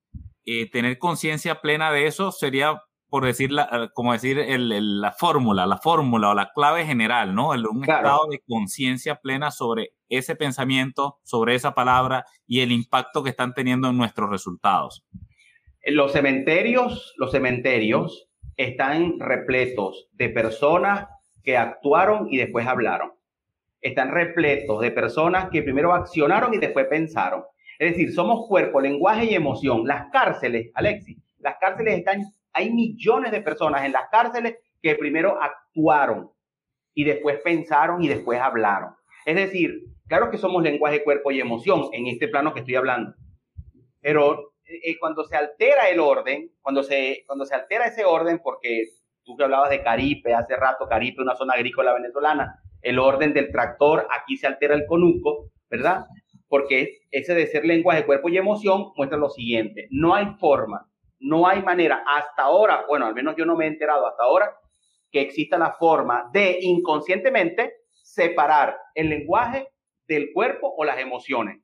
Eh, 0.46 0.70
tener 0.70 1.00
conciencia 1.00 1.62
plena 1.62 1.92
de 1.92 2.08
eso 2.08 2.32
sería 2.32 2.82
por 3.12 3.26
decir, 3.26 3.52
eh, 3.52 3.90
como 3.94 4.14
decir 4.14 4.38
la 4.40 5.12
fórmula, 5.12 5.66
la 5.66 5.78
fórmula 5.78 6.30
o 6.30 6.34
la 6.34 6.54
clave 6.54 6.86
general, 6.86 7.36
¿no? 7.36 7.50
un 7.50 7.84
estado 7.84 8.22
de 8.32 8.42
conciencia 8.48 9.16
plena 9.16 9.52
sobre 9.52 9.96
ese 10.08 10.38
pensamiento, 10.38 11.20
sobre 11.24 11.56
esa 11.56 11.76
palabra 11.76 12.26
y 12.48 12.62
el 12.62 12.72
impacto 12.72 13.22
que 13.22 13.32
están 13.32 13.54
teniendo 13.54 13.90
en 13.90 13.98
nuestros 13.98 14.30
resultados. 14.30 15.04
Los 15.84 16.12
cementerios, 16.12 17.14
los 17.18 17.32
cementerios 17.32 18.30
están 18.56 19.20
repletos 19.20 20.10
de 20.14 20.30
personas 20.30 21.08
que 21.44 21.58
actuaron 21.58 22.28
y 22.30 22.38
después 22.38 22.68
hablaron. 22.68 23.14
Están 23.82 24.12
repletos 24.12 24.82
de 24.82 24.92
personas 24.92 25.50
que 25.50 25.64
primero 25.64 25.94
accionaron 25.94 26.54
y 26.54 26.58
después 26.60 26.86
pensaron. 26.88 27.44
Es 27.80 27.94
decir, 27.94 28.14
somos 28.14 28.48
cuerpo, 28.48 28.80
lenguaje 28.80 29.26
y 29.26 29.34
emoción. 29.34 29.88
Las 29.88 30.12
cárceles, 30.12 30.70
Alexis, 30.76 31.18
las 31.40 31.56
cárceles 31.60 31.98
están 31.98 32.22
hay 32.54 32.72
millones 32.72 33.32
de 33.32 33.42
personas 33.42 33.86
en 33.86 33.92
las 33.92 34.10
cárceles 34.10 34.58
que 34.82 34.96
primero 34.96 35.42
actuaron 35.42 36.32
y 36.94 37.04
después 37.04 37.40
pensaron 37.44 38.04
y 38.04 38.08
después 38.08 38.40
hablaron. 38.40 38.94
Es 39.26 39.36
decir, 39.36 39.86
claro 40.08 40.30
que 40.30 40.38
somos 40.38 40.64
lenguaje, 40.64 41.04
cuerpo 41.04 41.32
y 41.32 41.40
emoción 41.40 41.90
en 41.94 42.08
este 42.08 42.28
plano 42.28 42.54
que 42.54 42.60
estoy 42.60 42.76
hablando, 42.76 43.14
pero 44.02 44.51
eh, 44.84 44.98
cuando 45.00 45.24
se 45.24 45.36
altera 45.36 45.90
el 45.90 46.00
orden, 46.00 46.52
cuando 46.62 46.84
se, 46.84 47.24
cuando 47.26 47.46
se 47.46 47.56
altera 47.56 47.86
ese 47.86 48.06
orden, 48.06 48.40
porque 48.44 48.84
tú 49.24 49.36
que 49.36 49.44
hablabas 49.44 49.70
de 49.70 49.84
Caripe 49.84 50.34
hace 50.34 50.56
rato, 50.56 50.88
Caripe, 50.88 51.22
una 51.22 51.36
zona 51.36 51.54
agrícola 51.54 51.94
venezolana, 51.94 52.60
el 52.82 53.00
orden 53.00 53.34
del 53.34 53.52
tractor, 53.52 54.08
aquí 54.12 54.38
se 54.38 54.48
altera 54.48 54.74
el 54.74 54.86
conuco, 54.88 55.52
¿verdad? 55.70 56.06
Porque 56.48 57.02
ese 57.12 57.34
de 57.34 57.48
ser 57.48 57.66
lenguaje, 57.66 58.06
cuerpo 58.06 58.30
y 58.30 58.38
emoción 58.38 58.92
muestra 58.96 59.18
lo 59.18 59.30
siguiente, 59.30 59.88
no 59.92 60.16
hay 60.16 60.26
forma 60.40 60.92
no 61.22 61.48
hay 61.48 61.62
manera 61.62 62.04
hasta 62.06 62.44
ahora, 62.44 62.86
bueno, 62.88 63.06
al 63.06 63.14
menos 63.14 63.36
yo 63.38 63.46
no 63.46 63.56
me 63.56 63.66
he 63.66 63.68
enterado 63.68 64.08
hasta 64.08 64.24
ahora, 64.24 64.54
que 65.12 65.22
exista 65.22 65.58
la 65.58 65.74
forma 65.74 66.30
de 66.34 66.58
inconscientemente 66.62 67.74
separar 68.04 68.78
el 68.96 69.10
lenguaje 69.10 69.68
del 70.08 70.32
cuerpo 70.34 70.74
o 70.76 70.84
las 70.84 70.98
emociones. 70.98 71.62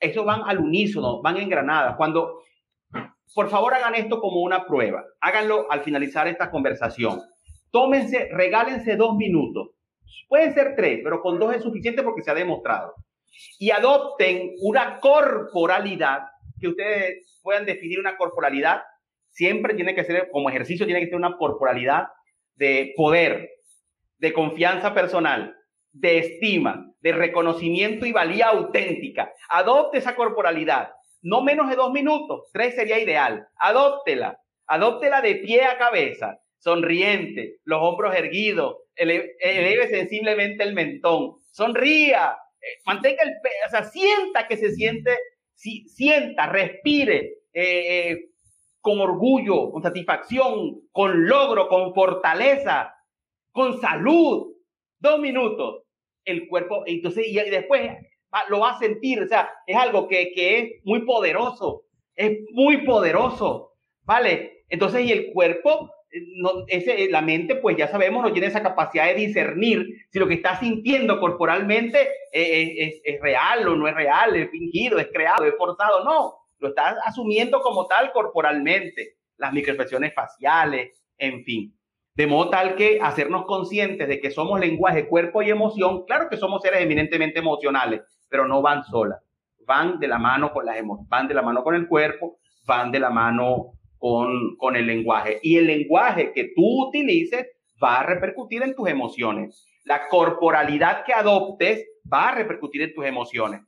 Eso 0.00 0.24
van 0.24 0.42
al 0.44 0.58
unísono, 0.58 1.22
van 1.22 1.36
engranadas. 1.36 1.96
Cuando, 1.96 2.42
por 3.34 3.48
favor, 3.48 3.74
hagan 3.74 3.94
esto 3.94 4.20
como 4.20 4.40
una 4.40 4.66
prueba. 4.66 5.04
Háganlo 5.20 5.70
al 5.70 5.82
finalizar 5.82 6.28
esta 6.28 6.50
conversación. 6.50 7.20
Tómense, 7.70 8.28
regálense 8.32 8.96
dos 8.96 9.16
minutos. 9.16 9.70
Pueden 10.28 10.54
ser 10.54 10.74
tres, 10.76 11.00
pero 11.02 11.20
con 11.20 11.38
dos 11.38 11.54
es 11.54 11.62
suficiente 11.62 12.02
porque 12.02 12.22
se 12.22 12.30
ha 12.30 12.34
demostrado. 12.34 12.94
Y 13.58 13.70
adopten 13.70 14.52
una 14.60 15.00
corporalidad 15.00 16.22
que 16.60 16.68
ustedes 16.68 17.40
puedan 17.42 17.66
definir 17.66 17.98
una 18.00 18.16
corporalidad, 18.16 18.82
siempre 19.30 19.74
tiene 19.74 19.94
que 19.94 20.04
ser, 20.04 20.30
como 20.30 20.48
ejercicio, 20.48 20.86
tiene 20.86 21.00
que 21.00 21.08
ser 21.08 21.16
una 21.16 21.36
corporalidad 21.36 22.06
de 22.54 22.94
poder, 22.96 23.50
de 24.18 24.32
confianza 24.32 24.94
personal, 24.94 25.54
de 25.92 26.18
estima, 26.18 26.93
de 27.04 27.12
reconocimiento 27.12 28.06
y 28.06 28.12
valía 28.12 28.46
auténtica. 28.46 29.30
Adopte 29.50 29.98
esa 29.98 30.16
corporalidad. 30.16 30.92
No 31.20 31.42
menos 31.42 31.68
de 31.68 31.76
dos 31.76 31.92
minutos, 31.92 32.48
tres 32.50 32.74
sería 32.74 32.98
ideal. 32.98 33.46
Adóptela. 33.58 34.38
Adóptela 34.66 35.20
de 35.20 35.34
pie 35.34 35.66
a 35.66 35.76
cabeza, 35.76 36.38
sonriente, 36.56 37.56
los 37.64 37.78
hombros 37.82 38.16
erguidos, 38.16 38.78
eleve, 38.96 39.88
sensiblemente 39.88 40.64
el 40.64 40.72
mentón, 40.72 41.34
sonría, 41.52 42.38
eh, 42.58 42.80
mantenga 42.86 43.22
el, 43.22 43.32
o 43.66 43.70
sea, 43.70 43.84
sienta 43.84 44.48
que 44.48 44.56
se 44.56 44.72
siente 44.72 45.14
si, 45.52 45.86
sienta, 45.86 46.46
respire 46.46 47.34
eh, 47.52 48.12
eh, 48.12 48.18
con 48.80 48.98
orgullo, 48.98 49.70
con 49.72 49.82
satisfacción, 49.82 50.88
con 50.90 51.26
logro, 51.26 51.68
con 51.68 51.92
fortaleza, 51.92 52.94
con 53.52 53.78
salud. 53.78 54.54
Dos 54.98 55.20
minutos. 55.20 55.83
El 56.24 56.48
cuerpo, 56.48 56.84
entonces, 56.86 57.26
y 57.26 57.34
después 57.34 57.90
lo 58.48 58.60
va 58.60 58.72
a 58.72 58.78
sentir, 58.78 59.22
o 59.22 59.28
sea, 59.28 59.50
es 59.66 59.76
algo 59.76 60.08
que, 60.08 60.32
que 60.32 60.58
es 60.58 60.70
muy 60.84 61.04
poderoso, 61.04 61.84
es 62.16 62.38
muy 62.52 62.78
poderoso, 62.84 63.74
¿vale? 64.02 64.64
Entonces, 64.68 65.04
y 65.04 65.12
el 65.12 65.32
cuerpo 65.32 65.90
no, 66.36 66.64
ese, 66.68 67.08
la 67.10 67.22
mente, 67.22 67.56
pues 67.56 67.76
ya 67.76 67.88
sabemos, 67.88 68.22
no 68.22 68.32
tiene 68.32 68.48
esa 68.48 68.62
capacidad 68.62 69.06
de 69.06 69.14
discernir 69.14 69.86
si 70.10 70.18
lo 70.18 70.28
que 70.28 70.34
está 70.34 70.58
sintiendo 70.58 71.18
corporalmente 71.18 72.08
es, 72.32 73.00
es, 73.04 73.20
real 73.20 73.66
o 73.68 73.76
no 73.76 73.88
es 73.88 73.94
real, 73.94 74.36
es 74.36 74.50
fingido, 74.50 74.98
es 74.98 75.08
creado, 75.12 75.44
es 75.44 75.54
forzado. 75.56 76.04
No, 76.04 76.34
lo 76.58 76.68
está 76.68 76.96
asumiendo 77.04 77.60
como 77.60 77.86
tal 77.86 78.12
corporalmente, 78.12 79.16
las 79.36 79.52
microexpresiones 79.52 80.14
faciales, 80.14 81.04
en 81.18 81.44
fin. 81.44 81.76
De 82.16 82.28
modo 82.28 82.50
tal 82.50 82.76
que 82.76 83.00
hacernos 83.02 83.44
conscientes 83.44 84.06
de 84.06 84.20
que 84.20 84.30
somos 84.30 84.60
lenguaje, 84.60 85.08
cuerpo 85.08 85.42
y 85.42 85.50
emoción, 85.50 86.04
claro 86.04 86.28
que 86.30 86.36
somos 86.36 86.62
seres 86.62 86.80
eminentemente 86.80 87.40
emocionales, 87.40 88.02
pero 88.28 88.46
no 88.46 88.62
van 88.62 88.84
solas, 88.84 89.20
van 89.66 89.98
de 89.98 90.06
la 90.06 90.18
mano 90.18 90.52
con 90.52 90.64
las 90.64 90.76
emociones, 90.76 91.08
van 91.08 91.26
de 91.26 91.34
la 91.34 91.42
mano 91.42 91.64
con 91.64 91.74
el 91.74 91.88
cuerpo, 91.88 92.38
van 92.66 92.92
de 92.92 93.00
la 93.00 93.10
mano 93.10 93.72
con, 93.98 94.76
el 94.76 94.86
lenguaje. 94.86 95.40
Y 95.42 95.56
el 95.56 95.66
lenguaje 95.66 96.32
que 96.32 96.52
tú 96.54 96.86
utilices 96.86 97.48
va 97.82 98.00
a 98.00 98.06
repercutir 98.06 98.62
en 98.62 98.76
tus 98.76 98.88
emociones. 98.88 99.66
La 99.82 100.08
corporalidad 100.08 101.04
que 101.04 101.14
adoptes 101.14 101.84
va 102.12 102.28
a 102.28 102.34
repercutir 102.36 102.82
en 102.82 102.94
tus 102.94 103.06
emociones. 103.06 103.62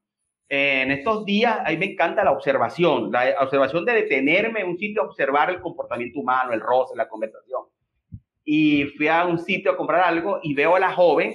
en 0.48 0.92
estos 0.92 1.24
días, 1.24 1.58
a 1.64 1.70
mí 1.70 1.78
me 1.78 1.86
encanta 1.86 2.22
la 2.22 2.30
observación, 2.30 3.10
la 3.10 3.34
observación 3.40 3.84
de 3.84 3.94
detenerme 3.94 4.60
en 4.60 4.68
un 4.68 4.78
sitio 4.78 5.02
observar 5.02 5.50
el 5.50 5.60
comportamiento 5.60 6.20
humano, 6.20 6.52
el 6.52 6.60
roce, 6.60 6.94
la 6.94 7.08
conversación. 7.08 7.62
Y 8.46 8.84
fui 8.96 9.08
a 9.08 9.26
un 9.26 9.38
sitio 9.38 9.72
a 9.72 9.76
comprar 9.76 10.00
algo 10.02 10.40
y 10.42 10.54
veo 10.54 10.76
a 10.76 10.80
la 10.80 10.92
joven, 10.92 11.34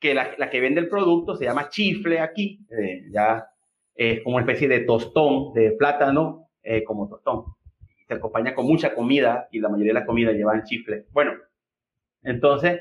que 0.00 0.14
la, 0.14 0.34
la 0.36 0.50
que 0.50 0.60
vende 0.60 0.80
el 0.80 0.88
producto 0.88 1.36
se 1.36 1.44
llama 1.44 1.68
chifle 1.68 2.18
aquí, 2.18 2.66
eh, 2.70 3.02
ya 3.12 3.46
es 3.94 4.22
como 4.22 4.36
una 4.36 4.44
especie 4.44 4.66
de 4.66 4.80
tostón 4.80 5.52
de 5.52 5.72
plátano, 5.72 6.48
eh, 6.62 6.82
como 6.84 7.06
tostón. 7.06 7.44
Se 8.08 8.14
acompaña 8.14 8.54
con 8.54 8.66
mucha 8.66 8.94
comida 8.94 9.46
y 9.52 9.60
la 9.60 9.68
mayoría 9.68 9.92
de 9.92 10.00
la 10.00 10.06
comida 10.06 10.32
lleva 10.32 10.62
chifle. 10.64 11.04
Bueno, 11.12 11.32
entonces 12.22 12.80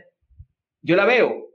yo 0.81 0.95
la 0.95 1.05
veo 1.05 1.49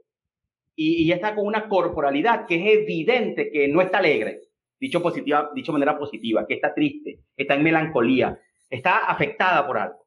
y, 0.75 1.07
ya 1.07 1.15
está 1.15 1.33
con 1.33 1.47
una 1.47 1.67
corporalidad 1.67 2.45
que 2.45 2.55
es 2.55 2.81
evidente 2.81 3.49
que 3.51 3.67
no 3.67 3.81
está 3.81 3.97
alegre, 3.97 4.41
dicho, 4.79 5.01
positiva, 5.01 5.49
dicho 5.55 5.71
de 5.71 5.79
manera 5.79 5.97
positiva, 5.97 6.45
que 6.45 6.53
está 6.53 6.73
triste, 6.73 7.21
está 7.35 7.55
en 7.55 7.63
melancolía, 7.63 8.39
está 8.69 9.07
afectada 9.07 9.65
por 9.65 9.77
algo. 9.77 10.04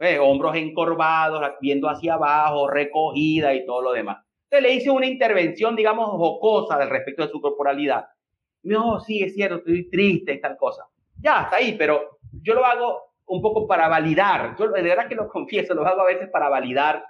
Eh, 0.00 0.18
hombros 0.18 0.54
encorvados, 0.54 1.42
viendo 1.60 1.88
hacia 1.88 2.14
abajo, 2.14 2.68
recogida 2.68 3.52
y 3.52 3.66
todo 3.66 3.82
lo 3.82 3.92
demás. 3.92 4.24
Entonces 4.44 4.70
le 4.70 4.76
hice 4.76 4.90
una 4.90 5.06
intervención, 5.06 5.74
digamos, 5.74 6.08
jocosa 6.10 6.78
del 6.78 6.88
respecto 6.88 7.22
de 7.22 7.32
su 7.32 7.40
corporalidad. 7.40 8.06
Y 8.62 8.68
me 8.68 8.74
dijo, 8.74 8.86
oh, 8.86 9.00
sí, 9.00 9.22
es 9.22 9.34
cierto, 9.34 9.56
estoy 9.56 9.90
triste 9.90 10.34
y 10.34 10.40
tal 10.40 10.56
cosa. 10.56 10.84
Ya, 11.20 11.42
está 11.42 11.56
ahí, 11.56 11.74
pero 11.76 12.18
yo 12.42 12.54
lo 12.54 12.64
hago 12.64 13.08
un 13.26 13.42
poco 13.42 13.66
para 13.66 13.88
validar. 13.88 14.54
Yo 14.56 14.68
de 14.68 14.82
verdad 14.82 15.08
que 15.08 15.16
lo 15.16 15.28
confieso, 15.28 15.74
lo 15.74 15.86
hago 15.86 16.02
a 16.02 16.06
veces 16.06 16.28
para 16.30 16.48
validar 16.48 17.04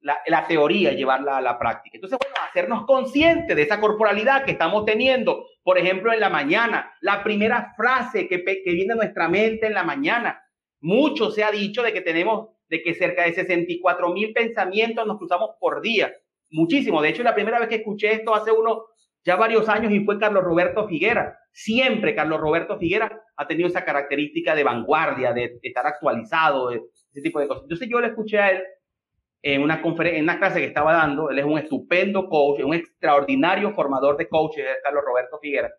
la, 0.00 0.18
la, 0.26 0.46
teoría 0.46 0.92
y 0.92 0.96
llevarla 0.96 1.38
a 1.38 1.40
la 1.40 1.58
práctica. 1.58 1.96
Entonces, 1.96 2.18
bueno, 2.20 2.34
hacernos 2.46 2.84
conscientes 2.84 3.56
de 3.56 3.62
esa 3.62 3.80
corporalidad 3.80 4.44
que 4.44 4.52
estamos 4.52 4.84
teniendo. 4.84 5.46
Por 5.62 5.78
ejemplo, 5.78 6.12
en 6.12 6.20
la 6.20 6.28
mañana, 6.28 6.92
la 7.00 7.22
primera 7.22 7.72
frase 7.76 8.28
que, 8.28 8.44
que 8.44 8.72
viene 8.72 8.92
a 8.92 8.96
nuestra 8.96 9.28
mente 9.28 9.66
en 9.66 9.74
la 9.74 9.84
mañana. 9.84 10.43
Mucho 10.84 11.30
se 11.30 11.42
ha 11.42 11.50
dicho 11.50 11.82
de 11.82 11.94
que 11.94 12.02
tenemos, 12.02 12.50
de 12.68 12.82
que 12.82 12.92
cerca 12.92 13.24
de 13.24 13.32
64 13.32 14.12
mil 14.12 14.34
pensamientos 14.34 15.06
nos 15.06 15.16
cruzamos 15.16 15.52
por 15.58 15.80
día. 15.80 16.12
Muchísimo. 16.50 17.00
De 17.00 17.08
hecho, 17.08 17.22
la 17.22 17.34
primera 17.34 17.58
vez 17.58 17.70
que 17.70 17.76
escuché 17.76 18.12
esto 18.12 18.34
hace 18.34 18.52
unos 18.52 18.80
ya 19.24 19.36
varios 19.36 19.66
años 19.70 19.90
y 19.90 20.04
fue 20.04 20.18
Carlos 20.18 20.44
Roberto 20.44 20.86
Figuera. 20.86 21.38
Siempre 21.52 22.14
Carlos 22.14 22.38
Roberto 22.38 22.78
Figuera 22.78 23.18
ha 23.34 23.46
tenido 23.46 23.68
esa 23.68 23.82
característica 23.82 24.54
de 24.54 24.62
vanguardia, 24.62 25.32
de, 25.32 25.58
estar 25.62 25.86
actualizado, 25.86 26.68
de 26.68 26.82
ese 27.10 27.22
tipo 27.22 27.40
de 27.40 27.48
cosas. 27.48 27.62
Entonces 27.62 27.88
yo 27.88 28.02
le 28.02 28.08
escuché 28.08 28.38
a 28.38 28.50
él 28.50 28.62
en 29.40 29.62
una, 29.62 29.80
conferencia, 29.80 30.18
en 30.18 30.24
una 30.24 30.38
clase 30.38 30.60
que 30.60 30.66
estaba 30.66 30.92
dando. 30.92 31.30
Él 31.30 31.38
es 31.38 31.46
un 31.46 31.56
estupendo 31.56 32.28
coach, 32.28 32.60
un 32.62 32.74
extraordinario 32.74 33.72
formador 33.72 34.18
de 34.18 34.28
coaches, 34.28 34.66
Carlos 34.82 35.02
Roberto 35.02 35.38
Figuera. 35.40 35.72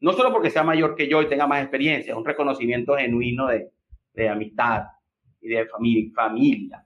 No 0.00 0.14
solo 0.14 0.32
porque 0.32 0.50
sea 0.50 0.64
mayor 0.64 0.96
que 0.96 1.06
yo 1.06 1.22
y 1.22 1.28
tenga 1.28 1.46
más 1.46 1.62
experiencia, 1.62 2.10
es 2.10 2.18
un 2.18 2.24
reconocimiento 2.24 2.96
genuino 2.96 3.46
de, 3.46 3.70
de 4.12 4.28
amistad 4.28 4.84
y 5.40 5.48
de 5.48 5.66
familia, 5.66 6.10
familia. 6.14 6.84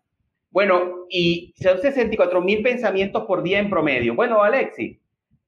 Bueno, 0.51 1.07
y 1.09 1.55
son 1.57 1.79
64 1.79 2.41
mil 2.43 2.63
pensamientos 2.63 3.25
por 3.25 3.43
día 3.43 3.59
en 3.59 3.71
promedio. 3.71 4.15
Bueno, 4.15 4.43
Alexi, 4.43 5.01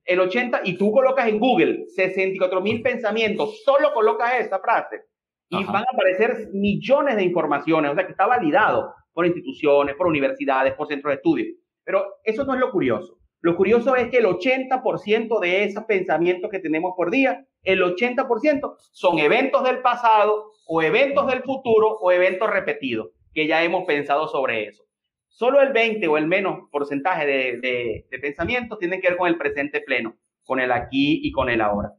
el 0.04 0.20
80, 0.20 0.62
y 0.64 0.76
tú 0.76 0.90
colocas 0.90 1.28
en 1.28 1.38
Google 1.38 1.86
64 1.88 2.60
mil 2.60 2.82
pensamientos, 2.82 3.62
solo 3.64 3.92
colocas 3.92 4.40
esa 4.40 4.58
frase 4.58 5.02
y 5.50 5.64
van 5.64 5.84
a 5.84 5.92
aparecer 5.92 6.48
millones 6.52 7.16
de 7.16 7.22
informaciones, 7.22 7.92
o 7.92 7.94
sea 7.94 8.06
que 8.06 8.12
está 8.12 8.26
validado 8.26 8.94
por 9.12 9.26
instituciones, 9.26 9.94
por 9.94 10.06
universidades, 10.06 10.74
por 10.74 10.88
centros 10.88 11.12
de 11.12 11.16
estudio. 11.16 11.54
Pero 11.84 12.04
eso 12.24 12.44
no 12.44 12.54
es 12.54 12.60
lo 12.60 12.70
curioso. 12.70 13.18
Lo 13.40 13.56
curioso 13.56 13.94
es 13.94 14.10
que 14.10 14.18
el 14.18 14.24
80% 14.24 15.38
de 15.38 15.64
esos 15.64 15.84
pensamientos 15.84 16.50
que 16.50 16.60
tenemos 16.60 16.94
por 16.96 17.10
día, 17.10 17.46
el 17.62 17.82
80% 17.82 18.74
son 18.90 19.18
eventos 19.18 19.62
del 19.64 19.80
pasado 19.80 20.50
o 20.66 20.82
eventos 20.82 21.26
del 21.26 21.42
futuro 21.42 21.98
o 22.00 22.12
eventos 22.12 22.50
repetidos, 22.50 23.08
que 23.32 23.46
ya 23.46 23.62
hemos 23.62 23.84
pensado 23.84 24.28
sobre 24.28 24.66
eso. 24.68 24.84
Solo 25.28 25.60
el 25.60 25.72
20 25.72 26.06
o 26.08 26.16
el 26.16 26.26
menos 26.26 26.68
porcentaje 26.70 27.26
de, 27.26 28.06
de 28.10 28.18
pensamientos 28.18 28.78
tienen 28.78 29.00
que 29.00 29.08
ver 29.08 29.16
con 29.16 29.28
el 29.28 29.36
presente 29.36 29.80
pleno, 29.80 30.16
con 30.44 30.60
el 30.60 30.70
aquí 30.70 31.20
y 31.22 31.32
con 31.32 31.50
el 31.50 31.60
ahora. 31.60 31.92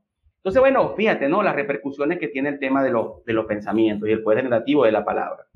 Entonces, 0.46 0.60
bueno, 0.60 0.94
fíjate, 0.96 1.28
¿no? 1.28 1.42
Las 1.42 1.56
repercusiones 1.56 2.20
que 2.20 2.28
tiene 2.28 2.50
el 2.50 2.60
tema 2.60 2.84
de, 2.84 2.94
de 3.26 3.34
los 3.34 3.46
pensamientos 3.48 4.08
y 4.08 4.12
el 4.12 4.22
poder 4.22 4.44
negativo 4.44 4.86
de 4.86 4.92
la 4.92 5.04
palabra. 5.04 5.48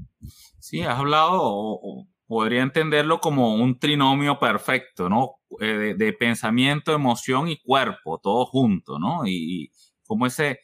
Sí, 0.57 0.81
has 0.81 0.97
hablado, 0.97 1.37
o, 1.43 2.07
podría 2.25 2.63
entenderlo 2.63 3.19
como 3.19 3.53
un 3.53 3.77
trinomio 3.77 4.39
perfecto, 4.39 5.07
¿no? 5.07 5.35
Eh, 5.61 5.93
de, 5.95 6.13
pensamiento, 6.13 6.91
emoción 6.91 7.49
y 7.49 7.57
cuerpo, 7.57 8.17
todo 8.17 8.47
junto, 8.47 8.97
¿no? 8.97 9.27
Y, 9.27 9.69
como 10.07 10.25
ese, 10.25 10.59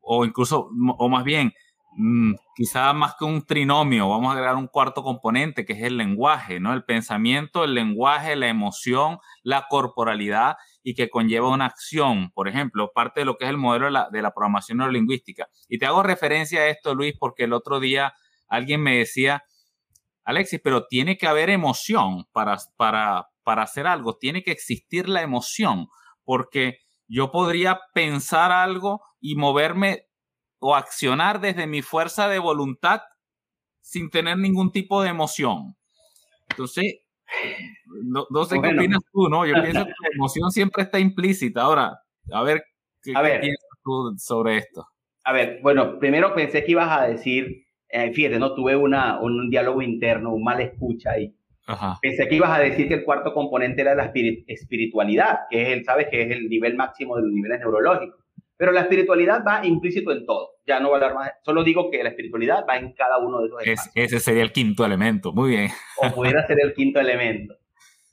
o 0.00 0.24
incluso, 0.24 0.70
o 0.96 1.08
más 1.10 1.24
bien, 1.24 1.52
mm, 1.98 2.34
quizá 2.54 2.92
más 2.92 3.16
que 3.18 3.24
un 3.24 3.44
trinomio, 3.44 4.08
vamos 4.08 4.30
a 4.30 4.32
agregar 4.32 4.56
un 4.56 4.68
cuarto 4.68 5.02
componente 5.02 5.66
que 5.66 5.74
es 5.74 5.82
el 5.82 5.96
lenguaje, 5.96 6.60
¿no? 6.60 6.72
El 6.72 6.84
pensamiento, 6.84 7.64
el 7.64 7.74
lenguaje, 7.74 8.36
la 8.36 8.48
emoción, 8.48 9.18
la 9.42 9.66
corporalidad 9.68 10.56
y 10.82 10.94
que 10.94 11.10
conlleva 11.10 11.50
una 11.50 11.66
acción, 11.66 12.30
por 12.32 12.48
ejemplo, 12.48 12.92
parte 12.94 13.20
de 13.20 13.26
lo 13.26 13.36
que 13.36 13.44
es 13.44 13.50
el 13.50 13.58
modelo 13.58 13.86
de 13.86 13.90
la, 13.90 14.08
de 14.10 14.22
la 14.22 14.32
programación 14.32 14.78
neurolingüística. 14.78 15.48
Y 15.68 15.78
te 15.78 15.86
hago 15.86 16.02
referencia 16.02 16.60
a 16.60 16.68
esto, 16.68 16.94
Luis, 16.94 17.14
porque 17.18 17.44
el 17.44 17.52
otro 17.52 17.80
día 17.80 18.14
alguien 18.46 18.80
me 18.82 18.98
decía, 18.98 19.42
Alexis, 20.24 20.60
pero 20.62 20.86
tiene 20.86 21.18
que 21.18 21.26
haber 21.26 21.50
emoción 21.50 22.26
para, 22.32 22.58
para, 22.76 23.28
para 23.42 23.62
hacer 23.62 23.86
algo, 23.86 24.16
tiene 24.16 24.42
que 24.42 24.52
existir 24.52 25.08
la 25.08 25.22
emoción, 25.22 25.88
porque 26.24 26.78
yo 27.08 27.32
podría 27.32 27.80
pensar 27.92 28.52
algo 28.52 29.02
y 29.20 29.34
moverme 29.36 30.07
o 30.58 30.74
accionar 30.74 31.40
desde 31.40 31.66
mi 31.66 31.82
fuerza 31.82 32.28
de 32.28 32.38
voluntad 32.38 33.02
sin 33.80 34.10
tener 34.10 34.36
ningún 34.36 34.70
tipo 34.70 35.02
de 35.02 35.08
emoción. 35.08 35.76
Entonces, 36.50 37.00
no, 38.30 38.44
sé 38.44 38.60
qué 38.60 38.68
opinas 38.68 39.00
tú, 39.12 39.28
¿no? 39.28 39.46
Yo 39.46 39.54
pienso 39.54 39.84
que 39.84 39.92
la 40.02 40.14
emoción 40.14 40.50
siempre 40.50 40.82
está 40.82 40.98
implícita. 40.98 41.62
Ahora, 41.62 42.00
a 42.32 42.42
ver, 42.42 42.62
¿qué, 43.02 43.12
piensas 43.12 43.78
tú 43.82 44.14
sobre 44.18 44.58
esto? 44.58 44.86
A 45.24 45.32
ver, 45.32 45.60
bueno, 45.62 45.98
primero 45.98 46.34
pensé 46.34 46.64
que 46.64 46.72
ibas 46.72 46.90
a 46.90 47.06
decir, 47.06 47.64
eh, 47.88 48.12
fíjate, 48.12 48.38
no 48.38 48.54
tuve 48.54 48.76
una, 48.76 49.20
un, 49.20 49.50
diálogo 49.50 49.82
interno, 49.82 50.32
un 50.32 50.44
mal 50.44 50.60
escucha 50.60 51.12
ahí. 51.12 51.34
Pensé 52.00 52.26
que 52.28 52.36
ibas 52.36 52.50
a 52.50 52.62
decir 52.62 52.88
que 52.88 52.94
el 52.94 53.04
cuarto 53.04 53.34
componente 53.34 53.82
era 53.82 53.94
la 53.94 54.10
espiritualidad, 54.46 55.40
que 55.50 55.62
es 55.62 55.68
el, 55.68 55.84
sabes, 55.84 56.08
que 56.08 56.22
es 56.22 56.30
el 56.30 56.48
nivel 56.48 56.76
máximo 56.76 57.16
de 57.16 57.22
los 57.24 57.30
niveles 57.30 57.60
neurológicos. 57.60 58.17
Pero 58.58 58.72
la 58.72 58.80
espiritualidad 58.80 59.44
va 59.46 59.64
implícito 59.64 60.10
en 60.10 60.26
todo. 60.26 60.50
Ya 60.66 60.80
no 60.80 60.88
voy 60.88 61.00
a 61.00 61.04
hablar 61.04 61.14
más. 61.14 61.30
Solo 61.44 61.62
digo 61.62 61.90
que 61.90 62.02
la 62.02 62.10
espiritualidad 62.10 62.66
va 62.68 62.76
en 62.76 62.92
cada 62.92 63.18
uno 63.18 63.40
de 63.40 63.46
esos 63.46 63.62
espacios. 63.62 63.92
ese 63.94 64.18
sería 64.18 64.42
el 64.42 64.50
quinto 64.50 64.84
elemento. 64.84 65.32
Muy 65.32 65.50
bien. 65.50 65.70
O 65.96 66.10
pudiera 66.10 66.44
ser 66.44 66.58
el 66.60 66.74
quinto 66.74 66.98
elemento. 66.98 67.54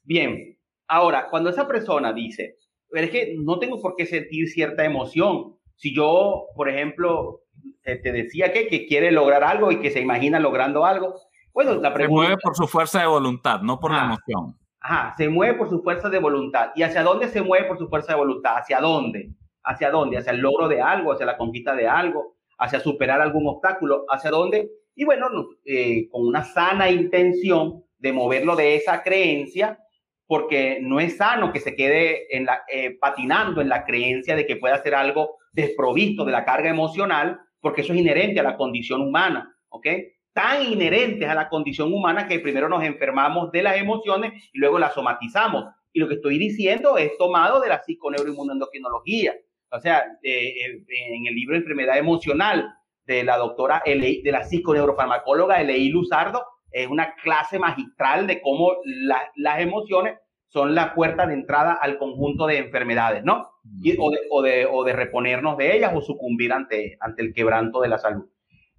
Bien. 0.03 0.55
Ahora, 0.87 1.29
cuando 1.31 1.49
esa 1.49 1.67
persona 1.67 2.13
dice, 2.13 2.57
pero 2.91 3.05
es 3.05 3.11
que 3.11 3.35
no 3.43 3.57
tengo 3.57 3.81
por 3.81 3.95
qué 3.95 4.05
sentir 4.05 4.47
cierta 4.47 4.85
emoción. 4.85 5.55
Si 5.77 5.95
yo, 5.95 6.45
por 6.55 6.69
ejemplo, 6.69 7.41
te, 7.81 7.97
decía 7.97 8.53
que, 8.53 8.67
que 8.67 8.85
quiere 8.85 9.11
lograr 9.11 9.43
algo 9.43 9.71
y 9.71 9.79
que 9.79 9.89
se 9.89 9.99
imagina 9.99 10.39
logrando 10.39 10.85
algo, 10.85 11.15
bueno, 11.55 11.73
la 11.75 11.91
pregunta... 11.91 12.21
Se 12.21 12.27
mueve 12.27 12.41
por 12.43 12.55
su 12.55 12.67
fuerza 12.67 12.99
de 12.99 13.07
voluntad, 13.07 13.61
no 13.61 13.79
por 13.79 13.91
la 13.91 14.05
emoción. 14.05 14.59
Ajá, 14.79 15.15
se 15.17 15.27
mueve 15.27 15.57
por 15.57 15.69
su 15.69 15.81
fuerza 15.81 16.09
de 16.09 16.19
voluntad. 16.19 16.69
¿Y 16.75 16.83
hacia 16.83 17.01
dónde 17.01 17.29
se 17.29 17.41
mueve 17.41 17.65
por 17.65 17.79
su 17.79 17.87
fuerza 17.87 18.13
de 18.13 18.19
voluntad? 18.19 18.57
¿Hacia 18.57 18.79
dónde? 18.79 19.31
¿Hacia 19.65 19.89
dónde? 19.89 20.17
¿Hacia 20.17 20.31
el 20.31 20.39
logro 20.39 20.67
de 20.67 20.81
algo? 20.81 21.11
¿Hacia 21.11 21.25
la 21.25 21.37
conquista 21.37 21.75
de 21.75 21.87
algo? 21.87 22.37
¿Hacia 22.57 22.79
superar 22.79 23.19
algún 23.19 23.47
obstáculo? 23.47 24.05
¿Hacia 24.09 24.31
dónde? 24.31 24.69
Y 24.95 25.03
bueno, 25.03 25.27
eh, 25.65 26.07
con 26.09 26.25
una 26.25 26.43
sana 26.43 26.89
intención 26.89 27.83
de 27.97 28.13
moverlo 28.13 28.55
de 28.55 28.75
esa 28.75 29.03
creencia, 29.03 29.79
porque 30.27 30.79
no 30.81 30.99
es 30.99 31.17
sano 31.17 31.51
que 31.51 31.59
se 31.59 31.75
quede 31.75 32.27
eh, 32.29 32.97
patinando 32.99 33.61
en 33.61 33.69
la 33.69 33.85
creencia 33.85 34.35
de 34.35 34.45
que 34.45 34.55
puede 34.55 34.73
hacer 34.73 34.95
algo 34.95 35.37
desprovisto 35.51 36.25
de 36.25 36.31
la 36.31 36.45
carga 36.45 36.69
emocional, 36.69 37.39
porque 37.59 37.81
eso 37.81 37.93
es 37.93 37.99
inherente 37.99 38.39
a 38.39 38.43
la 38.43 38.57
condición 38.57 39.01
humana, 39.01 39.55
¿ok? 39.69 39.87
Tan 40.33 40.63
inherentes 40.63 41.27
a 41.29 41.35
la 41.35 41.49
condición 41.49 41.93
humana 41.93 42.27
que 42.27 42.39
primero 42.39 42.67
nos 42.69 42.83
enfermamos 42.83 43.51
de 43.51 43.63
las 43.63 43.77
emociones 43.77 44.33
y 44.53 44.59
luego 44.59 44.79
las 44.79 44.93
somatizamos. 44.93 45.65
Y 45.93 45.99
lo 45.99 46.07
que 46.07 46.15
estoy 46.15 46.37
diciendo 46.37 46.97
es 46.97 47.17
tomado 47.17 47.61
de 47.61 47.69
la 47.69 47.81
psiconeuroinmunoendocrinología. 47.81 49.33
O 49.75 49.81
sea, 49.81 50.05
en 50.23 51.27
el 51.27 51.35
libro 51.35 51.55
Enfermedad 51.55 51.97
Emocional 51.97 52.73
de 53.05 53.23
la 53.23 53.37
doctora, 53.37 53.83
de 53.85 54.31
la 54.31 54.43
psiconeurofarmacóloga 54.43 55.61
Elei 55.61 55.89
Luzardo, 55.89 56.45
es 56.71 56.87
una 56.87 57.13
clase 57.15 57.59
magistral 57.59 58.27
de 58.27 58.41
cómo 58.41 58.73
las 59.35 59.59
emociones 59.59 60.17
son 60.47 60.73
la 60.73 60.93
puerta 60.93 61.27
de 61.27 61.33
entrada 61.33 61.73
al 61.73 61.97
conjunto 61.97 62.47
de 62.47 62.57
enfermedades, 62.57 63.23
¿no? 63.23 63.49
o, 63.99 64.11
de, 64.11 64.19
o, 64.29 64.41
de, 64.41 64.65
o, 64.65 64.83
de, 64.83 64.93
reponernos 64.93 65.57
de 65.57 65.75
ellas 65.75 65.91
o 65.93 66.01
sucumbir 66.01 66.53
ante, 66.53 66.97
ante 67.01 67.21
el 67.23 67.33
quebranto 67.33 67.81
de 67.81 67.89
la 67.89 67.97
salud. 67.97 68.29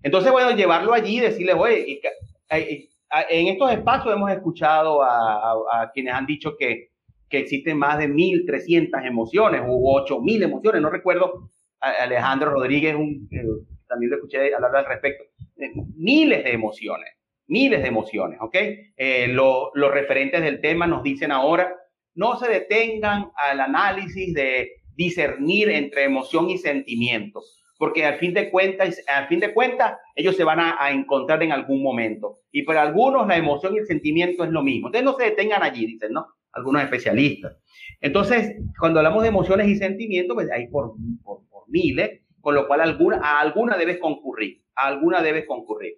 Entonces, 0.03 0.33
bueno, 0.33 0.53
llevarlo 0.53 0.95
allí 0.95 1.19
y 1.19 1.21
decirle, 1.21 1.53
oye, 1.53 2.01
en 2.49 3.47
estos 3.49 3.73
espacios 3.73 4.15
hemos 4.15 4.31
escuchado 4.31 5.03
a, 5.03 5.53
a, 5.53 5.91
quienes 5.93 6.15
han 6.15 6.27
dicho 6.27 6.57
que 6.57 6.93
que 7.29 7.39
existen 7.39 7.79
más 7.79 7.99
de 7.99 8.09
1.300 8.09 9.07
emociones 9.07 9.63
o 9.67 10.05
8.000 10.07 10.45
emociones, 10.45 10.83
no 10.83 10.91
recuerdo. 10.91 11.51
Alejandro 11.81 12.51
Rodríguez, 12.51 12.95
eh, 12.95 13.43
también 13.87 14.11
lo 14.11 14.17
escuché 14.17 14.55
hablar 14.55 14.77
al 14.77 14.87
respecto. 14.87 15.25
Eh, 15.57 15.73
miles 15.95 16.45
de 16.45 16.53
emociones, 16.53 17.11
miles 17.47 17.83
de 17.83 17.89
emociones, 17.89 18.39
¿ok? 18.41 18.57
Eh, 18.97 19.29
los 19.29 19.93
referentes 19.93 20.43
del 20.43 20.61
tema 20.61 20.87
nos 20.87 21.03
dicen 21.03 21.33
ahora, 21.33 21.75
no 22.15 22.39
se 22.39 22.49
detengan 22.49 23.31
al 23.37 23.61
análisis 23.61 24.33
de 24.33 24.71
discernir 24.95 25.69
entre 25.71 26.05
emoción 26.05 26.49
y 26.49 26.59
sentimiento, 26.59 27.43
porque 27.79 28.07
al 28.07 28.17
fin 28.17 28.33
de 28.33 28.51
cuentas, 28.51 29.03
al 29.07 29.29
fin 29.29 29.41
de 29.41 29.53
cuentas, 29.53 29.99
ellos 30.15 30.35
se 30.35 30.45
van 30.45 30.59
a, 30.61 30.91
encontrar 30.91 31.43
en 31.43 31.53
algún 31.53 31.83
momento. 31.83 32.39
Y 32.51 32.63
para 32.63 32.83
algunos 32.83 33.27
la 33.27 33.37
emoción 33.37 33.75
y 33.75 33.79
el 33.79 33.87
sentimiento 33.87 34.45
es 34.45 34.51
lo 34.51 34.63
mismo. 34.63 34.89
Entonces 34.89 35.05
no 35.05 35.17
se 35.17 35.25
detengan 35.25 35.63
allí, 35.63 35.87
dicen, 35.87 36.13
¿no? 36.13 36.27
Algunos 36.57 36.83
especialistas. 36.83 37.57
Entonces, 38.01 38.57
cuando 38.79 39.01
hablamos 39.01 39.23
de 39.23 39.29
emociones 39.29 39.69
y 39.69 39.77
sentimientos, 39.77 40.35
pues 40.35 40.51
hay 40.51 40.69
por, 40.69 40.95
por, 41.23 41.43
miles, 41.69 42.23
con 42.41 42.55
lo 42.55 42.67
cual 42.67 42.81
alguna, 42.81 43.19
a 43.19 43.41
alguna 43.41 43.77
debes 43.77 43.99
concurrir, 43.99 44.63
a 44.75 44.87
alguna 44.87 45.21
debes 45.21 45.47
concurrir. 45.47 45.95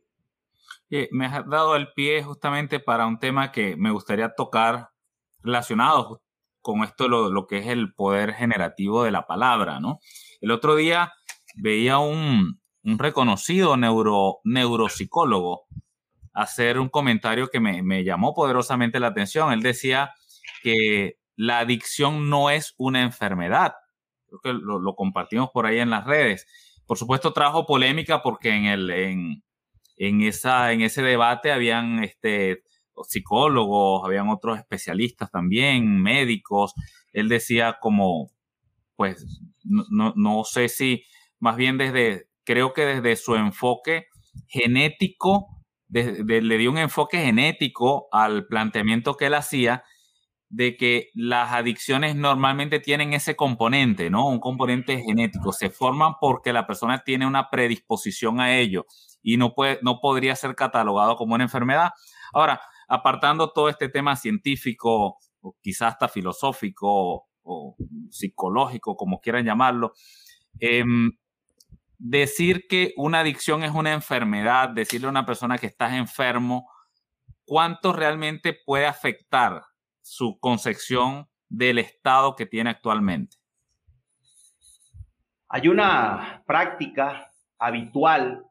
me 1.11 1.27
has 1.27 1.47
dado 1.49 1.77
el 1.77 1.93
pie 1.93 2.23
justamente 2.23 2.81
para 2.81 3.07
un 3.07 3.19
tema 3.19 3.53
que 3.53 3.77
me 3.77 3.91
gustaría 3.91 4.31
tocar 4.35 4.89
relacionado 5.43 6.23
con 6.61 6.83
esto, 6.83 7.09
lo, 7.09 7.31
lo 7.31 7.47
que 7.47 7.59
es 7.59 7.67
el 7.67 7.95
poder 7.95 8.33
generativo 8.33 9.05
de 9.05 9.11
la 9.11 9.27
palabra, 9.27 9.79
¿no? 9.79 10.01
El 10.41 10.51
otro 10.51 10.75
día 10.75 11.13
veía 11.57 11.99
un, 11.99 12.61
un 12.83 12.99
reconocido 12.99 13.77
neuro, 13.77 14.39
neuropsicólogo 14.45 15.67
hacer 16.33 16.79
un 16.79 16.89
comentario 16.89 17.49
que 17.49 17.61
me, 17.61 17.83
me, 17.83 18.05
llamó 18.05 18.33
poderosamente 18.33 19.01
la 19.01 19.09
atención. 19.09 19.53
Él 19.53 19.61
decía 19.61 20.13
que 20.63 21.19
la 21.37 21.61
adicción 21.61 22.29
no 22.29 22.51
es 22.51 22.75
una 22.79 23.03
enfermedad. 23.03 23.75
Creo 24.27 24.41
que 24.41 24.53
lo, 24.53 24.95
compartimos 24.95 25.51
por 25.51 25.67
ahí 25.67 25.79
en 25.79 25.91
las 25.91 26.05
redes. 26.05 26.47
Por 26.87 26.99
supuesto, 26.99 27.33
trajo 27.33 27.65
polémica 27.65 28.23
porque 28.23 28.51
en, 28.51 28.65
el, 28.65 28.91
en, 28.91 29.45
en, 29.97 30.23
esa, 30.23 30.73
en 30.73 30.83
ese 30.83 31.03
debate 31.03 31.53
habían 31.53 32.03
este, 32.03 32.65
psicólogos, 33.07 34.05
habían 34.05 34.29
otros 34.29 34.59
especialistas 34.59 35.31
también, 35.31 36.03
médicos. 36.03 36.75
Él 37.13 37.29
decía 37.29 37.79
como, 37.81 38.33
pues, 38.97 39.25
no, 39.65 40.13
no, 40.17 40.45
sé 40.45 40.69
si, 40.69 41.05
más 41.39 41.57
bien 41.57 41.79
desde, 41.79 42.29
creo 42.45 42.73
que 42.73 42.85
desde 42.85 43.17
su 43.17 43.37
enfoque 43.37 44.07
genético, 44.49 45.47
le 45.89 46.59
dio 46.59 46.71
un 46.71 46.79
enfoque 46.79 47.19
genético 47.19 48.09
al 48.13 48.47
planteamiento 48.47 49.15
que 49.15 49.27
él 49.27 49.35
hacía 49.35 49.85
de 50.51 50.77
que 50.77 51.11
las 51.15 51.53
adicciones 51.53 52.17
normalmente 52.17 52.81
tienen 52.81 53.13
ese 53.13 53.37
componente, 53.37 54.09
¿no? 54.11 54.27
Un 54.29 54.41
componente 54.41 55.03
genético. 55.03 55.53
Se 55.53 55.71
forman 55.71 56.15
porque 56.21 56.53
la 56.53 56.67
persona 56.67 57.03
tiene 57.05 57.27
una 57.27 57.51
predisposición 57.51 58.41
a 58.41 58.57
ello 58.57 58.87
y 59.23 59.37
no, 59.37 59.55
puede, 59.55 59.79
no 59.83 60.01
podría 60.01 60.35
ser 60.37 60.55
catalogado 60.55 61.17
como 61.17 61.35
una 61.35 61.45
enfermedad. 61.45 61.91
Ahora, 62.33 62.61
apartando 62.89 63.53
todo 63.53 63.69
este 63.69 63.89
tema 63.89 64.17
científico, 64.17 65.19
quizás 65.61 65.93
hasta 65.93 66.09
filosófico 66.09 67.27
o 67.43 67.77
psicológico, 68.11 68.97
como 68.97 69.21
quieran 69.21 69.45
llamarlo, 69.45 69.93
em, 70.61 71.11
decir 71.99 72.67
que 72.69 72.95
una 72.97 73.21
adicción 73.21 73.65
es 73.65 73.73
una 73.73 73.93
enfermedad, 73.93 74.71
decirle 74.71 75.09
a 75.09 75.11
una 75.11 75.27
persona 75.27 75.59
que 75.59 75.67
estás 75.67 75.93
enfermo, 75.93 76.71
¿cuánto 77.45 77.93
realmente 77.93 78.57
puede 78.65 78.87
afectar 78.87 79.63
su 80.09 80.39
concepción 80.41 81.27
del 81.49 81.79
estado 81.79 82.35
que 82.35 82.47
tiene 82.47 82.71
actualmente? 82.71 83.37
Hay 85.49 85.69
una 85.69 86.43
práctica 86.47 87.31
habitual 87.59 88.45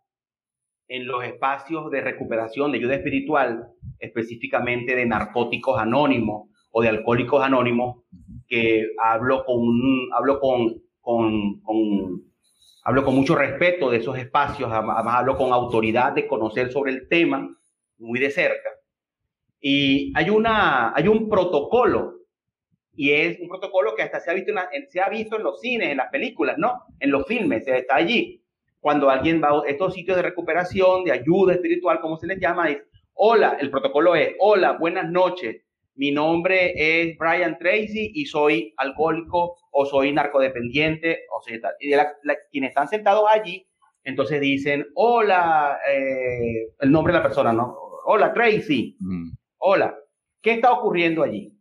en 0.87 1.07
los 1.07 1.23
espacios 1.23 1.91
de 1.91 2.01
recuperación 2.01 2.71
de 2.71 2.77
ayuda 2.77 2.95
espiritual, 2.95 3.67
específicamente 3.99 4.95
de 4.95 5.05
narcóticos 5.05 5.79
anónimos 5.79 6.49
o 6.71 6.81
de 6.81 6.89
alcohólicos 6.89 7.43
anónimos, 7.43 8.03
que 8.47 8.85
hablo 9.01 9.43
con, 9.43 9.61
hablo 10.13 10.39
con, 10.39 10.75
con, 11.01 11.59
con, 11.61 12.23
hablo 12.83 13.03
con 13.03 13.15
mucho 13.15 13.35
respeto 13.35 13.89
de 13.89 13.97
esos 13.97 14.17
espacios, 14.17 14.71
además 14.71 15.15
hablo 15.15 15.35
con 15.35 15.51
autoridad 15.51 16.13
de 16.13 16.27
conocer 16.27 16.71
sobre 16.71 16.93
el 16.93 17.09
tema 17.09 17.49
muy 17.97 18.19
de 18.19 18.29
cerca. 18.29 18.76
Y 19.59 20.13
hay, 20.15 20.29
una, 20.29 20.93
hay 20.95 21.07
un 21.07 21.29
protocolo, 21.29 22.15
y 22.93 23.11
es 23.11 23.39
un 23.39 23.47
protocolo 23.47 23.95
que 23.95 24.03
hasta 24.03 24.19
se 24.19 24.31
ha, 24.31 24.33
visto 24.33 24.51
en, 24.51 24.89
se 24.89 25.01
ha 25.01 25.09
visto 25.09 25.37
en 25.37 25.43
los 25.43 25.59
cines, 25.59 25.89
en 25.89 25.97
las 25.97 26.09
películas, 26.09 26.57
¿no? 26.57 26.83
En 26.99 27.11
los 27.11 27.25
filmes, 27.27 27.67
está 27.67 27.95
allí 27.95 28.43
cuando 28.79 29.09
alguien 29.09 29.41
va 29.41 29.49
a 29.49 29.67
estos 29.67 29.93
sitios 29.93 30.15
de 30.17 30.23
recuperación, 30.23 31.03
de 31.03 31.11
ayuda 31.11 31.53
espiritual, 31.53 31.99
como 31.99 32.17
se 32.17 32.27
les 32.27 32.39
llama, 32.39 32.69
es, 32.69 32.77
hola, 33.13 33.57
el 33.59 33.69
protocolo 33.69 34.15
es, 34.15 34.35
hola, 34.39 34.73
buenas 34.73 35.09
noches, 35.09 35.63
mi 35.95 36.11
nombre 36.11 36.73
es 36.75 37.17
Brian 37.17 37.57
Tracy 37.57 38.11
y 38.13 38.25
soy 38.27 38.73
alcohólico 38.77 39.57
o 39.71 39.85
soy 39.85 40.13
narcodependiente 40.13 41.21
o 41.35 41.41
sea, 41.41 41.59
tal. 41.59 41.73
Y 41.79 41.91
quienes 42.51 42.69
están 42.69 42.87
sentados 42.87 43.25
allí, 43.29 43.67
entonces 44.03 44.39
dicen, 44.39 44.85
hola, 44.93 45.79
eh, 45.91 46.69
el 46.79 46.91
nombre 46.91 47.11
de 47.11 47.19
la 47.19 47.23
persona, 47.23 47.51
¿no? 47.51 47.75
Hola, 48.05 48.31
Tracy. 48.31 48.95
Mm. 48.99 49.31
Hola. 49.57 49.95
¿Qué 50.41 50.53
está 50.53 50.71
ocurriendo 50.71 51.23
allí? 51.23 51.53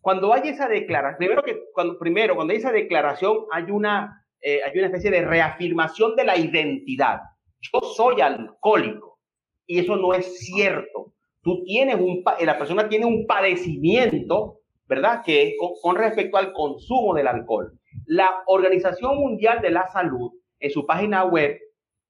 Cuando 0.00 0.32
hay 0.32 0.48
esa 0.48 0.68
declaración, 0.68 1.18
primero 1.18 1.42
que, 1.42 1.58
cuando, 1.72 1.98
cuando 1.98 2.52
hay 2.52 2.58
esa 2.58 2.72
declaración, 2.72 3.38
hay 3.50 3.70
una 3.70 4.26
eh, 4.40 4.60
hay 4.62 4.78
una 4.78 4.86
especie 4.86 5.10
de 5.10 5.22
reafirmación 5.22 6.14
de 6.14 6.24
la 6.24 6.36
identidad. 6.36 7.20
Yo 7.60 7.80
soy 7.80 8.20
alcohólico 8.20 9.18
y 9.66 9.80
eso 9.80 9.96
no 9.96 10.14
es 10.14 10.38
cierto. 10.38 11.14
Tú 11.42 11.64
tienes 11.64 11.96
un, 11.96 12.22
la 12.40 12.58
persona 12.58 12.88
tiene 12.88 13.06
un 13.06 13.26
padecimiento, 13.26 14.60
¿verdad? 14.86 15.22
Que 15.24 15.56
con, 15.58 15.70
con 15.82 15.96
respecto 15.96 16.36
al 16.36 16.52
consumo 16.52 17.14
del 17.14 17.26
alcohol. 17.26 17.72
La 18.06 18.42
Organización 18.46 19.16
Mundial 19.16 19.60
de 19.60 19.70
la 19.70 19.88
Salud, 19.88 20.30
en 20.60 20.70
su 20.70 20.86
página 20.86 21.24
web, 21.24 21.58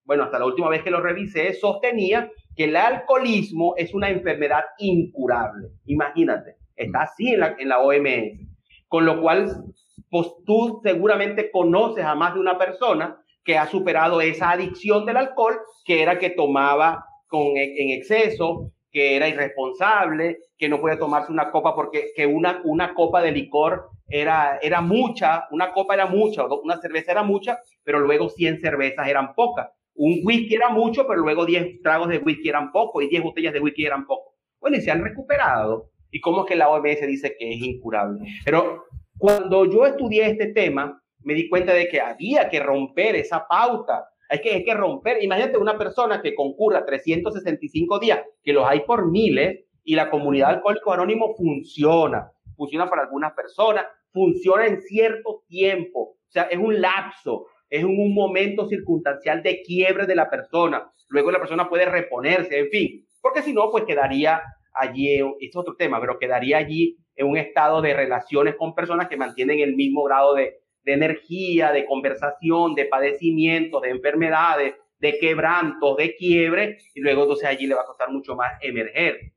bueno, 0.07 0.22
hasta 0.24 0.38
la 0.38 0.46
última 0.46 0.68
vez 0.68 0.82
que 0.82 0.90
lo 0.90 1.00
revisé, 1.00 1.52
sostenía 1.54 2.30
que 2.54 2.64
el 2.64 2.76
alcoholismo 2.76 3.74
es 3.76 3.92
una 3.92 4.09
enfermedad 4.09 4.64
incurable. 4.78 5.68
Imagínate, 5.84 6.57
está 6.76 7.02
así 7.02 7.34
en 7.34 7.40
la, 7.40 7.57
en 7.59 7.72
OMS. 7.72 8.48
Con 8.88 9.04
lo 9.04 9.20
cual, 9.20 9.64
pues 10.09 10.28
tú 10.46 10.80
seguramente 10.82 11.50
conoces 11.50 12.04
a 12.04 12.14
más 12.14 12.34
de 12.34 12.40
una 12.40 12.57
persona 12.57 13.20
que 13.44 13.59
ha 13.59 13.66
superado 13.66 14.20
esa 14.20 14.50
adicción 14.50 15.04
del 15.07 15.16
alcohol, 15.16 15.59
que 15.84 16.02
era 16.02 16.18
que 16.18 16.30
tomaba 16.30 17.04
con, 17.26 17.57
en 17.57 17.90
exceso, 17.90 18.72
que 18.90 19.16
era 19.16 19.28
irresponsable, 19.28 20.38
que 20.57 20.68
no 20.68 20.80
podía 20.80 20.98
tomarse 20.98 21.30
una 21.30 21.50
copa 21.50 21.74
porque 21.74 22.12
que 22.14 22.26
una, 22.26 22.62
una 22.64 22.94
copa 22.94 23.20
de 23.20 23.32
licor 23.32 23.90
era, 24.09 24.59
era 24.62 24.80
mucha, 24.80 25.46
una 25.50 25.72
copa 25.72 25.94
era 25.94 26.07
mucha, 26.07 26.46
una 26.46 26.78
cerveza 26.78 27.12
era 27.12 27.22
mucha, 27.22 27.59
pero 27.84 28.00
luego 28.00 28.28
100 28.28 28.61
cervezas 28.61 29.07
eran 29.09 29.34
pocas. 29.34 29.68
Un 29.97 30.20
whisky 30.24 30.55
era 30.55 30.68
mucho, 30.68 31.07
pero 31.07 31.22
luego 31.22 31.47
10 31.47 31.82
tragos 31.82 32.09
de 32.09 32.18
whisky 32.18 32.49
eran 32.49 32.70
poco 32.72 33.03
y 33.03 33.09
10 33.09 33.22
botellas 33.22 33.53
de 33.53 33.61
whisky 33.61 33.86
eran 33.86 34.07
poco. 34.07 34.34
Bueno, 34.61 34.76
y 34.76 34.80
se 34.80 34.90
han 34.90 35.03
recuperado. 35.03 35.90
¿Y 36.11 36.20
cómo 36.20 36.44
es 36.44 36.47
que 36.49 36.57
la 36.57 36.68
OMS 36.68 37.07
dice 37.07 37.34
que 37.38 37.53
es 37.53 37.61
incurable? 37.61 38.20
Pero 38.44 38.84
cuando 39.18 39.64
yo 39.64 39.86
estudié 39.86 40.26
este 40.26 40.53
tema, 40.53 41.03
me 41.20 41.34
di 41.34 41.49
cuenta 41.49 41.72
de 41.72 41.88
que 41.88 42.01
había 42.01 42.49
que 42.49 42.61
romper 42.61 43.16
esa 43.16 43.47
pauta. 43.47 44.09
Hay 44.28 44.40
que, 44.40 44.55
hay 44.55 44.64
que 44.64 44.74
romper. 44.74 45.22
Imagínate 45.22 45.59
una 45.59 45.78
persona 45.78 46.20
que 46.20 46.34
concurra 46.34 46.84
365 46.84 47.99
días, 47.99 48.20
que 48.42 48.53
los 48.53 48.64
hay 48.66 48.80
por 48.80 49.11
miles, 49.11 49.64
y 49.84 49.94
la 49.94 50.11
comunidad 50.11 50.51
alcohólico 50.51 50.92
anónimo 50.92 51.34
funciona. 51.36 52.30
Funciona 52.57 52.90
para 52.90 53.03
algunas 53.03 53.32
personas, 53.34 53.86
funciona 54.12 54.66
en 54.66 54.80
cierto 54.82 55.44
tiempo. 55.47 56.01
O 56.01 56.30
sea, 56.30 56.44
es 56.44 56.59
un 56.59 56.80
lapso, 56.80 57.47
es 57.68 57.84
un, 57.84 58.14
momento 58.14 58.68
circunstancial 58.68 59.42
de 59.42 59.62
quiebre 59.62 60.06
de 60.06 60.14
la 60.14 60.30
persona. 60.30 60.90
Luego 61.08 61.30
la 61.30 61.38
persona 61.38 61.68
puede 61.68 61.86
reponerse, 61.86 62.58
en 62.58 62.68
fin. 62.68 63.06
Porque 63.20 63.42
si 63.42 63.52
no, 63.52 63.70
pues 63.70 63.84
quedaría 63.84 64.42
allí, 64.72 65.20
es 65.40 65.56
otro 65.56 65.74
tema, 65.76 66.00
pero 66.00 66.18
quedaría 66.18 66.58
allí 66.58 66.96
en 67.14 67.26
un 67.26 67.36
estado 67.36 67.80
de 67.82 67.94
relaciones 67.94 68.56
con 68.56 68.74
personas 68.74 69.08
que 69.08 69.16
mantienen 69.16 69.60
el 69.60 69.74
mismo 69.74 70.04
grado 70.04 70.34
de, 70.34 70.60
energía, 70.84 71.72
de 71.72 71.84
conversación, 71.84 72.74
de 72.74 72.84
padecimientos, 72.84 73.82
de 73.82 73.90
enfermedades, 73.90 74.74
de 74.98 75.18
quebrantos, 75.18 75.96
de 75.96 76.14
quiebre, 76.14 76.78
y 76.94 77.00
luego 77.00 77.22
entonces 77.22 77.48
allí 77.48 77.66
le 77.66 77.74
va 77.74 77.82
a 77.82 77.86
costar 77.86 78.10
mucho 78.10 78.36
más 78.36 78.52
emerger. 78.60 79.32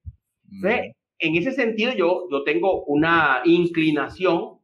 Mm. 0.46 0.66
en 1.20 1.36
ese 1.36 1.52
sentido, 1.52 1.94
yo, 1.94 2.28
yo 2.32 2.44
tengo 2.44 2.84
una 2.86 3.42
inclinación 3.46 4.59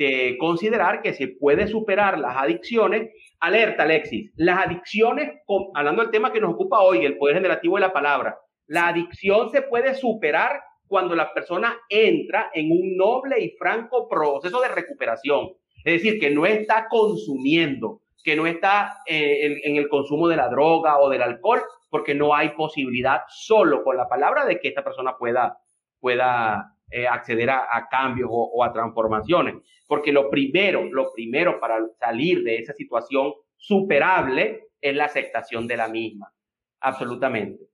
de 0.00 0.38
considerar 0.38 1.02
que 1.02 1.12
se 1.12 1.28
puede 1.28 1.66
superar 1.66 2.18
las 2.18 2.34
adicciones. 2.34 3.10
Alerta, 3.38 3.82
Alexis, 3.82 4.32
las 4.34 4.66
adicciones, 4.66 5.42
hablando 5.74 6.00
del 6.00 6.10
tema 6.10 6.32
que 6.32 6.40
nos 6.40 6.54
ocupa 6.54 6.80
hoy, 6.80 7.04
el 7.04 7.18
poder 7.18 7.36
generativo 7.36 7.76
de 7.76 7.82
la 7.82 7.92
palabra, 7.92 8.38
la 8.66 8.88
adicción 8.88 9.50
se 9.50 9.60
puede 9.60 9.94
superar 9.94 10.62
cuando 10.86 11.14
la 11.14 11.34
persona 11.34 11.76
entra 11.90 12.50
en 12.54 12.72
un 12.72 12.96
noble 12.96 13.40
y 13.40 13.50
franco 13.58 14.08
proceso 14.08 14.62
de 14.62 14.68
recuperación. 14.68 15.50
Es 15.84 16.02
decir, 16.02 16.18
que 16.18 16.30
no 16.30 16.46
está 16.46 16.88
consumiendo, 16.88 18.00
que 18.24 18.36
no 18.36 18.46
está 18.46 19.00
eh, 19.06 19.60
en, 19.64 19.76
el 19.76 19.88
consumo 19.88 20.28
de 20.28 20.36
la 20.36 20.48
droga 20.48 20.98
o 20.98 21.10
del 21.10 21.20
alcohol, 21.20 21.60
porque 21.90 22.14
no 22.14 22.34
hay 22.34 22.50
posibilidad 22.50 23.20
solo 23.28 23.84
con 23.84 23.98
la 23.98 24.08
palabra 24.08 24.46
de 24.46 24.60
que 24.60 24.68
esta 24.68 24.82
persona 24.82 25.18
pueda, 25.18 25.58
pueda 26.00 26.74
eh, 26.90 27.06
acceder 27.06 27.50
a, 27.50 27.88
cambios 27.90 28.28
o, 28.30 28.64
a 28.64 28.72
transformaciones. 28.72 29.56
Porque 29.86 30.12
lo 30.12 30.30
primero, 30.30 30.84
lo 30.84 31.12
primero 31.12 31.60
para 31.60 31.78
salir 31.98 32.42
de 32.42 32.56
esa 32.58 32.72
situación 32.72 33.32
superable 33.56 34.68
es 34.80 34.94
la 34.94 35.06
aceptación 35.06 35.66
de 35.66 35.76
la 35.76 35.88
misma. 35.88 36.32
Absolutamente. 36.80 37.64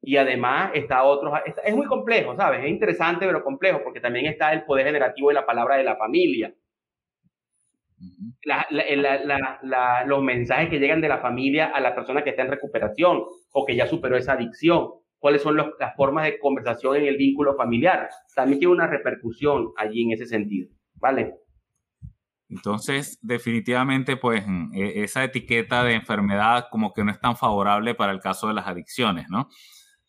Y 0.00 0.16
además 0.16 0.72
está 0.74 1.04
otro, 1.04 1.32
es 1.64 1.74
muy 1.74 1.86
complejo, 1.86 2.34
¿sabes? 2.36 2.64
Es 2.64 2.68
interesante 2.68 3.24
pero 3.26 3.44
complejo 3.44 3.82
porque 3.84 4.00
también 4.00 4.26
está 4.26 4.52
el 4.52 4.64
poder 4.64 4.86
generativo 4.86 5.28
de 5.28 5.34
la 5.34 5.46
palabra 5.46 5.76
de 5.76 5.84
la 5.84 5.96
familia 5.96 6.52
los 10.06 10.22
mensajes 10.22 10.68
que 10.68 10.78
llegan 10.78 11.00
de 11.00 11.08
la 11.08 11.18
familia 11.18 11.66
a 11.68 11.80
la 11.80 11.94
persona 11.94 12.22
que 12.22 12.30
está 12.30 12.42
en 12.42 12.50
recuperación 12.50 13.22
o 13.52 13.64
que 13.64 13.76
ya 13.76 13.86
superó 13.86 14.16
esa 14.16 14.32
adicción, 14.32 14.90
cuáles 15.22 15.40
son 15.40 15.56
las 15.56 15.94
formas 15.96 16.24
de 16.24 16.40
conversación 16.40 16.96
en 16.96 17.06
el 17.06 17.16
vínculo 17.16 17.54
familiar. 17.54 18.08
También 18.34 18.58
tiene 18.58 18.74
una 18.74 18.88
repercusión 18.88 19.68
allí 19.76 20.02
en 20.02 20.10
ese 20.10 20.26
sentido, 20.26 20.68
¿vale? 20.94 21.36
Entonces, 22.48 23.20
definitivamente, 23.22 24.16
pues 24.16 24.44
e, 24.74 25.04
esa 25.04 25.22
etiqueta 25.22 25.84
de 25.84 25.94
enfermedad 25.94 26.66
como 26.72 26.92
que 26.92 27.04
no 27.04 27.12
es 27.12 27.20
tan 27.20 27.36
favorable 27.36 27.94
para 27.94 28.10
el 28.10 28.18
caso 28.18 28.48
de 28.48 28.54
las 28.54 28.66
adicciones, 28.66 29.26
¿no? 29.30 29.48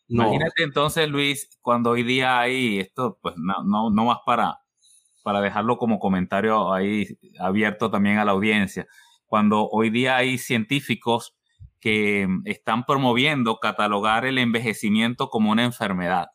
Imagínate 0.08 0.64
entonces, 0.64 1.08
Luis, 1.08 1.48
cuando 1.62 1.90
hoy 1.90 2.02
día 2.02 2.40
hay 2.40 2.80
esto, 2.80 3.16
pues 3.22 3.36
no, 3.38 3.62
no, 3.64 3.90
no 3.90 4.06
más 4.06 4.18
para, 4.26 4.58
para 5.22 5.40
dejarlo 5.40 5.78
como 5.78 6.00
comentario 6.00 6.72
ahí 6.72 7.06
abierto 7.38 7.88
también 7.88 8.18
a 8.18 8.24
la 8.24 8.32
audiencia, 8.32 8.88
cuando 9.26 9.68
hoy 9.68 9.90
día 9.90 10.16
hay 10.16 10.38
científicos 10.38 11.36
que 11.84 12.26
están 12.46 12.86
promoviendo 12.86 13.58
catalogar 13.58 14.24
el 14.24 14.38
envejecimiento 14.38 15.28
como 15.28 15.50
una 15.50 15.64
enfermedad. 15.64 16.28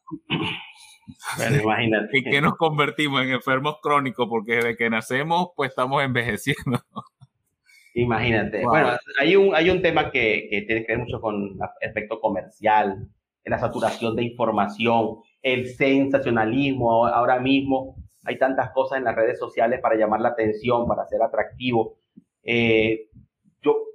Bueno, 1.38 1.64
imagínate. 1.64 2.20
¿Y 2.20 2.24
que 2.24 2.40
nos 2.40 2.56
convertimos 2.56 3.24
en 3.24 3.32
enfermos 3.32 3.78
crónicos? 3.82 4.28
Porque 4.30 4.58
desde 4.58 4.78
que 4.78 4.92
nacemos, 4.92 5.48
pues 5.56 5.72
estamos 5.72 6.04
envejeciendo. 6.04 6.80
Imagínate. 7.96 8.64
Bueno, 8.64 8.92
hay 9.20 9.36
un, 9.36 9.56
hay 9.56 9.72
un 9.72 9.82
tema 9.82 10.12
que, 10.12 10.48
que, 10.52 10.62
tiene 10.62 10.86
que 10.86 10.92
ver 10.92 11.00
mucho 11.00 11.20
con 11.20 11.58
el 11.82 11.88
aspecto 11.88 12.20
comercial, 12.22 13.10
la 13.44 13.58
saturación 13.58 14.16
de 14.16 14.26
información, 14.26 15.16
el 15.42 15.66
sensacionalismo 15.66 17.08
ahora 17.08 17.40
mismo 17.40 17.96
hay 18.24 18.38
tantas 18.38 18.70
cosas 18.70 19.00
en 19.00 19.06
las 19.06 19.16
redes 19.16 19.40
sociales 19.40 19.80
para 19.82 19.96
llamar 19.96 20.22
la 20.22 20.30
atención, 20.30 20.88
para 20.88 21.08
ser 21.08 21.24
atractivo. 21.24 21.98
Eh, 22.44 23.08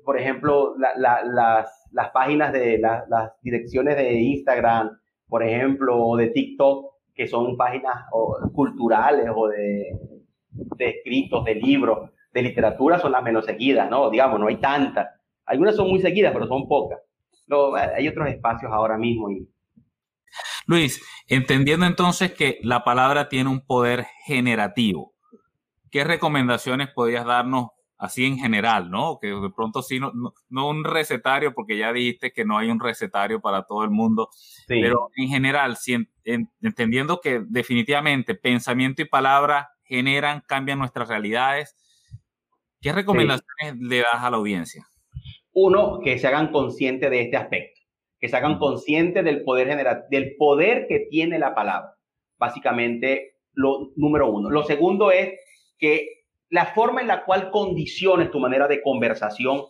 por 0.05 0.19
ejemplo, 0.19 0.75
las, 0.77 2.11
páginas 2.13 2.53
de 2.53 2.79
las 2.79 3.33
direcciones 3.43 3.97
de 3.97 4.13
Instagram, 4.15 4.99
por 5.29 5.43
ejemplo, 5.43 5.97
o 5.97 6.17
de 6.17 6.29
TikTok, 6.29 6.95
que 7.15 7.27
son 7.27 7.57
páginas 7.57 7.95
culturales 8.53 9.27
o 9.35 9.49
de, 9.49 9.99
escritos, 10.79 11.45
de 11.45 11.55
libros, 11.55 12.11
de 12.33 12.43
literatura, 12.43 12.99
son 12.99 13.13
las 13.13 13.23
menos 13.23 13.45
seguidas, 13.45 13.89
¿no? 13.89 14.11
Digamos, 14.11 14.39
no 14.41 14.49
hay 14.49 14.57
tantas. 14.57 15.09
Algunas 15.47 15.77
son 15.77 15.89
muy 15.89 16.01
seguidas, 16.01 16.33
pero 16.33 16.47
son 16.47 16.69
pocas. 16.69 17.01
No, 17.47 17.75
hay 17.75 18.09
otros 18.09 18.29
espacios 18.29 18.73
ahora 18.73 18.97
mismo 18.97 19.29
Luis, 20.67 21.03
entendiendo 21.29 21.85
entonces 21.85 22.33
que 22.33 22.59
la 22.63 22.85
palabra 22.85 23.29
tiene 23.29 23.51
un 23.51 23.61
poder 23.61 24.07
generativo, 24.25 25.13
¿qué 25.91 26.05
recomendaciones 26.05 26.89
podrías 26.89 27.27
darnos 27.27 27.69
así 28.05 28.25
en 28.25 28.39
general, 28.39 28.91
¿no? 28.91 29.19
Que 29.21 29.29
de 29.29 29.51
pronto 29.55 29.83
sí, 29.83 29.99
no, 29.99 30.13
no, 30.49 30.69
un 30.69 30.85
recetario, 30.85 31.55
porque 31.55 31.79
ya 31.79 31.93
dijiste 31.93 32.33
que 32.33 32.45
no 32.45 32.59
hay 32.59 32.71
un 32.71 32.81
recetario 32.81 33.41
para 33.41 33.65
todo 33.65 33.85
el 33.85 33.91
mundo, 33.91 34.31
pero 34.67 35.11
en 35.17 35.29
general, 35.29 35.77
entendiendo 36.61 37.21
que 37.21 37.43
definitivamente 37.47 38.35
pensamiento 38.35 39.03
y 39.03 39.07
palabra 39.07 39.71
generan, 39.85 40.43
cambian 40.47 40.79
nuestras 40.79 41.09
realidades, 41.09 41.77
¿qué 42.81 42.93
recomendaciones 42.93 43.77
le 43.81 43.99
das 43.99 44.23
a 44.23 44.31
la 44.31 44.37
audiencia? 44.37 44.87
Uno, 45.53 46.01
que 46.03 46.19
se 46.19 46.27
hagan 46.27 46.51
conscientes 46.51 47.11
de 47.11 47.23
este 47.23 47.37
aspecto 47.37 47.85
que 48.25 48.31
se 48.31 48.39
hagan 48.39 48.59
conscientes 48.59 49.23
del 49.23 49.45
poder 49.45 49.69
general, 49.69 50.05
del 50.11 50.35
poder 50.37 50.87
que 50.87 51.01
tiene 51.11 51.39
la 51.39 51.55
palabra. 51.55 51.95
Básicamente, 52.39 53.35
lo 53.53 53.93
número 53.97 54.31
uno. 54.33 54.49
Lo 54.49 54.63
segundo 54.63 55.11
es 55.11 55.39
que 55.79 56.14
la 56.55 56.67
forma 56.67 57.01
en 57.01 57.09
la 57.09 57.25
cual 57.25 57.51
condiciones 57.51 58.31
tu 58.31 58.39
manera 58.39 58.69
de 58.69 58.81
conversación. 58.81 59.65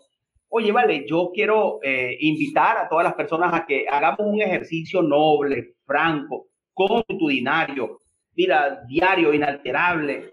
Oye, 0.51 0.71
vale, 0.71 1.07
yo 1.09 1.31
quiero 1.33 1.79
eh, 1.83 2.19
invitar 2.21 2.77
a 2.77 2.91
todas 2.91 3.05
las 3.05 3.15
personas 3.15 3.55
a 3.55 3.65
que 3.65 3.87
hagamos 3.89 4.21
un 4.21 4.43
ejercicio 4.43 5.01
noble, 5.01 5.77
franco, 5.87 6.49
constitucionario, 6.75 8.01
mira, 8.37 8.83
diario, 8.87 9.33
inalterable, 9.33 10.29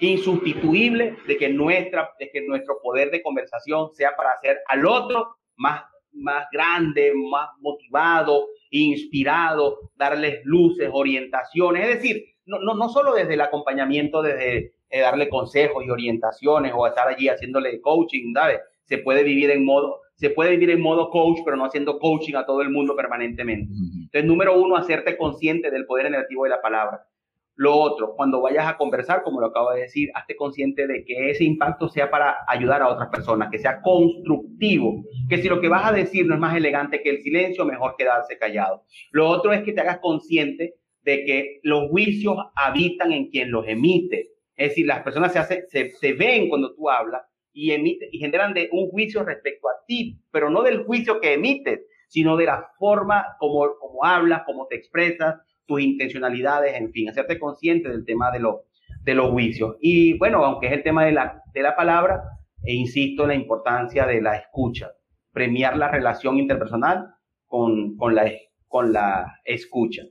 insustituible, 0.00 1.18
de 1.24 1.36
que, 1.36 1.48
nuestra, 1.48 2.10
de 2.18 2.30
que 2.32 2.40
nuestro 2.48 2.78
poder 2.82 3.12
de 3.12 3.22
conversación 3.22 3.94
sea 3.94 4.16
para 4.16 4.32
hacer 4.32 4.58
al 4.66 4.84
otro 4.84 5.36
más 5.56 5.84
más 6.14 6.44
grande, 6.52 7.10
más 7.30 7.48
motivado, 7.60 8.46
inspirado, 8.70 9.78
darles 9.94 10.40
luces, 10.44 10.90
orientaciones, 10.92 11.88
es 11.88 11.94
decir, 11.94 12.24
no, 12.46 12.58
no, 12.58 12.74
no 12.74 12.88
solo 12.88 13.14
desde 13.14 13.34
el 13.34 13.40
acompañamiento, 13.40 14.22
desde 14.22 14.74
eh, 14.90 15.00
darle 15.00 15.28
consejos 15.28 15.84
y 15.84 15.90
orientaciones 15.90 16.72
o 16.74 16.86
estar 16.86 17.08
allí 17.08 17.28
haciéndole 17.28 17.80
coaching, 17.80 18.34
¿sabes? 18.34 18.60
Se 18.84 18.98
puede 18.98 19.22
vivir 19.22 19.50
en 19.50 19.64
modo, 19.64 20.00
se 20.14 20.30
puede 20.30 20.50
vivir 20.50 20.70
en 20.70 20.80
modo 20.80 21.08
coach, 21.10 21.38
pero 21.44 21.56
no 21.56 21.64
haciendo 21.64 21.98
coaching 21.98 22.34
a 22.34 22.44
todo 22.44 22.62
el 22.62 22.70
mundo 22.70 22.94
permanentemente. 22.94 23.72
Entonces, 23.72 24.24
número 24.24 24.60
uno, 24.60 24.76
hacerte 24.76 25.16
consciente 25.16 25.70
del 25.70 25.86
poder 25.86 26.10
negativo 26.10 26.44
de 26.44 26.50
la 26.50 26.60
palabra. 26.60 27.06
Lo 27.54 27.76
otro, 27.76 28.14
cuando 28.16 28.40
vayas 28.40 28.66
a 28.66 28.76
conversar, 28.76 29.22
como 29.22 29.40
lo 29.40 29.48
acabo 29.48 29.72
de 29.72 29.82
decir, 29.82 30.10
hazte 30.14 30.36
consciente 30.36 30.86
de 30.86 31.04
que 31.04 31.30
ese 31.30 31.44
impacto 31.44 31.88
sea 31.88 32.10
para 32.10 32.38
ayudar 32.48 32.82
a 32.82 32.88
otras 32.88 33.08
personas, 33.08 33.50
que 33.50 33.58
sea 33.58 33.82
constructivo, 33.82 35.04
que 35.28 35.38
si 35.38 35.48
lo 35.48 35.60
que 35.60 35.68
vas 35.68 35.86
a 35.86 35.92
decir 35.92 36.26
no 36.26 36.34
es 36.34 36.40
más 36.40 36.56
elegante 36.56 37.02
que 37.02 37.10
el 37.10 37.22
silencio, 37.22 37.64
mejor 37.64 37.94
quedarse 37.96 38.38
callado. 38.38 38.84
Lo 39.10 39.28
otro 39.28 39.52
es 39.52 39.62
que 39.62 39.72
te 39.72 39.80
hagas 39.80 39.98
consciente 39.98 40.74
de 41.02 41.24
que 41.24 41.60
los 41.62 41.88
juicios 41.88 42.36
habitan 42.54 43.12
en 43.12 43.28
quien 43.28 43.50
los 43.50 43.66
emite. 43.66 44.28
Es 44.56 44.70
decir, 44.70 44.86
las 44.86 45.02
personas 45.02 45.32
se, 45.32 45.66
se, 45.68 45.90
se 45.90 46.12
ven 46.12 46.48
cuando 46.48 46.74
tú 46.74 46.88
hablas 46.88 47.22
y, 47.52 47.72
emite, 47.72 48.08
y 48.10 48.18
generan 48.18 48.54
de 48.54 48.68
un 48.72 48.88
juicio 48.88 49.24
respecto 49.24 49.68
a 49.68 49.84
ti, 49.86 50.20
pero 50.30 50.50
no 50.50 50.62
del 50.62 50.84
juicio 50.84 51.20
que 51.20 51.34
emites, 51.34 51.80
sino 52.08 52.36
de 52.36 52.46
la 52.46 52.68
forma 52.78 53.24
como, 53.38 53.66
como 53.78 54.04
hablas, 54.04 54.42
como 54.44 54.66
te 54.66 54.76
expresas, 54.76 55.36
tus 55.66 55.80
intencionalidades, 55.80 56.74
en 56.74 56.92
fin, 56.92 57.08
hacerte 57.08 57.38
consciente 57.38 57.88
del 57.88 58.04
tema 58.04 58.30
de, 58.30 58.40
los 58.40 58.56
de 59.02 59.14
los 59.14 59.30
juicios. 59.30 59.76
Y 59.80 60.18
bueno, 60.18 60.44
aunque 60.44 60.66
es 60.66 60.72
el 60.72 60.82
tema 60.82 61.04
de 61.04 61.12
la, 61.12 61.42
de 61.52 61.62
la 61.62 61.76
palabra, 61.76 62.22
e 62.64 62.74
insisto 62.74 63.22
en 63.22 63.28
la 63.28 63.34
importancia 63.34 64.06
de 64.06 64.20
la 64.20 64.36
escucha, 64.36 64.92
premiar 65.32 65.76
la 65.76 65.88
relación 65.88 66.38
interpersonal 66.38 67.06
con, 67.46 67.96
con, 67.96 68.14
la, 68.14 68.30
con 68.68 68.92
la 68.92 69.40
escucha. 69.44 70.02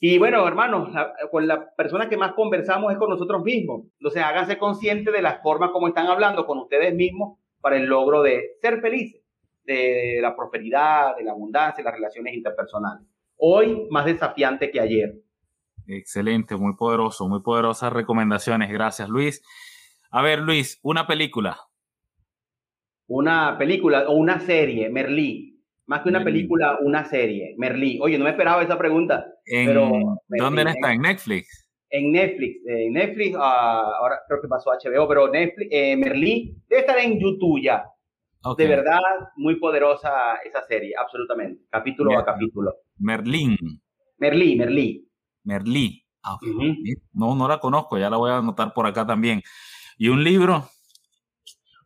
Y 0.00 0.18
bueno, 0.18 0.48
hermanos, 0.48 0.88
con 1.30 1.46
la 1.46 1.74
persona 1.74 2.08
que 2.08 2.16
más 2.16 2.32
conversamos 2.32 2.90
es 2.92 2.98
con 2.98 3.10
nosotros 3.10 3.42
mismos. 3.44 3.84
Entonces, 3.98 4.22
háganse 4.22 4.58
conscientes 4.58 5.12
de 5.12 5.22
la 5.22 5.40
forma 5.42 5.72
como 5.72 5.88
están 5.88 6.06
hablando 6.06 6.46
con 6.46 6.58
ustedes 6.58 6.94
mismos 6.94 7.38
para 7.60 7.76
el 7.76 7.84
logro 7.84 8.22
de 8.22 8.56
ser 8.62 8.80
felices, 8.80 9.20
de 9.64 10.18
la 10.22 10.34
prosperidad, 10.34 11.16
de 11.16 11.24
la 11.24 11.32
abundancia, 11.32 11.84
de 11.84 11.90
las 11.90 11.94
relaciones 11.94 12.34
interpersonales 12.34 13.06
hoy 13.40 13.88
más 13.90 14.04
desafiante 14.04 14.70
que 14.70 14.80
ayer. 14.80 15.14
Excelente, 15.86 16.56
muy 16.56 16.76
poderoso, 16.76 17.28
muy 17.28 17.40
poderosas 17.40 17.92
recomendaciones. 17.92 18.70
Gracias, 18.70 19.08
Luis. 19.08 19.42
A 20.10 20.22
ver, 20.22 20.40
Luis, 20.40 20.78
una 20.82 21.06
película. 21.06 21.58
Una 23.08 23.56
película 23.58 24.04
o 24.08 24.12
una 24.12 24.38
serie, 24.38 24.88
Merlí. 24.88 25.49
Más 25.90 26.02
que 26.02 26.08
una 26.08 26.22
película, 26.22 26.78
una 26.82 27.04
serie, 27.04 27.56
Merlí. 27.58 27.98
Oye, 28.00 28.16
no 28.16 28.22
me 28.22 28.30
esperaba 28.30 28.62
esa 28.62 28.78
pregunta. 28.78 29.26
pero, 29.44 29.90
¿Dónde 30.28 30.62
está? 30.62 30.92
¿En 30.92 31.02
Netflix? 31.02 31.66
En 31.90 32.12
Netflix. 32.12 32.60
En 32.64 32.92
Netflix, 32.92 33.36
ah, 33.36 33.90
ahora 33.98 34.20
creo 34.28 34.40
que 34.40 34.46
pasó 34.46 34.70
HBO, 34.70 35.08
pero 35.08 35.26
Netflix, 35.32 35.68
eh, 35.72 35.96
Merlí 35.96 36.56
debe 36.68 36.82
estar 36.82 36.96
en 36.96 37.18
YouTube 37.18 37.60
ya. 37.60 37.84
De 38.56 38.68
verdad, 38.68 39.00
muy 39.34 39.56
poderosa 39.56 40.36
esa 40.44 40.62
serie, 40.62 40.94
absolutamente. 40.96 41.64
Capítulo 41.68 42.16
a 42.16 42.24
capítulo. 42.24 42.72
Merlín. 42.98 43.56
Merlí, 44.18 44.54
Merlí. 44.54 45.08
Merlí. 45.42 46.04
Ah, 46.22 46.38
no, 47.14 47.34
no 47.34 47.48
la 47.48 47.58
conozco, 47.58 47.98
ya 47.98 48.08
la 48.08 48.16
voy 48.16 48.30
a 48.30 48.36
anotar 48.36 48.72
por 48.72 48.86
acá 48.86 49.04
también. 49.04 49.42
¿Y 49.98 50.08
un 50.08 50.22
libro? 50.22 50.68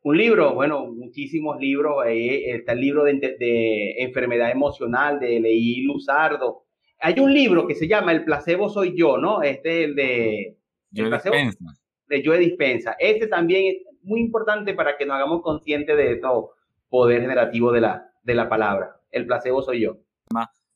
Un 0.04 0.18
libro, 0.18 0.52
bueno, 0.52 0.84
muchísimos 0.84 1.58
libros. 1.58 2.04
está 2.06 2.72
el 2.72 2.80
libro 2.80 3.04
de, 3.04 3.94
enfermedad 4.00 4.50
emocional 4.50 5.18
de 5.18 5.40
Leí 5.40 5.80
Luzardo. 5.80 6.66
hay 7.00 7.18
un 7.20 7.32
libro 7.32 7.66
que 7.66 7.74
se 7.74 7.88
llama 7.88 8.12
El 8.12 8.22
placebo 8.22 8.68
soy 8.68 8.94
yo, 8.94 9.16
¿no? 9.16 9.42
Este 9.42 9.82
es 9.82 9.88
el 9.88 9.94
de... 9.94 10.58
Yo 10.90 11.08
Dispensa. 11.10 11.64
De 12.06 12.22
Joe 12.22 12.38
Dispensa. 12.38 12.96
Este 12.98 13.28
también 13.28 13.76
es 13.76 14.02
muy 14.02 14.20
importante 14.20 14.74
para 14.74 14.98
que 14.98 15.06
nos 15.06 15.16
hagamos 15.16 15.40
conscientes 15.40 15.96
de 15.96 16.16
todo 16.16 16.50
poder 16.90 17.22
generativo 17.22 17.72
de 17.72 17.80
la, 17.80 18.12
de 18.22 18.34
la 18.34 18.50
palabra. 18.50 19.00
El 19.10 19.26
placebo 19.26 19.62
soy 19.62 19.80
yo. 19.80 19.96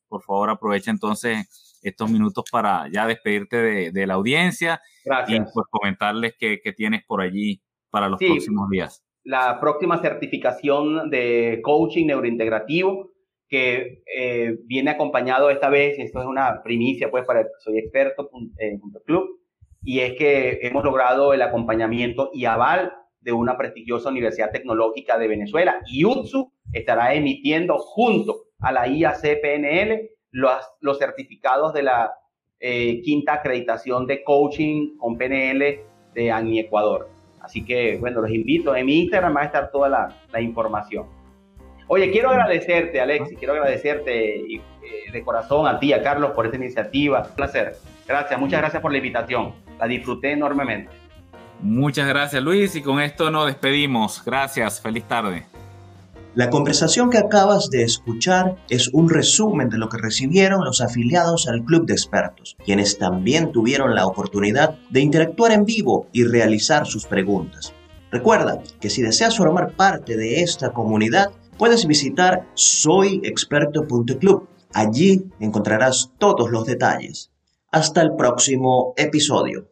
Por 0.09 0.23
favor, 0.23 0.49
aprovecha 0.49 0.91
entonces 0.91 1.79
estos 1.83 2.11
minutos 2.11 2.45
para 2.51 2.89
ya 2.91 3.07
despedirte 3.07 3.91
de, 3.93 4.07
la 4.07 4.15
audiencia 4.15 4.81
Gracias. 5.05 5.39
y 5.39 5.53
pues 5.53 5.67
comentarles 5.71 6.35
qué, 6.39 6.59
tienes 6.75 7.05
por 7.05 7.21
allí 7.21 7.63
para 7.91 8.09
los 8.09 8.19
próximos 8.19 8.71
días. 8.71 9.05
La 9.29 9.61
próxima 9.61 10.01
certificación 10.01 11.11
de 11.11 11.61
coaching 11.63 12.07
neurointegrativo 12.07 13.11
que 13.47 14.03
eh, 14.17 14.57
viene 14.65 14.93
acompañado 14.93 15.51
esta 15.51 15.69
vez, 15.69 15.99
esto 15.99 16.21
es 16.21 16.27
una 16.27 16.63
primicia 16.63 17.11
pues 17.11 17.27
para 17.27 17.47
Soy 17.59 17.77
Experto 17.77 18.31
eh, 18.57 18.79
Club, 19.05 19.39
y 19.83 20.01
es 20.01 20.15
que 20.15 20.61
hemos 20.63 20.83
logrado 20.83 21.35
el 21.35 21.43
acompañamiento 21.43 22.31
y 22.33 22.47
aval 22.47 22.95
de 23.21 23.33
una 23.33 23.59
prestigiosa 23.59 24.09
Universidad 24.09 24.51
Tecnológica 24.51 25.19
de 25.19 25.29
Venezuela. 25.29 25.79
Y 25.87 26.07
UTSU 26.07 26.51
estará 26.73 27.13
emitiendo 27.13 27.77
junto 27.77 28.45
a 28.61 28.73
la 28.73 28.89
IACPNL 28.89 30.09
los, 30.31 30.55
los 30.81 30.99
certificados 30.99 31.75
de 31.75 31.83
la 31.83 32.15
eh, 32.61 33.03
quinta 33.03 33.35
acreditación 33.35 34.07
de 34.07 34.25
coaching 34.25 34.97
con 34.97 35.19
PNL 35.19 35.81
de 36.15 36.31
ANI 36.33 36.61
Ecuador. 36.61 37.18
Así 37.41 37.65
que, 37.65 37.97
bueno, 37.99 38.21
los 38.21 38.31
invito. 38.31 38.75
En 38.75 38.87
mi 38.87 39.01
Instagram 39.01 39.37
va 39.37 39.43
a 39.43 39.45
estar 39.45 39.71
toda 39.71 39.89
la, 39.89 40.41
información. 40.41 41.07
Oye, 41.87 42.11
quiero 42.11 42.31
agradecerte, 42.31 43.01
Alexi, 43.01 43.37
quiero 43.37 43.55
agradecerte 43.55 44.55
eh, 44.55 44.61
de 45.11 45.23
corazón 45.23 45.67
a 45.67 45.79
ti, 45.79 45.93
a 45.93 46.03
Carlos, 46.03 46.33
por 46.33 46.45
esta 46.45 46.57
iniciativa. 46.57 47.27
Un 47.29 47.35
placer. 47.35 47.77
Gracias, 48.07 48.39
muchas 48.39 48.61
gracias 48.61 48.83
por 48.83 48.93
la 48.93 48.99
invitación. 48.99 49.55
La 49.79 49.87
disfruté 49.87 50.33
enormemente. 50.33 50.91
Muchas 51.61 52.07
gracias, 52.09 52.43
Luis, 52.43 52.77
y 52.77 52.83
con 52.83 53.01
esto 53.01 53.31
nos 53.31 53.47
despedimos. 53.47 54.23
Gracias, 54.25 54.81
feliz 54.81 55.05
tarde. 55.05 55.58
La 56.35 56.51
conversación 56.51 57.11
que 57.11 57.19
acabas 57.19 57.71
de 57.71 57.83
escuchar 57.83 58.57
es 58.69 58.89
un 58.89 59.09
resumen 59.09 59.71
de 59.71 59.79
lo 59.79 59.89
que 59.89 59.97
recibieron 59.97 60.65
los 60.65 60.81
afiliados 60.81 61.49
al 61.49 61.65
Club 61.65 61.87
de 61.87 61.95
Expertos, 61.95 62.57
quienes 62.65 62.99
también 62.99 63.51
tuvieron 63.51 63.95
la 63.95 64.07
oportunidad 64.07 64.79
de 64.91 65.01
interactuar 65.01 65.53
en 65.53 65.65
vivo 65.65 66.07
y 66.13 66.25
realizar 66.25 66.87
sus 66.87 67.07
preguntas. 67.07 67.73
Recuerda 68.11 68.63
que 68.79 68.91
si 68.91 69.03
deseas 69.03 69.37
formar 69.37 69.75
parte 69.75 70.17
de 70.17 70.43
esta 70.43 70.73
comunidad, 70.73 71.31
puedes 71.57 71.87
visitar 71.87 72.47
soyexperto.club. 72.55 74.49
Allí 74.73 75.25
encontrarás 75.41 76.13
todos 76.19 76.51
los 76.51 76.67
detalles. 76.67 77.31
Hasta 77.73 78.03
el 78.03 78.15
próximo 78.17 78.93
episodio. 78.97 79.69